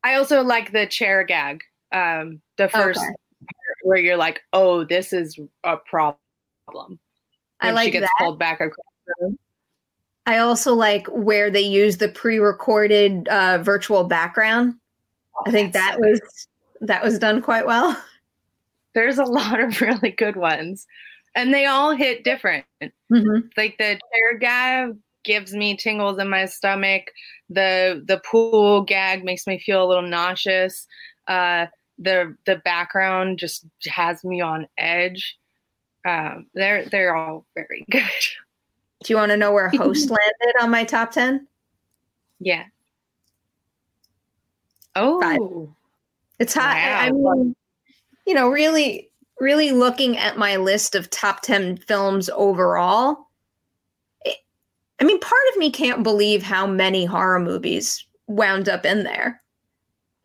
I 0.03 0.13
also 0.13 0.43
like 0.43 0.71
the 0.71 0.85
chair 0.85 1.23
gag. 1.23 1.63
Um, 1.91 2.41
the 2.57 2.69
first 2.69 2.99
okay. 2.99 3.09
where 3.81 3.97
you're 3.97 4.17
like, 4.17 4.43
"Oh, 4.53 4.83
this 4.83 5.13
is 5.13 5.39
a 5.63 5.77
problem." 5.77 6.19
When 6.67 6.99
I 7.61 7.71
like 7.71 7.85
she 7.85 7.91
gets 7.91 8.05
that. 8.05 8.23
pulled 8.23 8.37
back 8.37 8.61
across 8.61 8.85
the 9.07 9.13
room. 9.19 9.39
I 10.27 10.37
also 10.37 10.75
like 10.75 11.07
where 11.07 11.49
they 11.49 11.61
use 11.61 11.97
the 11.97 12.09
pre-recorded 12.09 13.27
uh, 13.29 13.63
virtual 13.63 14.03
background. 14.03 14.75
Oh, 15.35 15.43
I 15.47 15.51
think 15.51 15.73
that 15.73 15.99
was 15.99 16.21
that 16.81 17.03
was 17.03 17.17
done 17.17 17.41
quite 17.41 17.65
well. 17.65 17.99
There's 18.95 19.19
a 19.19 19.23
lot 19.25 19.59
of 19.59 19.79
really 19.81 20.11
good 20.11 20.35
ones, 20.35 20.87
and 21.35 21.53
they 21.53 21.65
all 21.67 21.95
hit 21.95 22.23
different. 22.23 22.65
Mm-hmm. 22.81 23.47
Like 23.55 23.77
the 23.77 23.99
chair 24.13 24.37
gag 24.39 24.95
gives 25.23 25.53
me 25.53 25.75
tingles 25.75 26.17
in 26.17 26.29
my 26.29 26.45
stomach. 26.45 27.03
The 27.49 28.03
the 28.07 28.21
pool 28.29 28.81
gag 28.81 29.23
makes 29.23 29.45
me 29.45 29.59
feel 29.59 29.83
a 29.83 29.87
little 29.87 30.07
nauseous. 30.07 30.87
Uh, 31.27 31.67
the 31.99 32.35
the 32.45 32.57
background 32.57 33.39
just 33.39 33.65
has 33.85 34.23
me 34.23 34.41
on 34.41 34.67
edge. 34.77 35.37
Um, 36.07 36.47
they're 36.53 36.85
they're 36.85 37.15
all 37.15 37.45
very 37.55 37.85
good. 37.91 38.03
Do 39.03 39.13
you 39.13 39.17
want 39.17 39.31
to 39.31 39.37
know 39.37 39.51
where 39.51 39.69
host 39.77 40.09
landed 40.09 40.61
on 40.61 40.71
my 40.71 40.83
top 40.83 41.11
ten? 41.11 41.47
Yeah. 42.39 42.63
Oh, 44.95 45.19
Five. 45.19 45.39
it's 46.39 46.53
hot. 46.53 46.75
Wow. 46.75 46.99
I 46.99 47.11
mean, 47.11 47.55
you 48.25 48.33
know, 48.33 48.49
really, 48.49 49.09
really 49.39 49.71
looking 49.71 50.17
at 50.17 50.37
my 50.37 50.55
list 50.55 50.95
of 50.95 51.09
top 51.09 51.41
10 51.41 51.77
films 51.77 52.29
overall, 52.33 53.27
it, 54.23 54.37
I 54.99 55.03
mean, 55.03 55.19
part 55.19 55.41
of 55.51 55.57
me 55.57 55.71
can't 55.71 56.03
believe 56.03 56.43
how 56.43 56.65
many 56.65 57.05
horror 57.05 57.39
movies 57.39 58.05
wound 58.27 58.69
up 58.69 58.85
in 58.85 59.03
there. 59.03 59.41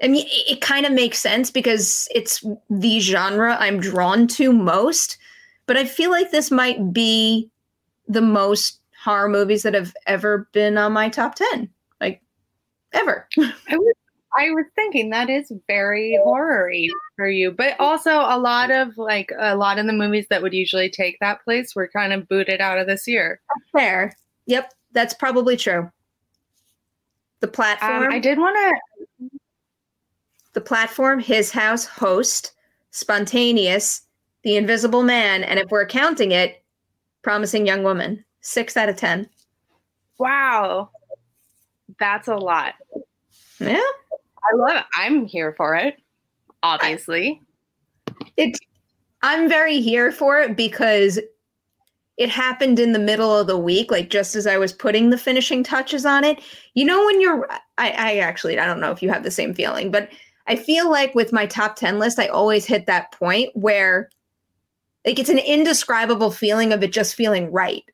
I 0.02 0.08
mean, 0.08 0.26
it, 0.26 0.52
it 0.52 0.60
kind 0.60 0.86
of 0.86 0.92
makes 0.92 1.18
sense 1.18 1.50
because 1.50 2.08
it's 2.14 2.44
the 2.70 3.00
genre 3.00 3.56
I'm 3.60 3.80
drawn 3.80 4.26
to 4.28 4.52
most, 4.52 5.18
but 5.66 5.76
I 5.76 5.84
feel 5.84 6.10
like 6.10 6.30
this 6.30 6.50
might 6.50 6.92
be 6.92 7.50
the 8.08 8.22
most 8.22 8.80
horror 9.02 9.28
movies 9.28 9.62
that 9.62 9.74
have 9.74 9.94
ever 10.06 10.48
been 10.52 10.78
on 10.78 10.92
my 10.92 11.08
top 11.08 11.34
10. 11.34 11.68
Like, 12.00 12.22
ever. 12.92 13.28
I 13.38 13.76
would 13.76 13.94
I 14.38 14.50
was 14.50 14.66
thinking 14.76 15.10
that 15.10 15.28
is 15.28 15.52
very 15.66 16.18
horror 16.22 16.70
for 17.16 17.28
you, 17.28 17.50
but 17.50 17.78
also 17.80 18.10
a 18.10 18.38
lot 18.38 18.70
of 18.70 18.96
like 18.96 19.32
a 19.38 19.56
lot 19.56 19.78
of 19.78 19.86
the 19.86 19.92
movies 19.92 20.26
that 20.30 20.42
would 20.42 20.52
usually 20.52 20.88
take 20.88 21.18
that 21.20 21.42
place 21.42 21.74
were 21.74 21.88
kind 21.88 22.12
of 22.12 22.28
booted 22.28 22.60
out 22.60 22.78
of 22.78 22.86
this 22.86 23.08
year. 23.08 23.40
Fair. 23.72 24.14
Yep, 24.46 24.72
that's 24.92 25.14
probably 25.14 25.56
true. 25.56 25.90
The 27.40 27.48
platform. 27.48 28.04
Um, 28.04 28.12
I 28.12 28.18
did 28.18 28.38
want 28.38 28.56
to. 28.56 29.30
The 30.52 30.60
platform, 30.60 31.20
his 31.20 31.50
house, 31.50 31.84
host, 31.84 32.52
spontaneous, 32.90 34.02
the 34.42 34.56
invisible 34.56 35.02
man, 35.02 35.44
and 35.44 35.58
if 35.58 35.70
we're 35.70 35.86
counting 35.86 36.32
it, 36.32 36.62
promising 37.22 37.66
young 37.66 37.82
woman. 37.82 38.24
Six 38.42 38.76
out 38.76 38.88
of 38.88 38.96
ten. 38.96 39.28
Wow, 40.18 40.90
that's 41.98 42.28
a 42.28 42.36
lot. 42.36 42.74
Yeah. 43.58 43.80
I 44.44 44.56
love 44.56 44.76
it. 44.76 44.84
I'm 44.94 45.26
here 45.26 45.54
for 45.56 45.74
it. 45.74 45.96
Obviously. 46.62 47.42
It's 48.36 48.58
I'm 49.22 49.48
very 49.48 49.80
here 49.80 50.12
for 50.12 50.40
it 50.40 50.56
because 50.56 51.18
it 52.16 52.28
happened 52.28 52.78
in 52.78 52.92
the 52.92 52.98
middle 52.98 53.36
of 53.36 53.46
the 53.46 53.56
week, 53.56 53.90
like 53.90 54.10
just 54.10 54.34
as 54.34 54.46
I 54.46 54.58
was 54.58 54.72
putting 54.72 55.08
the 55.08 55.18
finishing 55.18 55.64
touches 55.64 56.04
on 56.04 56.22
it. 56.24 56.38
You 56.74 56.84
know, 56.84 57.04
when 57.06 57.20
you're 57.20 57.48
I, 57.78 57.90
I 57.90 58.18
actually 58.18 58.58
I 58.58 58.66
don't 58.66 58.80
know 58.80 58.90
if 58.90 59.02
you 59.02 59.10
have 59.10 59.22
the 59.22 59.30
same 59.30 59.54
feeling, 59.54 59.90
but 59.90 60.10
I 60.46 60.56
feel 60.56 60.90
like 60.90 61.14
with 61.14 61.32
my 61.32 61.46
top 61.46 61.76
10 61.76 61.98
list, 61.98 62.18
I 62.18 62.26
always 62.26 62.64
hit 62.64 62.86
that 62.86 63.12
point 63.12 63.50
where 63.54 64.10
like 65.06 65.18
it's 65.18 65.30
an 65.30 65.38
indescribable 65.38 66.30
feeling 66.30 66.72
of 66.72 66.82
it 66.82 66.92
just 66.92 67.14
feeling 67.14 67.50
right. 67.50 67.84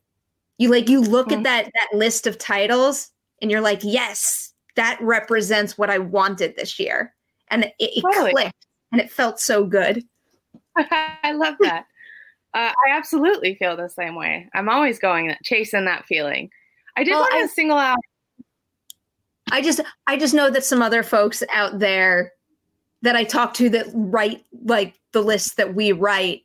You 0.59 0.71
like 0.71 0.89
you 0.89 1.01
look 1.01 1.29
mm-hmm. 1.29 1.39
at 1.39 1.45
that 1.45 1.71
that 1.75 1.97
list 1.97 2.27
of 2.27 2.39
titles 2.39 3.11
and 3.41 3.51
you're 3.51 3.61
like, 3.61 3.81
yes, 3.83 4.53
that 4.77 4.99
represents 5.01 5.77
what 5.77 5.91
I 5.91 5.99
wanted 5.99 6.57
this 6.57 6.79
year. 6.79 7.15
And 7.49 7.65
it, 7.65 7.75
it 7.79 8.03
totally. 8.03 8.33
clicked 8.33 8.67
and 8.93 9.01
it 9.01 9.11
felt 9.11 9.41
so 9.41 9.65
good. 9.65 10.05
I 10.77 11.33
love 11.33 11.57
that. 11.61 11.87
uh, 12.55 12.73
I 12.73 12.91
absolutely 12.91 13.55
feel 13.57 13.77
the 13.77 13.89
same 13.89 14.15
way. 14.15 14.49
I'm 14.55 14.69
always 14.69 14.99
going 14.99 15.35
chasing 15.43 15.85
that 15.85 16.07
feeling. 16.07 16.51
I 16.97 17.05
did 17.05 17.11
well, 17.11 17.21
want 17.21 17.49
to 17.49 17.55
single 17.55 17.79
out. 17.79 17.99
I 19.51 19.63
just 19.63 19.81
I 20.07 20.17
just 20.17 20.35
know 20.35 20.51
that 20.51 20.65
some 20.65 20.83
other 20.83 21.03
folks 21.03 21.43
out 21.53 21.79
there 21.79 22.33
that 23.03 23.15
I 23.15 23.25
talk 23.25 23.55
to 23.55 23.69
that 23.71 23.87
write 23.95 24.45
like 24.65 24.95
the 25.13 25.23
list 25.23 25.57
that 25.59 25.75
we 25.75 25.93
write, 25.93 26.43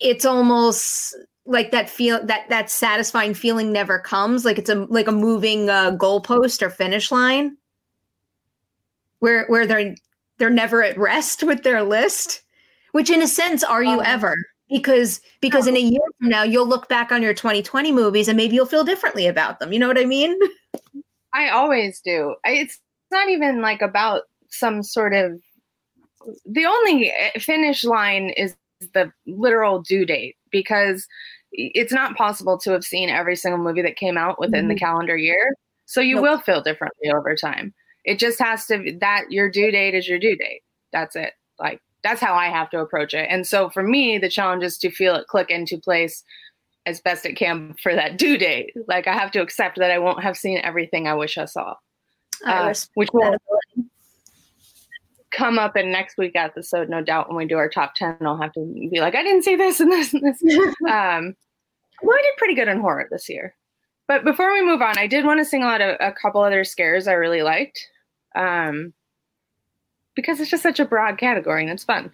it's 0.00 0.24
almost 0.24 1.16
like 1.48 1.70
that 1.72 1.90
feel 1.90 2.24
that 2.26 2.48
that 2.48 2.70
satisfying 2.70 3.34
feeling 3.34 3.72
never 3.72 3.98
comes 3.98 4.44
like 4.44 4.58
it's 4.58 4.70
a 4.70 4.86
like 4.90 5.08
a 5.08 5.12
moving 5.12 5.68
uh, 5.70 5.90
goalpost 5.96 6.62
or 6.62 6.70
finish 6.70 7.10
line. 7.10 7.56
Where 9.18 9.46
where 9.46 9.66
they're 9.66 9.94
they're 10.38 10.50
never 10.50 10.82
at 10.82 10.96
rest 10.96 11.42
with 11.42 11.64
their 11.64 11.82
list 11.82 12.42
which 12.92 13.10
in 13.10 13.22
a 13.22 13.28
sense 13.28 13.62
are 13.62 13.82
you 13.82 13.98
oh. 13.98 14.04
ever? 14.04 14.34
Because 14.68 15.20
because 15.40 15.66
in 15.66 15.76
a 15.76 15.80
year 15.80 16.00
from 16.18 16.28
now 16.28 16.42
you'll 16.42 16.66
look 16.66 16.88
back 16.88 17.10
on 17.12 17.22
your 17.22 17.34
2020 17.34 17.92
movies 17.92 18.28
and 18.28 18.36
maybe 18.36 18.54
you'll 18.54 18.66
feel 18.66 18.84
differently 18.84 19.26
about 19.26 19.58
them. 19.60 19.72
You 19.72 19.78
know 19.78 19.88
what 19.88 19.98
i 19.98 20.04
mean? 20.04 20.38
I 21.32 21.50
always 21.50 22.00
do. 22.00 22.34
It's 22.44 22.80
not 23.10 23.28
even 23.28 23.60
like 23.60 23.82
about 23.82 24.22
some 24.48 24.82
sort 24.82 25.14
of 25.14 25.40
the 26.44 26.66
only 26.66 27.10
eh, 27.10 27.38
finish 27.38 27.84
line 27.84 28.30
is 28.30 28.56
the 28.94 29.12
literal 29.26 29.80
due 29.80 30.04
date 30.04 30.36
because 30.50 31.06
it's 31.52 31.92
not 31.92 32.16
possible 32.16 32.58
to 32.58 32.70
have 32.72 32.84
seen 32.84 33.08
every 33.08 33.36
single 33.36 33.62
movie 33.62 33.82
that 33.82 33.96
came 33.96 34.16
out 34.16 34.38
within 34.38 34.62
mm-hmm. 34.62 34.68
the 34.68 34.78
calendar 34.78 35.16
year. 35.16 35.54
So 35.86 36.00
you 36.00 36.16
nope. 36.16 36.22
will 36.22 36.38
feel 36.38 36.62
differently 36.62 37.10
over 37.10 37.34
time. 37.34 37.74
It 38.04 38.18
just 38.18 38.38
has 38.38 38.66
to 38.66 38.78
be 38.78 38.92
that 38.92 39.30
your 39.30 39.50
due 39.50 39.70
date 39.70 39.94
is 39.94 40.08
your 40.08 40.18
due 40.18 40.36
date. 40.36 40.62
That's 40.92 41.16
it. 41.16 41.32
Like 41.58 41.80
that's 42.02 42.20
how 42.20 42.34
I 42.34 42.46
have 42.46 42.70
to 42.70 42.80
approach 42.80 43.14
it. 43.14 43.26
And 43.30 43.46
so 43.46 43.70
for 43.70 43.82
me, 43.82 44.18
the 44.18 44.28
challenge 44.28 44.64
is 44.64 44.78
to 44.78 44.90
feel 44.90 45.14
it 45.16 45.26
click 45.26 45.50
into 45.50 45.78
place 45.78 46.22
as 46.86 47.00
best 47.00 47.26
it 47.26 47.34
can 47.34 47.74
for 47.82 47.94
that 47.94 48.16
due 48.16 48.38
date. 48.38 48.72
Like 48.86 49.06
I 49.06 49.14
have 49.14 49.30
to 49.32 49.42
accept 49.42 49.78
that 49.78 49.90
I 49.90 49.98
won't 49.98 50.22
have 50.22 50.36
seen 50.36 50.60
everything 50.62 51.06
I 51.06 51.14
wish 51.14 51.36
I 51.38 51.44
saw. 51.44 51.74
I 52.44 52.70
uh, 52.70 52.74
which 52.94 53.10
will 53.12 53.36
come 55.30 55.58
up 55.58 55.76
in 55.76 55.90
next 55.90 56.16
week 56.18 56.32
episode, 56.34 56.88
no 56.88 57.02
doubt, 57.02 57.28
when 57.28 57.36
we 57.36 57.46
do 57.46 57.58
our 57.58 57.68
top 57.68 57.94
10, 57.94 58.18
I'll 58.22 58.40
have 58.40 58.52
to 58.52 58.88
be 58.90 59.00
like, 59.00 59.14
I 59.14 59.22
didn't 59.22 59.42
see 59.42 59.56
this 59.56 59.80
and 59.80 59.90
this 59.90 60.12
and 60.12 60.22
this. 60.22 60.42
um, 60.90 61.34
well, 62.02 62.16
I 62.16 62.22
did 62.22 62.36
pretty 62.38 62.54
good 62.54 62.68
in 62.68 62.80
horror 62.80 63.08
this 63.10 63.28
year. 63.28 63.54
But 64.06 64.24
before 64.24 64.52
we 64.52 64.64
move 64.64 64.80
on, 64.80 64.96
I 64.96 65.06
did 65.06 65.24
want 65.24 65.40
to 65.40 65.44
single 65.44 65.68
out 65.68 65.82
a, 65.82 66.08
a 66.08 66.12
couple 66.12 66.42
other 66.42 66.64
scares 66.64 67.06
I 67.06 67.12
really 67.12 67.42
liked. 67.42 67.78
Um, 68.34 68.94
because 70.14 70.40
it's 70.40 70.50
just 70.50 70.62
such 70.62 70.80
a 70.80 70.84
broad 70.84 71.18
category 71.18 71.62
and 71.62 71.70
it's 71.70 71.84
fun. 71.84 72.10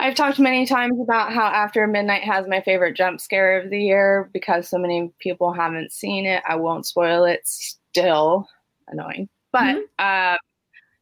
I've 0.00 0.14
talked 0.14 0.38
many 0.38 0.66
times 0.66 1.00
about 1.00 1.32
how 1.32 1.46
After 1.46 1.86
Midnight 1.86 2.22
has 2.22 2.46
my 2.46 2.60
favorite 2.60 2.96
jump 2.96 3.20
scare 3.20 3.58
of 3.58 3.70
the 3.70 3.80
year 3.80 4.30
because 4.32 4.68
so 4.68 4.78
many 4.78 5.10
people 5.18 5.52
haven't 5.52 5.92
seen 5.92 6.26
it. 6.26 6.42
I 6.46 6.56
won't 6.56 6.86
spoil 6.86 7.24
it. 7.24 7.40
Still 7.44 8.46
annoying, 8.88 9.28
but 9.52 9.76
mm-hmm. 9.76 9.80
uh, 9.98 10.36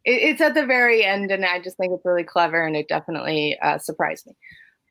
it's 0.06 0.40
at 0.40 0.54
the 0.54 0.64
very 0.64 1.04
end, 1.04 1.30
and 1.32 1.44
I 1.44 1.60
just 1.60 1.76
think 1.76 1.92
it's 1.92 2.04
really 2.04 2.24
clever, 2.24 2.64
and 2.64 2.76
it 2.76 2.88
definitely 2.88 3.58
uh, 3.60 3.78
surprised 3.78 4.26
me. 4.26 4.32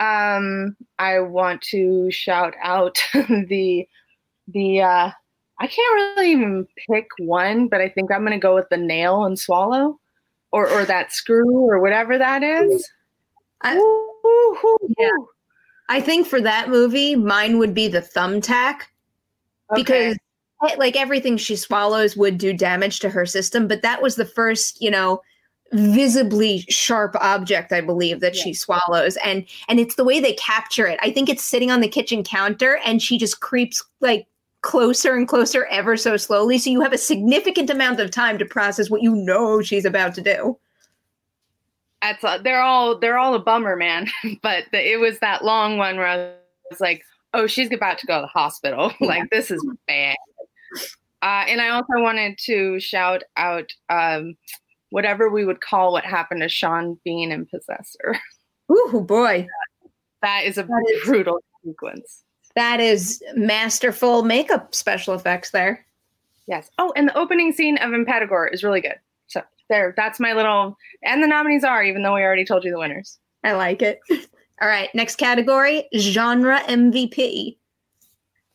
Um, 0.01 0.75
I 0.99 1.19
want 1.19 1.61
to 1.71 2.11
shout 2.11 2.53
out 2.61 2.97
the 3.13 3.87
the 4.49 4.81
uh, 4.81 5.11
I 5.59 5.67
can't 5.67 6.17
really 6.17 6.31
even 6.31 6.67
pick 6.91 7.07
one, 7.17 7.69
but 7.69 7.79
I 7.79 7.87
think 7.89 8.11
I'm 8.11 8.23
gonna 8.23 8.37
go 8.37 8.55
with 8.55 8.67
the 8.69 8.77
nail 8.77 9.23
and 9.23 9.39
swallow, 9.39 9.99
or 10.51 10.69
or 10.69 10.83
that 10.83 11.13
screw 11.13 11.49
or 11.49 11.79
whatever 11.79 12.17
that 12.17 12.43
is. 12.43 12.89
I, 13.61 13.77
ooh, 13.77 14.77
yeah. 14.99 15.09
I 15.87 16.01
think 16.01 16.27
for 16.27 16.41
that 16.41 16.69
movie, 16.69 17.15
mine 17.15 17.57
would 17.57 17.73
be 17.73 17.87
the 17.87 18.01
thumbtack 18.01 18.81
okay. 19.71 19.75
because 19.75 20.17
like 20.77 20.95
everything 20.95 21.37
she 21.37 21.55
swallows 21.55 22.17
would 22.17 22.37
do 22.37 22.53
damage 22.53 22.99
to 22.99 23.09
her 23.09 23.25
system, 23.25 23.67
but 23.67 23.81
that 23.81 24.01
was 24.01 24.15
the 24.15 24.25
first, 24.25 24.81
you 24.81 24.91
know, 24.91 25.21
visibly 25.71 26.59
sharp 26.69 27.15
object 27.19 27.73
i 27.73 27.81
believe 27.81 28.19
that 28.19 28.35
yeah. 28.35 28.43
she 28.43 28.53
swallows 28.53 29.17
and 29.17 29.45
and 29.67 29.79
it's 29.79 29.95
the 29.95 30.03
way 30.03 30.19
they 30.19 30.33
capture 30.33 30.87
it. 30.87 30.99
I 31.01 31.11
think 31.11 31.27
it's 31.27 31.43
sitting 31.43 31.71
on 31.71 31.81
the 31.81 31.87
kitchen 31.87 32.23
counter 32.23 32.79
and 32.85 33.01
she 33.01 33.17
just 33.17 33.41
creeps 33.41 33.83
like 33.99 34.27
closer 34.61 35.15
and 35.15 35.27
closer 35.27 35.65
ever 35.65 35.97
so 35.97 36.17
slowly 36.17 36.57
so 36.57 36.69
you 36.69 36.81
have 36.81 36.93
a 36.93 36.97
significant 36.97 37.69
amount 37.69 37.99
of 37.99 38.11
time 38.11 38.37
to 38.37 38.45
process 38.45 38.89
what 38.89 39.01
you 39.01 39.15
know 39.15 39.61
she's 39.61 39.85
about 39.85 40.13
to 40.15 40.21
do. 40.21 40.57
That's 42.01 42.23
a, 42.23 42.39
they're 42.43 42.61
all 42.61 42.99
they're 42.99 43.17
all 43.17 43.33
a 43.33 43.39
bummer 43.39 43.75
man 43.75 44.07
but 44.43 44.65
the, 44.71 44.93
it 44.93 44.97
was 44.97 45.19
that 45.19 45.43
long 45.43 45.77
one 45.77 45.97
where 45.97 46.07
i 46.07 46.17
was 46.69 46.79
like 46.79 47.03
oh 47.33 47.47
she's 47.47 47.71
about 47.71 47.97
to 47.99 48.07
go 48.07 48.17
to 48.17 48.21
the 48.21 48.27
hospital. 48.27 48.93
Like 49.01 49.29
this 49.31 49.49
is 49.49 49.65
bad 49.87 50.15
uh, 51.21 51.45
and 51.47 51.61
i 51.61 51.69
also 51.69 51.93
wanted 51.97 52.37
to 52.37 52.79
shout 52.79 53.23
out 53.37 53.69
um, 53.89 54.35
whatever 54.95 55.29
we 55.29 55.43
would 55.43 55.59
call 55.59 55.91
what 55.91 56.05
happened 56.05 56.41
to 56.41 56.47
Sean 56.47 56.97
Bean 57.03 57.29
and 57.29 57.49
Possessor. 57.49 58.17
Ooh 58.71 59.01
boy, 59.01 59.45
that 60.21 60.45
is 60.45 60.57
a 60.57 60.63
that 60.63 60.93
is, 60.95 61.03
brutal 61.03 61.43
sequence. 61.65 62.23
That 62.55 62.79
is 62.79 63.21
masterful 63.35 64.23
makeup 64.23 64.73
special 64.73 65.13
effects 65.13 65.51
there. 65.51 65.85
Yes. 66.47 66.69
Oh, 66.77 66.93
and 66.95 67.09
the 67.09 67.17
opening 67.17 67.51
scene 67.51 67.77
of 67.79 67.91
Impetigore 67.91 68.53
is 68.53 68.63
really 68.63 68.79
good. 68.79 68.95
So 69.27 69.41
there, 69.69 69.93
that's 69.97 70.19
my 70.19 70.31
little. 70.31 70.77
And 71.03 71.21
the 71.21 71.27
nominees 71.27 71.65
are, 71.65 71.83
even 71.83 72.01
though 72.01 72.15
we 72.15 72.21
already 72.21 72.45
told 72.45 72.63
you 72.63 72.71
the 72.71 72.79
winners. 72.79 73.19
I 73.43 73.51
like 73.51 73.81
it. 73.81 73.99
All 74.61 74.69
right, 74.69 74.89
next 74.95 75.17
category: 75.17 75.89
genre 75.97 76.59
MVP. 76.61 77.57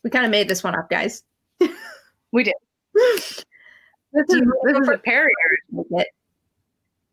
We 0.02 0.10
kind 0.10 0.24
of 0.24 0.30
made 0.30 0.48
this 0.48 0.64
one 0.64 0.74
up, 0.74 0.88
guys. 0.88 1.22
We 2.32 2.44
did. 2.44 2.54
This 4.12 4.24
is, 4.28 4.42
this 4.64 4.76
is. 4.76 4.88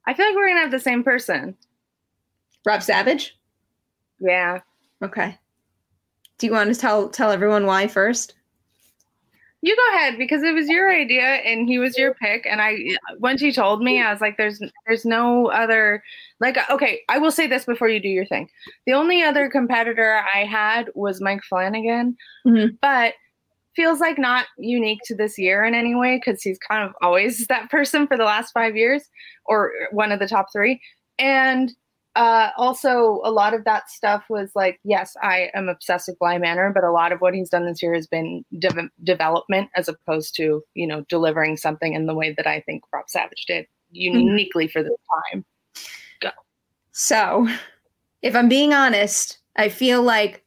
I 0.08 0.14
feel 0.14 0.26
like 0.26 0.36
we're 0.36 0.48
gonna 0.48 0.62
have 0.62 0.72
the 0.72 0.80
same 0.80 1.04
person. 1.04 1.56
Rob 2.66 2.82
Savage. 2.82 3.38
Yeah. 4.20 4.62
Okay. 5.04 5.38
Do 6.38 6.48
you 6.48 6.54
want 6.54 6.74
to 6.74 6.80
tell 6.80 7.10
tell 7.10 7.32
everyone 7.32 7.66
why 7.66 7.88
first? 7.88 8.34
You 9.62 9.76
go 9.76 9.96
ahead 9.96 10.18
because 10.18 10.44
it 10.44 10.54
was 10.54 10.70
your 10.70 10.92
idea 10.92 11.24
and 11.24 11.68
he 11.68 11.80
was 11.80 11.98
your 11.98 12.14
pick. 12.14 12.46
And 12.46 12.62
I, 12.62 12.78
once 13.18 13.42
you 13.42 13.52
told 13.52 13.82
me, 13.82 14.02
I 14.02 14.12
was 14.12 14.22
like, 14.22 14.38
"There's, 14.38 14.62
there's 14.86 15.04
no 15.04 15.48
other." 15.48 16.04
Like, 16.40 16.58
okay, 16.70 17.02
I 17.10 17.18
will 17.18 17.32
say 17.32 17.48
this 17.48 17.66
before 17.66 17.90
you 17.90 18.00
do 18.00 18.08
your 18.08 18.26
thing. 18.26 18.50
The 18.86 18.94
only 18.94 19.24
other 19.24 19.50
competitor 19.50 20.22
I 20.34 20.46
had 20.46 20.90
was 20.94 21.22
Mike 21.22 21.44
Flanagan, 21.44 22.16
mm-hmm. 22.46 22.76
but 22.82 23.14
feels 23.78 24.00
like 24.00 24.18
not 24.18 24.48
unique 24.58 25.00
to 25.06 25.16
this 25.16 25.38
year 25.38 25.64
in 25.64 25.76
any 25.76 25.94
way 25.96 26.18
because 26.18 26.42
he's 26.42 26.58
kind 26.58 26.84
of 26.84 26.94
always 27.02 27.46
that 27.50 27.70
person 27.70 28.08
for 28.08 28.18
the 28.18 28.26
last 28.26 28.52
five 28.52 28.76
years 28.76 29.04
or 29.46 29.72
one 29.92 30.12
of 30.12 30.20
the 30.20 30.28
top 30.28 30.48
three. 30.52 30.82
And 31.18 31.72
uh, 32.16 32.50
also, 32.58 33.22
a 33.24 33.30
lot 33.30 33.54
of 33.54 33.64
that 33.66 33.92
stuff 33.92 34.24
was 34.28 34.50
like, 34.56 34.80
yes, 34.84 35.16
I 35.22 35.52
am 35.54 35.70
obsessed 35.70 36.08
with 36.08 36.18
Bly 36.18 36.40
Manor, 36.40 36.72
but 36.74 36.84
a 36.84 36.92
lot 36.92 37.12
of 37.12 37.22
what 37.22 37.36
he's 37.36 37.50
done 37.50 37.68
this 37.68 37.82
year 37.82 37.94
has 37.94 38.08
been 38.08 38.44
de- 38.58 38.90
development 39.04 39.70
as 39.76 39.88
opposed 39.88 40.36
to, 40.38 40.64
you 40.74 40.88
know, 40.88 41.06
delivering 41.10 41.58
something 41.58 41.94
in 41.94 42.08
the 42.08 42.16
way 42.16 42.34
that 42.36 42.48
I 42.48 42.62
think 42.62 42.84
Rob 42.92 43.08
Savage 43.08 43.46
did 43.48 43.66
mm-hmm. 43.66 44.18
uniquely 44.18 44.66
mm-hmm. 44.66 44.72
for 44.72 44.82
this 44.82 44.98
time. 45.32 45.46
Go. 46.22 46.32
So, 46.92 47.48
if 48.24 48.36
I'm 48.36 48.50
being 48.50 48.74
honest, 48.74 49.38
I 49.56 49.70
feel 49.70 50.02
like 50.02 50.44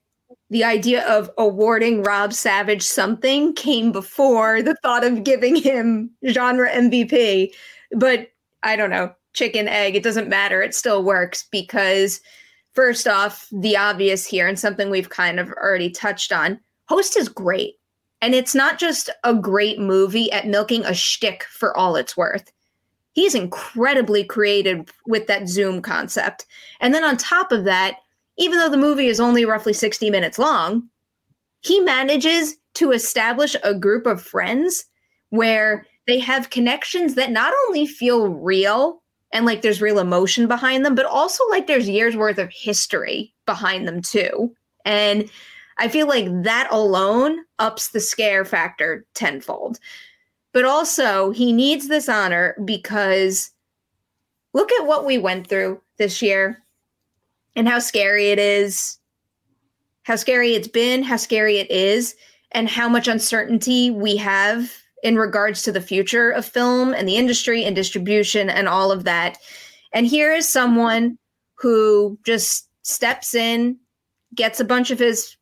the 0.50 0.64
idea 0.64 1.06
of 1.06 1.30
awarding 1.38 2.02
Rob 2.02 2.32
Savage 2.32 2.82
something 2.82 3.54
came 3.54 3.92
before 3.92 4.62
the 4.62 4.76
thought 4.82 5.04
of 5.04 5.24
giving 5.24 5.56
him 5.56 6.10
genre 6.28 6.68
MVP. 6.68 7.52
But 7.92 8.30
I 8.62 8.76
don't 8.76 8.90
know, 8.90 9.14
chicken, 9.32 9.68
egg, 9.68 9.94
it 9.94 10.02
doesn't 10.02 10.28
matter. 10.28 10.60
It 10.60 10.74
still 10.74 11.04
works 11.04 11.46
because, 11.50 12.20
first 12.74 13.06
off, 13.06 13.48
the 13.52 13.76
obvious 13.76 14.26
here, 14.26 14.48
and 14.48 14.58
something 14.58 14.90
we've 14.90 15.08
kind 15.08 15.38
of 15.38 15.48
already 15.52 15.90
touched 15.90 16.32
on 16.32 16.60
Host 16.90 17.16
is 17.16 17.28
great. 17.28 17.76
And 18.20 18.34
it's 18.34 18.54
not 18.54 18.78
just 18.78 19.08
a 19.22 19.32
great 19.32 19.78
movie 19.78 20.30
at 20.32 20.48
milking 20.48 20.84
a 20.84 20.92
shtick 20.92 21.44
for 21.44 21.74
all 21.76 21.94
it's 21.94 22.16
worth. 22.16 22.50
He's 23.12 23.36
incredibly 23.36 24.24
creative 24.24 24.92
with 25.06 25.28
that 25.28 25.48
Zoom 25.48 25.82
concept. 25.82 26.46
And 26.80 26.92
then 26.92 27.04
on 27.04 27.16
top 27.16 27.52
of 27.52 27.62
that, 27.64 27.98
even 28.40 28.58
though 28.58 28.70
the 28.70 28.76
movie 28.78 29.06
is 29.06 29.20
only 29.20 29.44
roughly 29.44 29.74
60 29.74 30.08
minutes 30.10 30.38
long, 30.38 30.88
he 31.60 31.78
manages 31.78 32.56
to 32.74 32.90
establish 32.90 33.54
a 33.62 33.74
group 33.74 34.06
of 34.06 34.22
friends 34.22 34.86
where 35.28 35.86
they 36.06 36.18
have 36.18 36.48
connections 36.48 37.14
that 37.14 37.30
not 37.30 37.52
only 37.66 37.86
feel 37.86 38.28
real 38.28 39.02
and 39.32 39.44
like 39.44 39.60
there's 39.60 39.82
real 39.82 39.98
emotion 39.98 40.48
behind 40.48 40.86
them, 40.86 40.94
but 40.94 41.04
also 41.04 41.44
like 41.50 41.66
there's 41.66 41.88
years 41.88 42.16
worth 42.16 42.38
of 42.38 42.50
history 42.50 43.34
behind 43.44 43.86
them 43.86 44.00
too. 44.00 44.54
And 44.86 45.30
I 45.76 45.88
feel 45.88 46.08
like 46.08 46.26
that 46.42 46.66
alone 46.70 47.40
ups 47.58 47.88
the 47.88 48.00
scare 48.00 48.46
factor 48.46 49.04
tenfold. 49.14 49.78
But 50.52 50.64
also, 50.64 51.30
he 51.30 51.52
needs 51.52 51.88
this 51.88 52.08
honor 52.08 52.56
because 52.64 53.50
look 54.54 54.72
at 54.72 54.86
what 54.86 55.04
we 55.04 55.18
went 55.18 55.46
through 55.46 55.80
this 55.98 56.22
year 56.22 56.64
and 57.56 57.68
how 57.68 57.78
scary 57.78 58.30
it 58.30 58.38
is, 58.38 58.98
how 60.02 60.16
scary 60.16 60.54
it's 60.54 60.68
been, 60.68 61.02
how 61.02 61.16
scary 61.16 61.58
it 61.58 61.70
is, 61.70 62.14
and 62.52 62.68
how 62.68 62.88
much 62.88 63.08
uncertainty 63.08 63.90
we 63.90 64.16
have 64.16 64.72
in 65.02 65.16
regards 65.16 65.62
to 65.62 65.72
the 65.72 65.80
future 65.80 66.30
of 66.30 66.44
film 66.44 66.92
and 66.92 67.08
the 67.08 67.16
industry 67.16 67.64
and 67.64 67.74
distribution 67.74 68.50
and 68.50 68.68
all 68.68 68.92
of 68.92 69.04
that. 69.04 69.38
And 69.92 70.06
here 70.06 70.32
is 70.32 70.48
someone 70.48 71.18
who 71.54 72.18
just 72.24 72.68
steps 72.82 73.34
in, 73.34 73.78
gets 74.34 74.60
a 74.60 74.64
bunch 74.64 74.90
of 74.90 74.98
his 74.98 75.36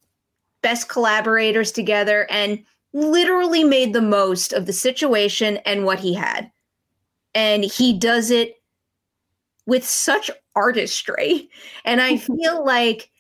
best 0.63 0.89
collaborators 0.89 1.73
together, 1.73 2.27
and 2.31 2.65
literally 2.93 3.65
made 3.65 3.93
the 3.93 4.03
most 4.03 4.53
of 4.53 4.67
the 4.67 4.73
situation 4.73 5.59
and 5.59 5.85
what 5.85 6.01
he 6.01 6.15
had. 6.15 6.51
And 7.35 7.65
he 7.65 7.97
does 7.97 8.31
it 8.31 8.55
with 9.67 9.85
such 9.85 10.31
artistry. 10.59 11.49
And 11.85 12.01
I 12.01 12.17
feel 12.29 12.65
like 12.65 13.11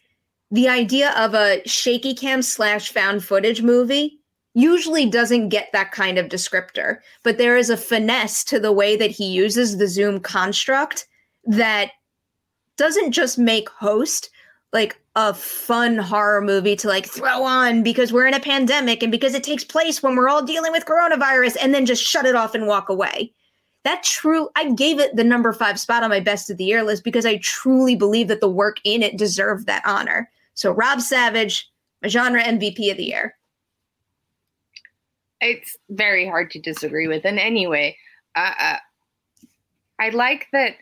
the 0.50 0.68
idea 0.68 1.12
of 1.16 1.34
a 1.34 1.60
shaky 1.66 2.14
cam 2.14 2.42
slash 2.42 2.90
found 2.90 3.24
footage 3.24 3.62
movie 3.62 4.18
usually 4.54 5.06
doesn't 5.06 5.50
get 5.50 5.68
that 5.72 5.92
kind 5.92 6.18
of 6.18 6.26
descriptor, 6.26 6.98
but 7.22 7.38
there 7.38 7.56
is 7.56 7.70
a 7.70 7.76
finesse 7.76 8.42
to 8.44 8.58
the 8.58 8.72
way 8.72 8.96
that 8.96 9.10
he 9.10 9.26
uses 9.26 9.76
the 9.76 9.86
Zoom 9.86 10.20
construct 10.20 11.06
that 11.44 11.92
doesn't 12.76 13.12
just 13.12 13.38
make 13.38 13.68
Host 13.68 14.30
like 14.72 15.00
a 15.16 15.32
fun 15.34 15.96
horror 15.96 16.40
movie 16.40 16.76
to 16.76 16.88
like 16.88 17.06
throw 17.06 17.42
on 17.42 17.82
because 17.82 18.12
we're 18.12 18.26
in 18.26 18.34
a 18.34 18.40
pandemic 18.40 19.02
and 19.02 19.12
because 19.12 19.34
it 19.34 19.42
takes 19.42 19.64
place 19.64 20.02
when 20.02 20.14
we're 20.14 20.28
all 20.28 20.44
dealing 20.44 20.72
with 20.72 20.84
coronavirus 20.84 21.56
and 21.60 21.74
then 21.74 21.86
just 21.86 22.02
shut 22.02 22.26
it 22.26 22.34
off 22.34 22.54
and 22.54 22.66
walk 22.66 22.88
away 22.88 23.32
that 23.88 24.02
true 24.02 24.50
i 24.54 24.70
gave 24.72 25.00
it 25.00 25.16
the 25.16 25.24
number 25.24 25.50
five 25.50 25.80
spot 25.80 26.02
on 26.02 26.10
my 26.10 26.20
best 26.20 26.50
of 26.50 26.58
the 26.58 26.64
year 26.64 26.82
list 26.82 27.04
because 27.04 27.24
i 27.24 27.38
truly 27.38 27.96
believe 27.96 28.28
that 28.28 28.42
the 28.42 28.48
work 28.48 28.76
in 28.84 29.02
it 29.02 29.16
deserved 29.16 29.66
that 29.66 29.82
honor. 29.86 30.30
So 30.52 30.72
rob 30.72 31.00
savage 31.00 31.70
a 32.02 32.08
genre 32.08 32.42
mvp 32.42 32.90
of 32.90 32.98
the 32.98 33.04
year. 33.04 33.34
It's 35.40 35.76
very 35.88 36.26
hard 36.28 36.50
to 36.50 36.60
disagree 36.60 37.08
with. 37.08 37.24
And 37.24 37.38
anyway 37.38 37.96
uh, 38.36 38.52
uh, 38.60 38.76
i 39.98 40.10
like 40.10 40.48
that 40.52 40.74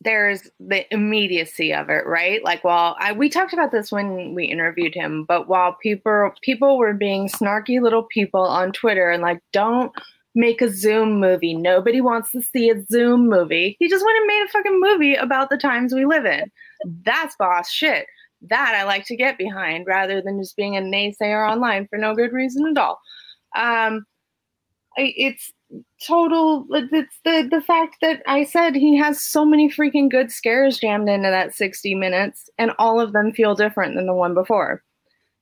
there's 0.00 0.48
the 0.58 0.92
immediacy 0.92 1.72
of 1.72 1.88
it 1.88 2.06
right? 2.06 2.42
Like 2.44 2.62
while 2.64 2.96
I, 3.00 3.12
we 3.12 3.28
talked 3.28 3.52
about 3.52 3.72
this 3.72 3.92
when 3.92 4.34
we 4.34 4.44
interviewed 4.44 4.94
him 4.94 5.22
but 5.22 5.46
while 5.46 5.74
people 5.74 6.32
people 6.42 6.78
were 6.78 6.94
being 6.94 7.28
snarky 7.28 7.80
little 7.80 8.02
people 8.02 8.42
on 8.42 8.72
twitter 8.72 9.08
and 9.08 9.22
like 9.22 9.40
don't 9.52 9.92
make 10.34 10.62
a 10.62 10.70
Zoom 10.70 11.20
movie. 11.20 11.54
Nobody 11.54 12.00
wants 12.00 12.30
to 12.32 12.42
see 12.42 12.70
a 12.70 12.82
Zoom 12.86 13.28
movie. 13.28 13.76
He 13.78 13.88
just 13.88 14.04
went 14.04 14.18
and 14.18 14.26
made 14.26 14.44
a 14.44 14.48
fucking 14.48 14.80
movie 14.80 15.14
about 15.14 15.50
the 15.50 15.56
times 15.56 15.94
we 15.94 16.06
live 16.06 16.26
in. 16.26 16.50
That's 17.04 17.34
boss 17.36 17.70
shit. 17.70 18.06
That 18.42 18.74
I 18.76 18.84
like 18.84 19.04
to 19.06 19.16
get 19.16 19.36
behind 19.36 19.86
rather 19.86 20.22
than 20.22 20.38
just 20.38 20.56
being 20.56 20.76
a 20.76 20.80
naysayer 20.80 21.50
online 21.50 21.88
for 21.88 21.98
no 21.98 22.14
good 22.14 22.32
reason 22.32 22.68
at 22.68 22.78
all. 22.78 23.00
Um, 23.56 24.04
it's 24.96 25.52
total. 26.06 26.66
It's 26.70 27.18
the 27.24 27.48
the 27.50 27.60
fact 27.60 27.96
that 28.00 28.22
I 28.26 28.44
said 28.44 28.74
he 28.74 28.96
has 28.96 29.20
so 29.24 29.44
many 29.44 29.68
freaking 29.70 30.08
good 30.08 30.30
scares 30.30 30.78
jammed 30.78 31.08
into 31.08 31.30
that 31.30 31.54
sixty 31.54 31.94
minutes, 31.94 32.48
and 32.58 32.72
all 32.78 33.00
of 33.00 33.12
them 33.12 33.32
feel 33.32 33.54
different 33.54 33.96
than 33.96 34.06
the 34.06 34.14
one 34.14 34.34
before 34.34 34.82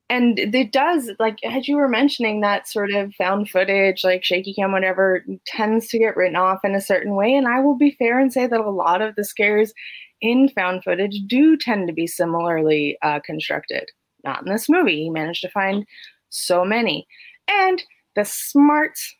and 0.08 0.38
it 0.38 0.72
does 0.72 1.10
like 1.18 1.38
as 1.44 1.66
you 1.66 1.76
were 1.76 1.88
mentioning 1.88 2.40
that 2.40 2.68
sort 2.68 2.92
of 2.92 3.12
found 3.14 3.50
footage 3.50 4.04
like 4.04 4.22
shaky 4.22 4.54
cam 4.54 4.70
whatever 4.72 5.24
tends 5.46 5.88
to 5.88 5.98
get 5.98 6.16
written 6.16 6.36
off 6.36 6.60
in 6.64 6.74
a 6.74 6.80
certain 6.80 7.14
way. 7.14 7.34
And 7.34 7.48
i 7.48 7.60
will 7.60 7.76
be 7.76 7.96
fair 7.98 8.18
and 8.18 8.32
say 8.32 8.46
that 8.46 8.60
a 8.60 8.70
lot 8.70 9.02
of 9.02 9.16
the 9.16 9.24
scares 9.24 9.72
in 10.20 10.48
found 10.48 10.84
footage 10.84 11.20
do 11.26 11.56
tend 11.56 11.88
to 11.88 11.94
be 11.94 12.06
similarly 12.06 12.96
uh, 13.02 13.20
constructed. 13.24 13.88
Not 14.24 14.46
in 14.46 14.52
this 14.52 14.68
movie. 14.68 15.04
He 15.04 15.10
managed 15.10 15.42
to 15.42 15.50
find 15.50 15.86
so 16.30 16.64
many. 16.64 17.06
And 17.48 17.82
the 18.14 18.24
smarts, 18.24 19.14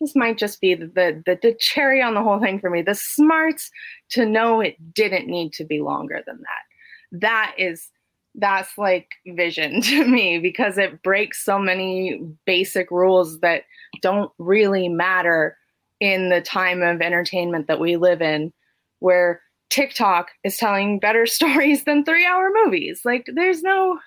this 0.00 0.14
might 0.14 0.38
just 0.38 0.60
be 0.60 0.74
the, 0.74 1.22
the, 1.24 1.38
the 1.40 1.56
cherry 1.58 2.02
on 2.02 2.14
the 2.14 2.22
whole 2.22 2.40
thing 2.40 2.60
for 2.60 2.68
me, 2.68 2.82
the 2.82 2.94
smarts 2.94 3.70
to 4.10 4.26
know 4.26 4.60
it 4.60 4.76
didn't 4.92 5.28
need 5.28 5.52
to 5.54 5.64
be 5.64 5.80
longer 5.80 6.22
than 6.26 6.38
that. 6.38 7.20
That 7.20 7.54
is 7.56 7.90
that's 8.34 8.76
like 8.76 9.08
vision 9.26 9.80
to 9.82 10.04
me 10.06 10.38
because 10.38 10.78
it 10.78 11.02
breaks 11.02 11.44
so 11.44 11.58
many 11.58 12.20
basic 12.46 12.90
rules 12.90 13.40
that 13.40 13.62
don't 14.02 14.30
really 14.38 14.88
matter 14.88 15.56
in 16.00 16.28
the 16.28 16.40
time 16.40 16.82
of 16.82 17.00
entertainment 17.00 17.66
that 17.68 17.80
we 17.80 17.96
live 17.96 18.20
in 18.20 18.52
where 18.98 19.40
TikTok 19.70 20.28
is 20.42 20.56
telling 20.56 20.98
better 20.98 21.26
stories 21.26 21.84
than 21.84 22.04
3-hour 22.04 22.50
movies. 22.64 23.02
Like 23.04 23.26
there's 23.32 23.62
no 23.62 23.98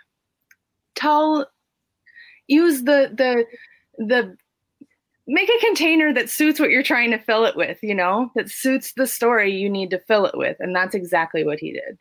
tell 0.95 1.47
use 2.47 2.83
the 2.83 3.11
the 3.13 3.45
the 3.97 4.35
make 5.27 5.49
a 5.49 5.65
container 5.65 6.13
that 6.13 6.29
suits 6.29 6.59
what 6.59 6.69
you're 6.69 6.81
trying 6.81 7.11
to 7.11 7.19
fill 7.19 7.45
it 7.45 7.55
with 7.55 7.77
you 7.81 7.93
know? 7.93 8.31
That 8.35 8.49
suits 8.49 8.93
the 8.95 9.07
story 9.07 9.53
you 9.53 9.69
need 9.69 9.89
to 9.91 9.99
fill 9.99 10.25
it 10.25 10.37
with 10.37 10.57
and 10.59 10.75
that's 10.75 10.95
exactly 10.95 11.43
what 11.43 11.59
he 11.59 11.73
did 11.73 11.97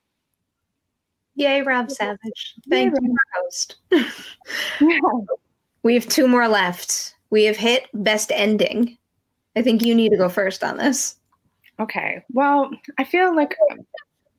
Yay, 1.37 1.63
Rob 1.63 1.91
Savage. 1.91 2.55
Thank 2.69 2.95
Yay, 2.95 3.01
you, 3.03 3.17
host. 3.35 3.77
We 5.87 5.95
have 5.95 6.09
two 6.09 6.27
more 6.27 6.49
left. 6.49 7.15
We 7.31 7.45
have 7.45 7.57
hit 7.57 7.87
best 7.95 8.33
ending. 8.35 8.99
I 9.55 9.63
think 9.63 9.83
you 9.83 9.95
need 9.95 10.09
to 10.09 10.17
go 10.17 10.29
first 10.29 10.65
on 10.65 10.79
this. 10.79 11.15
Okay. 11.79 12.25
Well, 12.33 12.73
I 12.99 13.05
feel 13.05 13.37
like 13.37 13.55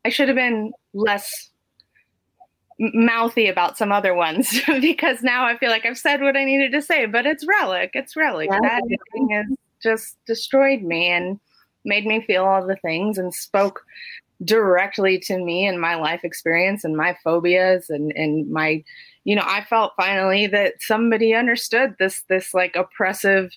I 0.03 0.09
should 0.09 0.27
have 0.27 0.35
been 0.35 0.73
less 0.93 1.51
mouthy 2.79 3.47
about 3.47 3.77
some 3.77 3.93
other 3.93 4.13
ones 4.13 4.59
because 4.81 5.23
now 5.23 5.45
I 5.45 5.57
feel 5.57 5.69
like 5.69 5.85
I've 5.85 5.97
said 5.97 6.19
what 6.19 6.35
I 6.35 6.43
needed 6.43 6.73
to 6.73 6.81
say, 6.81 7.05
but 7.05 7.25
it's 7.25 7.47
Relic. 7.47 7.91
It's 7.93 8.17
Relic. 8.17 8.49
Yeah. 8.51 8.59
That 8.61 8.83
thing 9.13 9.29
has 9.29 9.45
just 9.81 10.17
destroyed 10.25 10.81
me 10.81 11.07
and 11.07 11.39
made 11.85 12.05
me 12.05 12.25
feel 12.27 12.43
all 12.43 12.67
the 12.67 12.75
things 12.75 13.17
and 13.17 13.33
spoke 13.33 13.83
directly 14.43 15.17
to 15.19 15.37
me 15.37 15.65
and 15.65 15.81
my 15.81 15.95
life 15.95 16.23
experience 16.23 16.83
and 16.83 16.95
my 16.95 17.17
phobias 17.23 17.89
and 17.89 18.11
and 18.15 18.49
my 18.51 18.83
you 19.23 19.35
know 19.35 19.43
i 19.45 19.63
felt 19.63 19.93
finally 19.97 20.45
that 20.45 20.73
somebody 20.79 21.33
understood 21.33 21.95
this 21.97 22.21
this 22.29 22.53
like 22.53 22.75
oppressive 22.75 23.49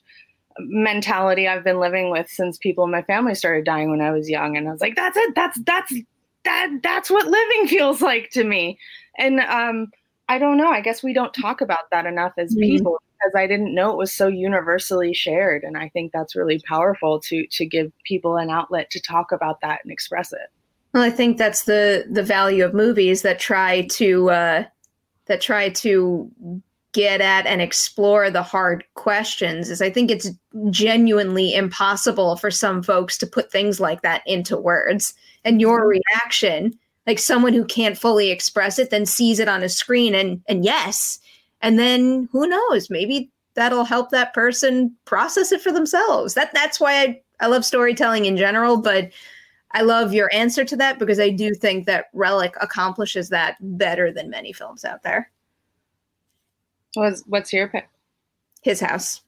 mentality 0.58 1.46
i've 1.46 1.64
been 1.64 1.80
living 1.80 2.10
with 2.10 2.28
since 2.28 2.58
people 2.58 2.84
in 2.84 2.90
my 2.90 3.02
family 3.02 3.34
started 3.34 3.64
dying 3.64 3.90
when 3.90 4.00
i 4.00 4.10
was 4.10 4.28
young. 4.28 4.56
And 4.56 4.68
i 4.68 4.72
was 4.72 4.80
like 4.80 4.96
that's 4.96 5.16
it. 5.16 5.34
That's 5.34 5.60
that's 5.60 5.92
that 6.44 6.70
that's 6.82 7.10
what 7.10 7.26
living 7.26 7.68
feels 7.68 8.00
like 8.00 8.30
to 8.30 8.44
me. 8.44 8.78
And 9.18 9.40
um 9.40 9.88
i 10.28 10.38
don't 10.38 10.56
know. 10.56 10.70
I 10.70 10.80
guess 10.80 11.02
we 11.02 11.12
don't 11.12 11.34
talk 11.34 11.60
about 11.60 11.90
that 11.90 12.06
enough 12.06 12.32
as 12.38 12.52
mm-hmm. 12.52 12.60
people 12.60 13.02
because 13.18 13.32
i 13.36 13.46
didn't 13.46 13.74
know 13.74 13.90
it 13.90 13.98
was 13.98 14.12
so 14.14 14.28
universally 14.28 15.12
shared. 15.12 15.62
And 15.62 15.76
i 15.76 15.88
think 15.90 16.12
that's 16.12 16.36
really 16.36 16.60
powerful 16.66 17.20
to 17.20 17.46
to 17.48 17.66
give 17.66 17.92
people 18.04 18.36
an 18.36 18.50
outlet 18.50 18.90
to 18.90 19.00
talk 19.00 19.32
about 19.32 19.60
that 19.60 19.80
and 19.84 19.92
express 19.92 20.32
it 20.32 20.48
well, 20.92 21.02
I 21.02 21.10
think 21.10 21.38
that's 21.38 21.64
the 21.64 22.06
the 22.10 22.22
value 22.22 22.64
of 22.64 22.74
movies 22.74 23.22
that 23.22 23.38
try 23.38 23.86
to 23.92 24.30
uh, 24.30 24.64
that 25.26 25.40
try 25.40 25.68
to 25.68 26.30
get 26.92 27.20
at 27.20 27.46
and 27.46 27.62
explore 27.62 28.30
the 28.30 28.42
hard 28.42 28.84
questions. 28.94 29.70
Is 29.70 29.80
I 29.80 29.90
think 29.90 30.10
it's 30.10 30.30
genuinely 30.70 31.54
impossible 31.54 32.36
for 32.36 32.50
some 32.50 32.82
folks 32.82 33.16
to 33.18 33.26
put 33.26 33.52
things 33.52 33.78
like 33.78 34.02
that 34.02 34.22
into 34.26 34.56
words. 34.56 35.14
And 35.44 35.60
your 35.60 35.80
mm-hmm. 35.80 36.00
reaction, 36.00 36.78
like 37.06 37.20
someone 37.20 37.52
who 37.52 37.64
can't 37.64 37.96
fully 37.96 38.30
express 38.30 38.78
it, 38.78 38.90
then 38.90 39.06
sees 39.06 39.38
it 39.38 39.48
on 39.48 39.62
a 39.62 39.68
screen 39.68 40.14
and 40.14 40.42
and 40.48 40.64
yes, 40.64 41.20
and 41.62 41.78
then 41.78 42.28
who 42.32 42.48
knows, 42.48 42.90
maybe 42.90 43.30
that'll 43.54 43.84
help 43.84 44.10
that 44.10 44.34
person 44.34 44.94
process 45.04 45.52
it 45.52 45.60
for 45.60 45.70
themselves. 45.70 46.34
That 46.34 46.52
that's 46.52 46.80
why 46.80 47.00
I, 47.00 47.20
I 47.40 47.46
love 47.46 47.64
storytelling 47.64 48.24
in 48.24 48.36
general, 48.36 48.76
but 48.78 49.10
I 49.72 49.82
love 49.82 50.12
your 50.12 50.32
answer 50.32 50.64
to 50.64 50.76
that 50.76 50.98
because 50.98 51.20
I 51.20 51.30
do 51.30 51.54
think 51.54 51.86
that 51.86 52.06
Relic 52.12 52.54
accomplishes 52.60 53.28
that 53.28 53.56
better 53.60 54.12
than 54.12 54.30
many 54.30 54.52
films 54.52 54.84
out 54.84 55.02
there. 55.02 55.30
What's 56.94 57.22
what's 57.26 57.52
your 57.52 57.68
pick? 57.68 57.88
His 58.62 58.80
house. 58.80 59.22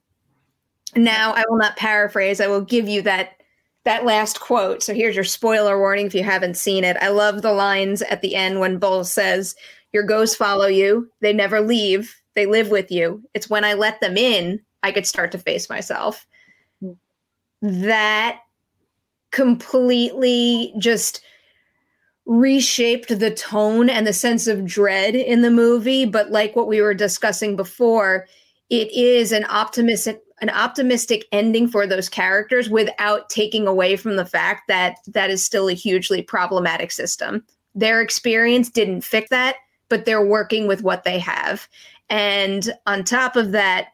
Now 0.97 1.33
I 1.33 1.45
will 1.49 1.59
not 1.59 1.77
paraphrase. 1.77 2.41
I 2.41 2.49
will 2.49 2.61
give 2.61 2.89
you 2.89 3.03
that 3.03 3.41
that 3.85 4.05
last 4.05 4.41
quote. 4.41 4.83
So 4.83 4.95
here's 4.95 5.15
your 5.15 5.25
spoiler 5.25 5.79
warning 5.79 6.07
if 6.07 6.15
you 6.15 6.23
haven't 6.23 6.57
seen 6.57 6.85
it. 6.85 6.97
I 7.01 7.09
love 7.09 7.43
the 7.43 7.53
lines 7.53 8.03
at 8.03 8.21
the 8.21 8.35
end 8.35 8.61
when 8.61 8.79
Bull 8.79 9.05
says, 9.05 9.55
"Your 9.93 10.03
ghosts 10.03 10.37
follow 10.37 10.67
you. 10.67 11.11
They 11.21 11.33
never 11.33 11.61
leave. 11.61 12.15
They 12.35 12.47
live 12.47 12.69
with 12.69 12.91
you. 12.91 13.23
It's 13.35 13.51
when 13.51 13.65
I 13.65 13.75
let 13.75 14.01
them 14.01 14.17
in 14.17 14.61
I 14.83 14.91
could 14.91 15.07
start 15.07 15.31
to 15.33 15.39
face 15.39 15.71
myself." 15.71 16.27
Hmm. 16.81 16.93
That 17.63 18.41
completely 19.33 20.73
just 20.79 21.23
reshaped 22.25 23.19
the 23.19 23.35
tone 23.35 23.91
and 23.91 24.07
the 24.07 24.13
sense 24.13 24.47
of 24.47 24.65
dread 24.65 25.15
in 25.15 25.43
the 25.43 25.51
movie. 25.51 26.07
But 26.07 26.31
like 26.31 26.55
what 26.55 26.69
we 26.69 26.81
were 26.81 26.95
discussing 26.95 27.57
before 27.57 28.27
it 28.71 28.91
is 28.93 29.33
an 29.33 29.45
optimistic 29.47 30.23
an 30.41 30.51
optimistic 30.51 31.27
ending 31.31 31.69
for 31.69 31.87
those 31.87 32.09
characters 32.09 32.69
without 32.69 33.29
taking 33.31 33.69
away 33.69 33.95
from 33.95 34.17
the 34.17 34.27
fact 34.27 34.63
that 34.67 34.97
that 35.07 35.31
is 35.31 35.45
still 35.45 35.69
a 35.69 35.73
hugely 35.73 36.21
problematic 36.21 36.91
system. 36.91 37.45
Their 37.77 38.01
experience 38.01 38.69
didn't 38.69 39.03
fix 39.03 39.31
that 39.31 39.57
but 39.93 40.07
they're 40.07 40.25
working 40.25 40.67
with 40.67 40.83
what 40.83 41.05
they 41.05 41.19
have. 41.19 41.69
And 42.09 42.73
on 42.87 43.05
top 43.05 43.37
of 43.37 43.53
that 43.53 43.89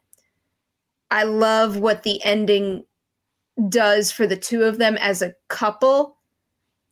i 1.11 1.23
love 1.23 1.79
what 1.79 2.03
the 2.03 2.23
ending 2.23 2.85
does 3.69 4.11
for 4.13 4.27
the 4.27 4.37
two 4.37 4.65
of 4.65 4.79
them 4.79 4.97
as 4.99 5.23
a 5.23 5.35
couple. 5.49 6.17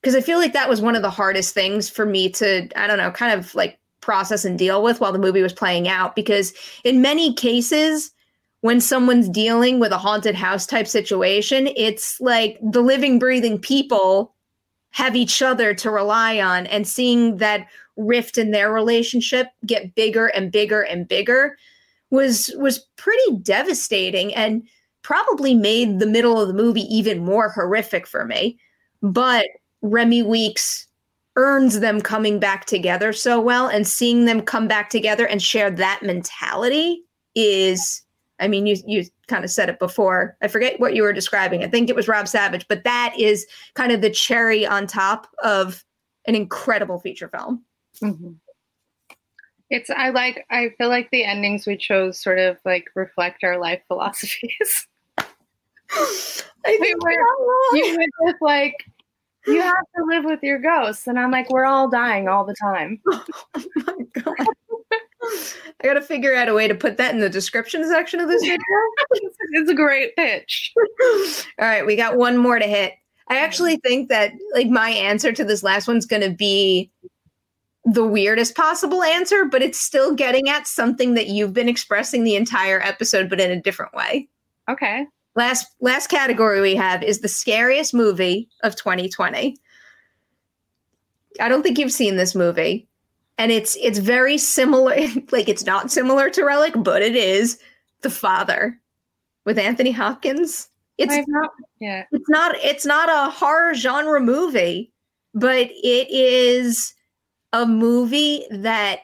Because 0.00 0.14
I 0.14 0.20
feel 0.20 0.38
like 0.38 0.52
that 0.52 0.68
was 0.68 0.80
one 0.80 0.94
of 0.94 1.02
the 1.02 1.10
hardest 1.10 1.54
things 1.54 1.88
for 1.88 2.06
me 2.06 2.28
to 2.30 2.68
I 2.76 2.86
don't 2.86 2.98
know 2.98 3.10
kind 3.10 3.38
of 3.38 3.54
like 3.54 3.78
process 4.00 4.44
and 4.44 4.58
deal 4.58 4.82
with 4.82 5.00
while 5.00 5.12
the 5.12 5.18
movie 5.18 5.42
was 5.42 5.52
playing 5.52 5.88
out. 5.88 6.14
Because 6.14 6.52
in 6.84 7.00
many 7.00 7.34
cases 7.34 8.10
when 8.60 8.80
someone's 8.80 9.28
dealing 9.28 9.78
with 9.78 9.92
a 9.92 9.98
haunted 9.98 10.34
house 10.34 10.66
type 10.66 10.88
situation 10.88 11.68
it's 11.76 12.18
like 12.20 12.58
the 12.62 12.80
living 12.80 13.18
breathing 13.18 13.58
people 13.58 14.34
have 14.90 15.14
each 15.14 15.42
other 15.42 15.74
to 15.74 15.90
rely 15.90 16.40
on 16.40 16.66
and 16.66 16.88
seeing 16.88 17.36
that 17.36 17.66
rift 17.96 18.38
in 18.38 18.50
their 18.50 18.72
relationship 18.72 19.48
get 19.66 19.94
bigger 19.94 20.26
and 20.28 20.50
bigger 20.50 20.80
and 20.80 21.06
bigger 21.06 21.56
was 22.10 22.50
was 22.56 22.80
pretty 22.96 23.36
devastating. 23.42 24.34
And 24.34 24.62
probably 25.06 25.54
made 25.54 26.00
the 26.00 26.06
middle 26.06 26.40
of 26.40 26.48
the 26.48 26.54
movie 26.54 26.92
even 26.92 27.24
more 27.24 27.48
horrific 27.48 28.08
for 28.08 28.24
me. 28.24 28.58
But 29.02 29.46
Remi 29.80 30.20
Weekes 30.20 30.88
earns 31.36 31.78
them 31.78 32.00
coming 32.00 32.40
back 32.40 32.64
together 32.64 33.12
so 33.12 33.40
well 33.40 33.68
and 33.68 33.86
seeing 33.86 34.24
them 34.24 34.42
come 34.42 34.66
back 34.66 34.90
together 34.90 35.24
and 35.24 35.40
share 35.40 35.70
that 35.70 36.00
mentality 36.02 37.04
is 37.36 38.02
I 38.40 38.48
mean 38.48 38.66
you 38.66 38.78
you 38.84 39.04
kind 39.28 39.44
of 39.44 39.50
said 39.50 39.68
it 39.68 39.78
before. 39.78 40.36
I 40.42 40.48
forget 40.48 40.80
what 40.80 40.96
you 40.96 41.04
were 41.04 41.12
describing. 41.12 41.62
I 41.62 41.68
think 41.68 41.88
it 41.88 41.94
was 41.94 42.08
Rob 42.08 42.26
Savage, 42.26 42.66
but 42.68 42.82
that 42.82 43.14
is 43.16 43.46
kind 43.74 43.92
of 43.92 44.00
the 44.00 44.10
cherry 44.10 44.66
on 44.66 44.88
top 44.88 45.28
of 45.44 45.84
an 46.26 46.34
incredible 46.34 46.98
feature 46.98 47.28
film. 47.28 47.62
Mm-hmm. 48.02 48.32
It's 49.70 49.88
I 49.88 50.10
like 50.10 50.44
I 50.50 50.70
feel 50.78 50.88
like 50.88 51.10
the 51.12 51.22
endings 51.22 51.64
we 51.64 51.76
chose 51.76 52.18
sort 52.18 52.40
of 52.40 52.58
like 52.64 52.86
reflect 52.96 53.44
our 53.44 53.60
life 53.60 53.82
philosophies. 53.86 54.88
I 55.90 56.94
we're, 57.00 57.78
you 57.78 57.96
went 57.96 58.10
with 58.20 58.36
like 58.40 58.74
you 59.46 59.62
have 59.62 59.84
to 59.96 60.04
live 60.04 60.24
with 60.24 60.40
your 60.42 60.58
ghosts, 60.58 61.06
and 61.06 61.18
I'm 61.18 61.30
like, 61.30 61.50
we're 61.50 61.64
all 61.64 61.88
dying 61.88 62.28
all 62.28 62.44
the 62.44 62.54
time. 62.60 63.00
Oh 63.54 63.64
my 63.86 64.22
god. 64.22 64.46
I 65.80 65.84
gotta 65.84 66.02
figure 66.02 66.34
out 66.34 66.48
a 66.48 66.54
way 66.54 66.68
to 66.68 66.74
put 66.74 66.96
that 66.98 67.14
in 67.14 67.20
the 67.20 67.28
description 67.28 67.86
section 67.88 68.20
of 68.20 68.28
this 68.28 68.42
video. 68.42 68.58
it's 69.52 69.70
a 69.70 69.74
great 69.74 70.14
pitch. 70.16 70.72
All 71.58 71.66
right, 71.66 71.84
we 71.84 71.96
got 71.96 72.16
one 72.16 72.36
more 72.36 72.58
to 72.58 72.66
hit. 72.66 72.94
I 73.28 73.38
actually 73.38 73.76
think 73.78 74.08
that 74.08 74.32
like 74.54 74.68
my 74.68 74.90
answer 74.90 75.32
to 75.32 75.44
this 75.44 75.62
last 75.62 75.88
one's 75.88 76.06
gonna 76.06 76.30
be 76.30 76.90
the 77.84 78.04
weirdest 78.04 78.54
possible 78.54 79.02
answer, 79.02 79.44
but 79.44 79.62
it's 79.62 79.80
still 79.80 80.14
getting 80.14 80.48
at 80.48 80.66
something 80.66 81.14
that 81.14 81.28
you've 81.28 81.52
been 81.52 81.68
expressing 81.68 82.24
the 82.24 82.36
entire 82.36 82.80
episode, 82.80 83.28
but 83.28 83.40
in 83.40 83.50
a 83.50 83.60
different 83.60 83.94
way. 83.94 84.28
Okay. 84.68 85.06
Last 85.36 85.66
last 85.80 86.08
category 86.08 86.60
we 86.60 86.74
have 86.74 87.02
is 87.02 87.20
the 87.20 87.28
scariest 87.28 87.92
movie 87.92 88.48
of 88.62 88.74
2020. 88.74 89.56
I 91.38 91.48
don't 91.48 91.62
think 91.62 91.78
you've 91.78 91.92
seen 91.92 92.16
this 92.16 92.34
movie. 92.34 92.88
And 93.38 93.52
it's 93.52 93.76
it's 93.76 93.98
very 93.98 94.38
similar 94.38 94.96
like 95.32 95.48
it's 95.48 95.66
not 95.66 95.92
similar 95.92 96.30
to 96.30 96.44
Relic, 96.44 96.72
but 96.78 97.02
it 97.02 97.14
is 97.14 97.58
The 98.00 98.10
Father 98.10 98.80
with 99.44 99.58
Anthony 99.58 99.92
Hopkins. 99.92 100.68
It's 100.98 101.28
not 101.28 101.50
yeah. 101.80 102.04
It's 102.10 102.28
not 102.30 102.56
it's 102.56 102.86
not 102.86 103.10
a 103.10 103.30
horror 103.30 103.74
genre 103.74 104.20
movie, 104.20 104.90
but 105.34 105.68
it 105.70 106.10
is 106.10 106.94
a 107.52 107.66
movie 107.66 108.46
that 108.50 109.00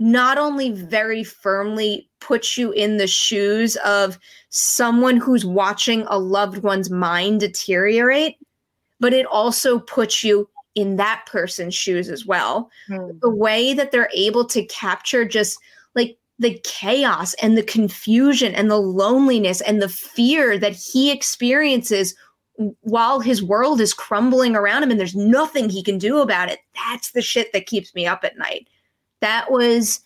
not 0.00 0.36
only 0.36 0.72
very 0.72 1.22
firmly 1.22 2.09
puts 2.20 2.56
you 2.56 2.72
in 2.72 2.96
the 2.96 3.06
shoes 3.06 3.76
of 3.76 4.18
someone 4.50 5.16
who's 5.16 5.44
watching 5.44 6.04
a 6.08 6.18
loved 6.18 6.58
one's 6.62 6.90
mind 6.90 7.40
deteriorate, 7.40 8.36
but 8.98 9.12
it 9.12 9.26
also 9.26 9.78
puts 9.78 10.22
you 10.22 10.48
in 10.74 10.96
that 10.96 11.24
person's 11.26 11.74
shoes 11.74 12.08
as 12.08 12.24
well. 12.24 12.70
Mm. 12.88 13.20
The 13.20 13.30
way 13.30 13.74
that 13.74 13.90
they're 13.90 14.10
able 14.14 14.44
to 14.46 14.64
capture 14.66 15.24
just 15.24 15.58
like 15.94 16.16
the 16.38 16.60
chaos 16.64 17.34
and 17.42 17.56
the 17.56 17.62
confusion 17.62 18.54
and 18.54 18.70
the 18.70 18.80
loneliness 18.80 19.60
and 19.60 19.82
the 19.82 19.88
fear 19.88 20.58
that 20.58 20.72
he 20.74 21.10
experiences 21.10 22.14
while 22.82 23.20
his 23.20 23.42
world 23.42 23.80
is 23.80 23.94
crumbling 23.94 24.54
around 24.54 24.82
him 24.82 24.90
and 24.90 25.00
there's 25.00 25.16
nothing 25.16 25.68
he 25.68 25.82
can 25.82 25.98
do 25.98 26.18
about 26.18 26.50
it. 26.50 26.60
That's 26.74 27.12
the 27.12 27.22
shit 27.22 27.52
that 27.52 27.66
keeps 27.66 27.94
me 27.94 28.06
up 28.06 28.22
at 28.22 28.38
night. 28.38 28.68
That 29.20 29.50
was 29.50 30.00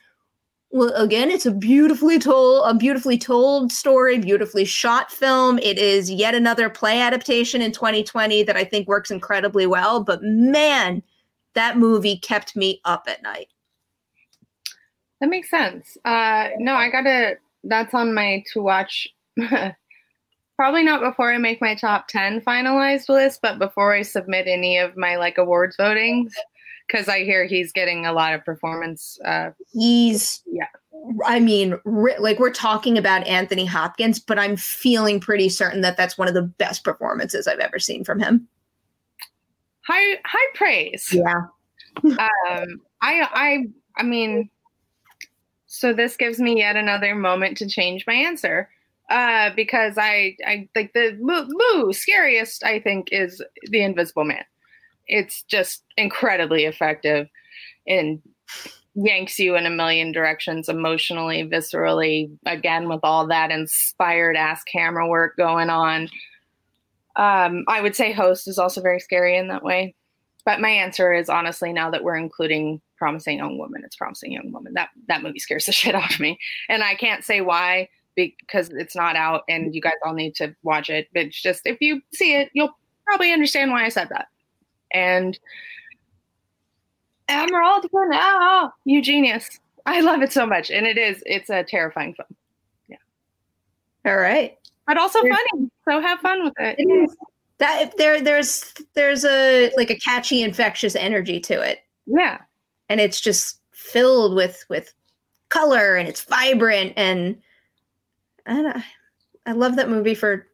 well, 0.75 0.93
again, 0.97 1.31
it's 1.31 1.47
a 1.47 1.53
beautifully 1.53 2.19
told, 2.19 2.65
a 2.69 2.75
beautifully 2.75 3.17
told 3.17 3.71
story, 3.71 4.19
beautifully 4.19 4.65
shot 4.65 5.09
film. 5.09 5.61
It 5.61 5.79
is 5.79 6.11
yet 6.11 6.35
another 6.35 6.69
play 6.69 7.01
adaptation 7.01 7.63
in 7.63 7.71
2020 7.71 8.43
that 8.43 8.57
I 8.57 8.65
think 8.65 8.89
works 8.89 9.13
incredibly 9.13 9.69
well. 9.69 10.03
But 10.03 10.25
man, 10.25 11.01
that 11.55 11.79
movie 11.79 12.19
kept 12.19 12.57
me 12.57 12.81
up 12.85 13.05
at 13.07 13.23
night. 13.23 13.51
That 15.21 15.31
makes 15.31 15.49
sense. 15.49 15.97
Uh, 16.05 16.49
no, 16.59 16.75
I 16.75 16.91
gotta. 16.91 17.37
That's 17.63 17.95
on 17.95 18.13
my 18.13 18.43
to 18.53 18.61
watch. 18.61 19.07
Probably 20.57 20.83
not 20.83 21.01
before 21.01 21.33
I 21.33 21.39
make 21.39 21.61
my 21.61 21.77
top 21.77 22.09
10 22.09 22.41
finalized 22.41 23.09
list, 23.09 23.39
but 23.43 23.61
before 23.61 23.95
I 23.95 24.03
submit 24.03 24.49
any 24.49 24.79
of 24.79 24.97
my 24.97 25.15
like 25.17 25.39
awards 25.39 25.77
votings 25.77 26.33
because 26.87 27.09
I 27.09 27.25
hear 27.25 27.45
he's 27.47 27.73
getting 27.73 28.07
a 28.07 28.13
lot 28.13 28.35
of 28.35 28.45
performance. 28.45 29.19
Uh, 29.25 29.51
he's 29.73 30.43
yeah. 30.47 30.67
I 31.27 31.41
mean, 31.41 31.79
like 31.85 32.39
we're 32.39 32.53
talking 32.53 32.97
about 32.97 33.27
Anthony 33.27 33.67
Hopkins, 33.67 34.19
but 34.19 34.39
I'm 34.39 34.57
feeling 34.57 35.21
pretty 35.21 35.49
certain 35.49 35.83
that 35.83 35.97
that's 35.97 36.17
one 36.17 36.29
of 36.29 36.35
the 36.35 36.43
best 36.43 36.85
performances 36.85 37.47
I've 37.47 37.59
ever 37.59 37.79
seen 37.79 38.05
from 38.05 38.21
him. 38.21 38.49
High 39.87 40.21
high 40.25 40.53
praise. 40.55 41.09
Yeah. 41.13 41.43
um, 42.05 42.81
I 43.03 43.29
I 43.33 43.67
I 43.97 44.03
mean, 44.03 44.49
so 45.67 45.93
this 45.93 46.17
gives 46.17 46.39
me 46.39 46.59
yet 46.59 46.77
another 46.77 47.15
moment 47.15 47.59
to 47.59 47.69
change 47.69 48.07
my 48.07 48.15
answer 48.15 48.71
uh, 49.11 49.51
because 49.55 49.99
I 49.99 50.37
I 50.47 50.69
think 50.75 50.93
the 50.95 51.17
moo, 51.21 51.47
moo 51.49 51.93
scariest 51.93 52.65
I 52.65 52.81
think 52.81 53.09
is 53.13 53.43
the 53.71 53.83
Invisible 53.83 54.25
Man 54.25 54.45
it's 55.07 55.43
just 55.43 55.85
incredibly 55.97 56.65
effective 56.65 57.29
and 57.87 58.21
yanks 58.95 59.39
you 59.39 59.57
in 59.57 59.67
a 59.67 59.71
million 59.71 60.13
directions 60.13 60.69
emotionally, 60.69 61.49
viscerally, 61.49 62.31
again, 62.47 62.89
with 62.89 63.01
all 63.03 63.27
that 63.27 63.51
inspired 63.51 64.37
ass 64.37 64.63
camera 64.65 65.09
work 65.09 65.37
going 65.37 65.69
on. 65.69 66.09
Um, 67.17 67.65
I 67.69 67.81
would 67.81 67.97
say 67.97 68.13
Host 68.13 68.49
is 68.49 68.59
also 68.59 68.81
very 68.81 69.01
scary 69.01 69.37
in 69.37 69.49
that 69.49 69.63
way. 69.65 69.95
But 70.45 70.61
my 70.61 70.69
answer 70.69 71.13
is 71.13 71.29
honestly, 71.29 71.73
now 71.73 71.91
that 71.91 72.05
we're 72.05 72.17
including 72.17 72.81
Promising 72.99 73.39
Young 73.39 73.59
Woman, 73.59 73.83
it's 73.85 73.97
Promising 73.97 74.33
Young 74.33 74.53
Woman. 74.53 74.75
That 74.75 74.91
that 75.09 75.23
movie 75.23 75.39
scares 75.39 75.67
the 75.67 75.73
shit 75.73 75.95
out 75.95 76.13
of 76.13 76.21
me. 76.21 76.39
And 76.69 76.83
I 76.83 76.95
can't 76.95 77.25
say 77.25 77.41
why 77.41 77.89
because 78.15 78.69
it's 78.69 78.95
not 78.95 79.17
out 79.17 79.43
and 79.49 79.75
you 79.75 79.81
guys 79.81 79.95
all 80.05 80.15
need 80.15 80.37
to 80.37 80.55
watch 80.63 80.91
it. 80.91 81.09
But 81.13 81.25
it's 81.25 81.41
just 81.41 81.63
if 81.65 81.79
you 81.81 82.01
see 82.13 82.35
it, 82.35 82.51
you'll 82.53 82.77
probably 83.07 83.33
understand 83.33 83.71
why 83.71 83.85
I 83.85 83.89
said 83.89 84.09
that 84.11 84.27
and 84.95 85.39
Emerald 87.29 87.87
now, 87.93 88.73
you 88.85 89.03
genius. 89.03 89.61
I 89.87 90.01
love 90.01 90.23
it 90.23 90.33
so 90.33 90.47
much, 90.47 90.71
and 90.71 90.87
it 90.87 90.97
is. 90.97 91.23
It's 91.27 91.51
a 91.51 91.65
terrifying 91.65 92.15
film. 92.15 92.29
Yeah. 92.89 92.97
All 94.11 94.17
right, 94.17 94.57
but 94.87 94.97
also 94.97 95.21
funny. 95.21 95.71
So 95.87 96.01
have 96.01 96.21
fun 96.21 96.45
with 96.45 96.55
it. 96.59 96.77
It 96.79 96.91
is 96.91 97.17
that 97.59 97.97
there. 97.99 98.21
There's 98.21 98.73
there's 98.95 99.25
a 99.25 99.71
like 99.77 99.91
a 99.91 99.99
catchy, 99.99 100.43
infectious 100.43 100.97
energy 100.97 101.41
to 101.41 101.61
it. 101.61 101.81
Yeah, 102.07 102.39
and 102.89 103.01
it's 103.01 103.21
just 103.21 103.61
filled 103.73 104.35
with 104.35 104.65
with 104.71 104.95
color, 105.51 105.97
and 105.97 106.09
it's 106.09 106.25
vibrant, 106.25 106.95
and 106.97 107.37
I 108.47 108.83
I 109.47 109.53
love 109.53 109.77
that 109.77 109.91
movie 109.91 110.15
for 110.15 110.47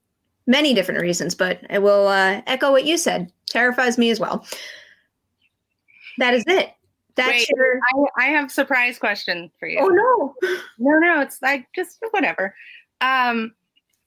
many 0.51 0.74
different 0.74 1.01
reasons. 1.01 1.34
But 1.34 1.61
I 1.70 1.78
will 1.78 2.09
uh, 2.09 2.42
echo 2.46 2.70
what 2.72 2.84
you 2.84 2.98
said 2.98 3.32
terrifies 3.48 3.96
me 3.96 4.11
as 4.11 4.20
well. 4.20 4.44
That 6.18 6.34
is 6.34 6.44
it. 6.46 6.74
That's 7.16 7.30
Wait, 7.30 7.48
your. 7.55 7.80
I, 8.18 8.24
I 8.24 8.28
have 8.30 8.46
a 8.46 8.51
surprise 8.51 8.98
question 8.98 9.51
for 9.59 9.68
you. 9.68 9.78
Oh 9.80 9.88
no, 9.88 10.34
no, 10.78 10.98
no! 10.98 11.20
It's 11.20 11.40
like 11.42 11.66
just 11.74 11.98
whatever. 12.11 12.55
Um, 13.01 13.53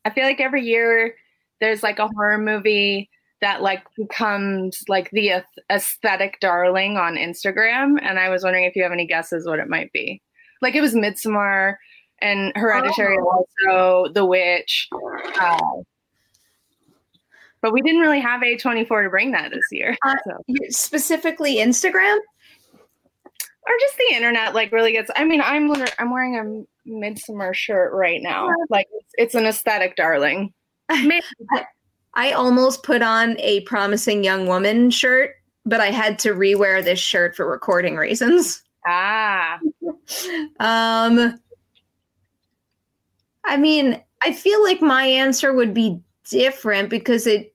I 0.05 0.09
feel 0.09 0.25
like 0.25 0.39
every 0.39 0.63
year 0.63 1.15
there's 1.59 1.83
like 1.83 1.99
a 1.99 2.07
horror 2.07 2.37
movie 2.37 3.09
that 3.41 3.61
like 3.61 3.83
becomes 3.97 4.83
like 4.87 5.09
the 5.11 5.43
aesthetic 5.69 6.39
darling 6.39 6.97
on 6.97 7.15
Instagram, 7.15 7.99
and 8.01 8.19
I 8.19 8.29
was 8.29 8.43
wondering 8.43 8.65
if 8.65 8.75
you 8.75 8.83
have 8.83 8.91
any 8.91 9.05
guesses 9.05 9.45
what 9.45 9.59
it 9.59 9.69
might 9.69 9.91
be. 9.91 10.21
Like 10.61 10.75
it 10.75 10.81
was 10.81 10.95
Midsommar 10.95 11.75
and 12.21 12.53
Hereditary, 12.55 13.17
oh. 13.19 13.45
also 13.67 14.13
The 14.13 14.25
Witch. 14.25 14.87
Uh, 15.39 15.59
but 17.64 17.72
we 17.72 17.82
didn't 17.82 18.01
really 18.01 18.20
have 18.20 18.41
A24 18.41 19.05
to 19.05 19.09
bring 19.09 19.32
that 19.32 19.49
this 19.49 19.64
year. 19.72 19.97
Uh. 20.05 20.16
Specifically 20.70 21.55
Instagram? 21.55 22.20
Or 23.66 23.74
just 23.80 23.97
the 23.97 24.16
internet 24.16 24.53
like 24.53 24.74
really 24.74 24.91
gets 24.91 25.09
I 25.16 25.24
mean 25.24 25.41
I'm 25.41 25.72
I'm 25.97 26.11
wearing 26.11 26.68
a 26.86 26.89
Midsommar 26.89 27.55
shirt 27.55 27.93
right 27.93 28.22
now. 28.22 28.49
Like 28.70 28.88
it's, 28.91 29.14
it's 29.14 29.36
an 29.36 29.45
aesthetic 29.45 29.95
darling. 29.95 30.53
I 30.89 32.32
almost 32.34 32.84
put 32.84 33.01
on 33.01 33.39
a 33.39 33.61
promising 33.61 34.24
young 34.24 34.47
woman 34.47 34.91
shirt, 34.91 35.32
but 35.66 35.80
I 35.80 35.91
had 35.91 36.20
to 36.20 36.34
rewear 36.34 36.84
this 36.84 36.99
shirt 36.99 37.38
for 37.38 37.49
recording 37.49 37.95
reasons. 37.95 38.61
Ah. 38.86 39.59
um 40.59 41.39
I 43.45 43.57
mean, 43.57 44.01
I 44.22 44.34
feel 44.34 44.61
like 44.61 44.82
my 44.82 45.05
answer 45.05 45.53
would 45.53 45.74
be 45.74 46.01
different 46.30 46.89
because 46.89 47.28
it 47.28 47.52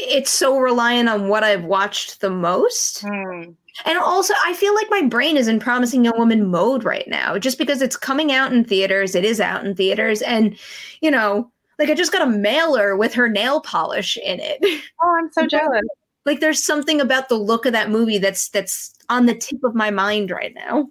it's 0.00 0.30
so 0.30 0.58
reliant 0.58 1.08
on 1.08 1.28
what 1.28 1.44
I've 1.44 1.64
watched 1.64 2.20
the 2.20 2.30
most. 2.30 3.04
Mm. 3.04 3.54
And 3.84 3.98
also, 3.98 4.34
I 4.44 4.54
feel 4.54 4.74
like 4.74 4.88
my 4.90 5.02
brain 5.02 5.36
is 5.36 5.48
in 5.48 5.60
promising 5.60 6.04
young 6.04 6.18
woman 6.18 6.46
mode 6.46 6.84
right 6.84 7.06
now, 7.08 7.38
just 7.38 7.58
because 7.58 7.80
it's 7.80 7.96
coming 7.96 8.32
out 8.32 8.52
in 8.52 8.64
theaters. 8.64 9.14
It 9.14 9.24
is 9.24 9.40
out 9.40 9.64
in 9.64 9.74
theaters, 9.74 10.22
and 10.22 10.58
you 11.00 11.10
know, 11.10 11.50
like 11.78 11.88
I 11.88 11.94
just 11.94 12.12
got 12.12 12.26
a 12.26 12.30
mailer 12.30 12.96
with 12.96 13.14
her 13.14 13.28
nail 13.28 13.60
polish 13.60 14.16
in 14.18 14.40
it. 14.40 14.58
Oh, 15.02 15.16
I'm 15.18 15.32
so 15.32 15.46
jealous. 15.46 15.82
like, 16.26 16.40
there's 16.40 16.62
something 16.62 17.00
about 17.00 17.30
the 17.30 17.36
look 17.36 17.64
of 17.64 17.72
that 17.72 17.90
movie 17.90 18.18
that's 18.18 18.50
that's 18.50 18.94
on 19.08 19.24
the 19.24 19.34
tip 19.34 19.64
of 19.64 19.74
my 19.74 19.90
mind 19.90 20.30
right 20.30 20.54
now. 20.54 20.88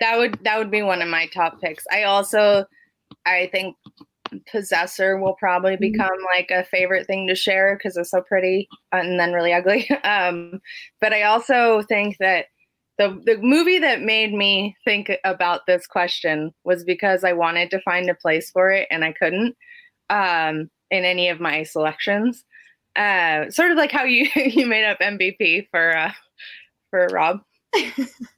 That 0.00 0.16
would 0.16 0.38
that 0.44 0.58
would 0.58 0.70
be 0.70 0.82
one 0.82 1.02
of 1.02 1.08
my 1.08 1.26
top 1.26 1.60
picks. 1.60 1.84
I 1.92 2.04
also, 2.04 2.64
I 3.26 3.50
think 3.52 3.76
possessor 4.50 5.16
will 5.16 5.34
probably 5.34 5.72
mm-hmm. 5.72 5.92
become 5.92 6.16
like 6.36 6.50
a 6.50 6.64
favorite 6.64 7.06
thing 7.06 7.26
to 7.28 7.34
share 7.34 7.76
because 7.76 7.96
it's 7.96 8.10
so 8.10 8.22
pretty 8.22 8.68
and 8.92 9.18
then 9.18 9.32
really 9.32 9.52
ugly. 9.52 9.88
Um, 10.04 10.60
but 11.00 11.12
I 11.12 11.22
also 11.22 11.82
think 11.82 12.18
that 12.18 12.46
the 12.98 13.20
the 13.24 13.38
movie 13.38 13.78
that 13.78 14.02
made 14.02 14.32
me 14.32 14.76
think 14.84 15.10
about 15.24 15.62
this 15.66 15.86
question 15.86 16.52
was 16.64 16.84
because 16.84 17.24
I 17.24 17.32
wanted 17.32 17.70
to 17.70 17.80
find 17.80 18.08
a 18.08 18.14
place 18.14 18.50
for 18.50 18.70
it 18.70 18.86
and 18.90 19.04
I 19.04 19.12
couldn't 19.12 19.56
um, 20.10 20.70
in 20.90 21.04
any 21.04 21.28
of 21.28 21.40
my 21.40 21.62
selections. 21.62 22.44
Uh, 22.96 23.50
sort 23.50 23.72
of 23.72 23.76
like 23.76 23.90
how 23.90 24.04
you 24.04 24.28
you 24.36 24.66
made 24.66 24.84
up 24.84 25.00
MVP 25.00 25.68
for 25.70 25.96
uh, 25.96 26.12
for 26.90 27.08
Rob. 27.12 27.40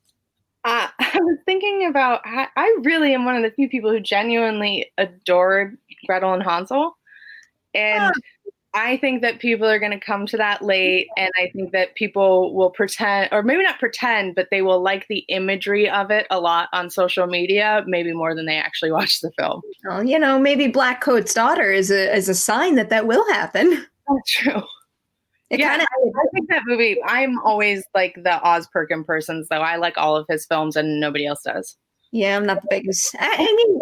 Uh, 0.66 0.88
I 0.98 1.18
was 1.20 1.38
thinking 1.46 1.86
about 1.86 2.20
I 2.24 2.76
really 2.82 3.14
am 3.14 3.24
one 3.24 3.36
of 3.36 3.42
the 3.42 3.52
few 3.52 3.68
people 3.68 3.90
who 3.90 4.00
genuinely 4.00 4.90
adored 4.98 5.78
Gretel 6.06 6.34
and 6.34 6.42
Hansel. 6.42 6.96
And 7.72 8.12
I 8.74 8.96
think 8.98 9.22
that 9.22 9.38
people 9.38 9.66
are 9.66 9.78
going 9.78 9.98
to 9.98 10.04
come 10.04 10.26
to 10.26 10.36
that 10.36 10.62
late. 10.62 11.08
And 11.16 11.30
I 11.36 11.50
think 11.54 11.72
that 11.72 11.94
people 11.94 12.54
will 12.54 12.70
pretend, 12.70 13.30
or 13.32 13.42
maybe 13.42 13.62
not 13.62 13.78
pretend, 13.78 14.34
but 14.34 14.48
they 14.50 14.60
will 14.60 14.82
like 14.82 15.06
the 15.08 15.24
imagery 15.28 15.88
of 15.88 16.10
it 16.10 16.26
a 16.30 16.40
lot 16.40 16.68
on 16.72 16.90
social 16.90 17.26
media, 17.26 17.84
maybe 17.86 18.12
more 18.12 18.34
than 18.34 18.46
they 18.46 18.56
actually 18.56 18.90
watch 18.92 19.20
the 19.20 19.30
film. 19.38 19.62
Well, 19.84 20.04
you 20.04 20.18
know, 20.18 20.38
maybe 20.38 20.68
Blackcoat's 20.68 21.32
daughter 21.32 21.70
is 21.70 21.90
a, 21.90 22.14
is 22.14 22.28
a 22.28 22.34
sign 22.34 22.74
that 22.74 22.90
that 22.90 23.06
will 23.06 23.26
happen. 23.32 23.86
True. 24.26 24.62
It 25.50 25.60
yeah, 25.60 25.70
kinda, 25.70 25.86
I, 25.88 26.08
I 26.08 26.24
think 26.34 26.48
that 26.48 26.62
movie. 26.66 26.98
I'm 27.04 27.38
always 27.40 27.84
like 27.94 28.14
the 28.16 28.42
Oz 28.42 28.66
Perkin 28.72 29.04
person, 29.04 29.44
so 29.44 29.58
I 29.58 29.76
like 29.76 29.96
all 29.96 30.16
of 30.16 30.26
his 30.28 30.44
films, 30.46 30.74
and 30.76 31.00
nobody 31.00 31.26
else 31.26 31.42
does. 31.44 31.76
Yeah, 32.12 32.36
I'm 32.36 32.46
not 32.46 32.62
the 32.62 32.68
biggest. 32.70 33.14
I, 33.18 33.34
I 33.34 33.38
mean, 33.38 33.80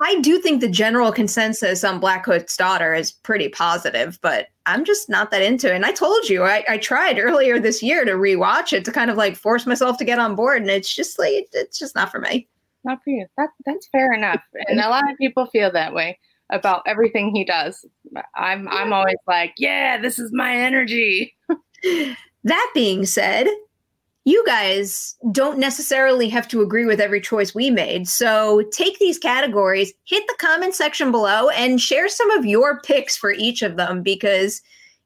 I 0.00 0.20
do 0.20 0.40
think 0.40 0.60
the 0.60 0.68
general 0.68 1.12
consensus 1.12 1.84
on 1.84 2.00
Blackcoat's 2.00 2.56
daughter 2.56 2.94
is 2.94 3.12
pretty 3.12 3.48
positive, 3.48 4.18
but 4.22 4.48
I'm 4.66 4.84
just 4.84 5.08
not 5.08 5.30
that 5.30 5.42
into 5.42 5.70
it. 5.72 5.76
And 5.76 5.86
I 5.86 5.92
told 5.92 6.28
you, 6.28 6.42
I, 6.42 6.64
I 6.68 6.78
tried 6.78 7.18
earlier 7.18 7.58
this 7.58 7.82
year 7.82 8.04
to 8.04 8.12
rewatch 8.12 8.72
it 8.72 8.84
to 8.86 8.92
kind 8.92 9.10
of 9.10 9.16
like 9.16 9.36
force 9.36 9.66
myself 9.66 9.98
to 9.98 10.04
get 10.04 10.18
on 10.18 10.34
board, 10.34 10.62
and 10.62 10.70
it's 10.70 10.94
just 10.94 11.18
like 11.18 11.48
it's 11.52 11.78
just 11.78 11.94
not 11.94 12.10
for 12.10 12.18
me. 12.18 12.48
not 12.84 13.02
for 13.04 13.10
you. 13.10 13.26
That 13.36 13.50
that's 13.66 13.88
fair 13.88 14.12
enough. 14.12 14.40
And 14.68 14.80
a 14.80 14.88
lot 14.88 15.10
of 15.10 15.16
people 15.18 15.46
feel 15.46 15.70
that 15.72 15.94
way 15.94 16.18
about 16.50 16.82
everything 16.86 17.34
he 17.34 17.44
does. 17.44 17.84
I'm 18.34 18.68
I'm 18.68 18.92
always 18.92 19.16
like, 19.26 19.54
yeah, 19.58 19.98
this 20.00 20.18
is 20.18 20.32
my 20.32 20.54
energy. 20.56 21.34
that 22.44 22.70
being 22.74 23.06
said, 23.06 23.48
you 24.24 24.44
guys 24.46 25.16
don't 25.32 25.58
necessarily 25.58 26.28
have 26.28 26.46
to 26.48 26.60
agree 26.60 26.84
with 26.84 27.00
every 27.00 27.20
choice 27.20 27.54
we 27.54 27.70
made. 27.70 28.06
So 28.08 28.62
take 28.72 28.98
these 28.98 29.18
categories, 29.18 29.92
hit 30.04 30.24
the 30.26 30.36
comment 30.38 30.74
section 30.74 31.10
below, 31.10 31.48
and 31.50 31.80
share 31.80 32.08
some 32.08 32.30
of 32.32 32.44
your 32.44 32.80
picks 32.82 33.16
for 33.16 33.32
each 33.32 33.62
of 33.62 33.76
them 33.76 34.02
because 34.02 34.60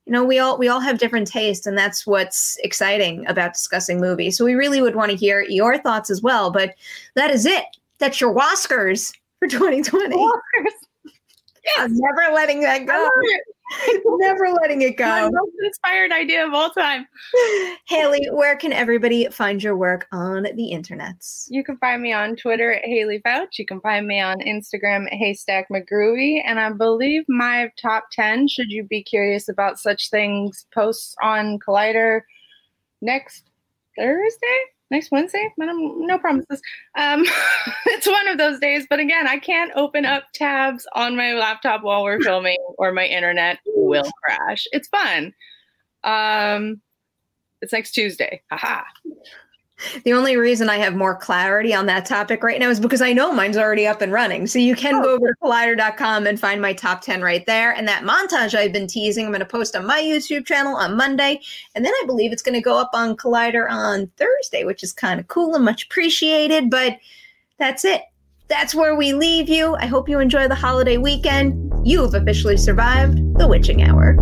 you 0.07 0.13
know 0.13 0.25
we 0.25 0.39
all 0.39 0.59
we 0.59 0.69
all 0.69 0.81
have 0.81 0.99
different 0.99 1.27
tastes 1.29 1.67
and 1.67 1.79
that's 1.79 2.07
what's 2.07 2.59
exciting 2.59 3.27
about 3.27 3.55
discussing 3.55 4.01
movies 4.01 4.37
so 4.37 4.45
we 4.45 4.53
really 4.53 4.83
would 4.83 4.97
want 4.97 5.11
to 5.11 5.17
hear 5.17 5.47
your 5.49 5.79
thoughts 5.79 6.11
as 6.11 6.21
well 6.21 6.51
but 6.51 6.75
that 7.15 7.31
is 7.31 7.47
it 7.47 7.65
that's 7.99 8.21
your 8.21 8.35
Oscars 8.35 9.15
for 9.39 9.49
2020 9.49 10.15
Oscars. 10.15 10.87
Yes. 11.65 11.79
i'm 11.79 11.97
never 11.97 12.35
letting 12.35 12.61
that 12.61 12.87
go 12.87 13.09
Never 14.07 14.51
letting 14.51 14.83
it 14.83 14.97
go. 14.97 15.05
My 15.05 15.31
most 15.31 15.53
inspired 15.63 16.13
idea 16.13 16.47
of 16.47 16.53
all 16.53 16.71
time. 16.71 17.07
Haleigh, 17.89 18.29
where 18.33 18.57
can 18.57 18.73
everybody 18.73 19.27
find 19.29 19.63
your 19.63 19.77
work 19.77 20.07
on 20.13 20.43
the 20.43 20.71
internets? 20.73 21.47
You 21.49 21.65
can 21.65 21.77
find 21.79 22.03
me 22.03 22.13
on 22.13 22.37
Twitter 22.37 22.73
at 22.73 22.85
Haleigh 22.85 23.23
Foutch. 23.23 23.59
You 23.59 23.67
can 23.67 23.81
find 23.81 24.07
me 24.07 24.21
on 24.21 24.39
Instagram 24.41 25.07
at 25.07 25.15
Haystack 25.15 25.69
McGroovy. 25.71 26.43
And 26.45 26.61
I 26.61 26.71
believe 26.71 27.25
my 27.29 27.71
top 27.81 28.07
10, 28.13 28.49
should 28.49 28.71
you 28.71 28.85
be 28.85 29.03
curious 29.03 29.49
about 29.49 29.79
such 29.79 30.11
things, 30.11 30.67
posts 30.75 31.15
on 31.23 31.59
Collider 31.59 32.21
next 33.01 33.51
Thursday 33.97 34.61
next 34.91 35.11
Wednesday. 35.11 35.53
No 35.59 36.19
promises. 36.19 36.61
Um, 36.97 37.25
it's 37.87 38.07
one 38.07 38.29
of 38.29 38.39
those 38.39 38.59
days, 38.61 38.87
but 38.89 39.01
again, 39.01 39.27
I 39.27 39.39
can't 39.39 39.73
open 39.75 40.05
up 40.05 40.25
tabs 40.35 40.87
on 40.95 41.17
my 41.17 41.33
laptop 41.35 41.83
while 41.83 42.03
we're 42.03 42.21
filming, 42.23 42.59
or 42.79 42.93
my 42.93 43.07
internet 43.07 43.59
will 43.67 44.11
crash. 44.23 44.67
It's 44.73 44.89
fun. 44.89 45.33
Um, 46.03 46.81
it's 47.61 47.73
next 47.73 47.93
Tuesday. 47.93 48.43
Haha. 48.51 48.83
The 50.05 50.13
only 50.13 50.37
reason 50.37 50.69
I 50.69 50.77
have 50.79 50.95
more 50.95 51.15
clarity 51.15 51.75
on 51.75 51.87
that 51.87 52.07
topic 52.07 52.43
right 52.43 52.59
now 52.59 52.71
is 52.71 52.81
because 52.81 53.03
I 53.03 53.13
know 53.13 53.33
mine's 53.33 53.57
already 53.57 53.87
up 53.87 54.01
and 54.01 54.13
running. 54.13 54.47
So 54.47 54.59
you 54.59 54.75
can 54.75 54.97
oh. 54.97 55.03
go 55.03 55.15
over 55.15 55.29
to 55.29 55.35
collider.com 55.43 56.27
and 56.27 56.39
find 56.39 56.61
my 56.61 56.73
top 56.73 57.01
10 57.01 57.23
right 57.23 57.45
there. 57.47 57.73
And 57.73 57.87
that 57.89 58.03
montage 58.03 58.55
I've 58.55 58.73
been 58.73 58.87
teasing, 58.87 59.27
I'm 59.27 59.31
going 59.31 59.41
to 59.41 59.47
post 59.47 59.77
on 59.77 59.87
my 59.87 60.01
YouTube 60.01 60.47
channel 60.47 60.77
on 60.77 60.97
Monday. 60.97 61.41
And 61.75 61.85
then 61.85 61.93
I 62.03 62.07
believe 62.07 62.33
it's 62.33 62.43
going 62.43 62.55
to 62.55 62.61
go 62.61 62.79
up 62.79 62.91
on 62.95 63.17
Collider 63.17 63.71
on 63.71 64.07
Thursday, 64.17 64.65
which 64.65 64.83
is 64.83 64.93
kind 64.93 65.21
of 65.21 65.29
cool 65.29 65.55
and 65.55 65.65
much 65.65 65.85
appreciated. 65.85 66.71
But 66.71 66.99
that's 67.59 67.85
it. 67.85 68.03
That's 68.49 68.75
where 68.75 68.95
we 68.95 69.15
leave 69.15 69.49
you. 69.49 69.75
I 69.77 69.87
hope 69.87 70.09
you 70.09 70.19
enjoy 70.21 70.49
the 70.49 70.55
holiday 70.55 70.99
weekend. 70.99 71.73
You 71.87 72.03
have 72.03 72.15
officially 72.15 72.57
survived 72.57 73.39
the 73.39 73.49
witching 73.49 73.83
hour. 73.83 74.17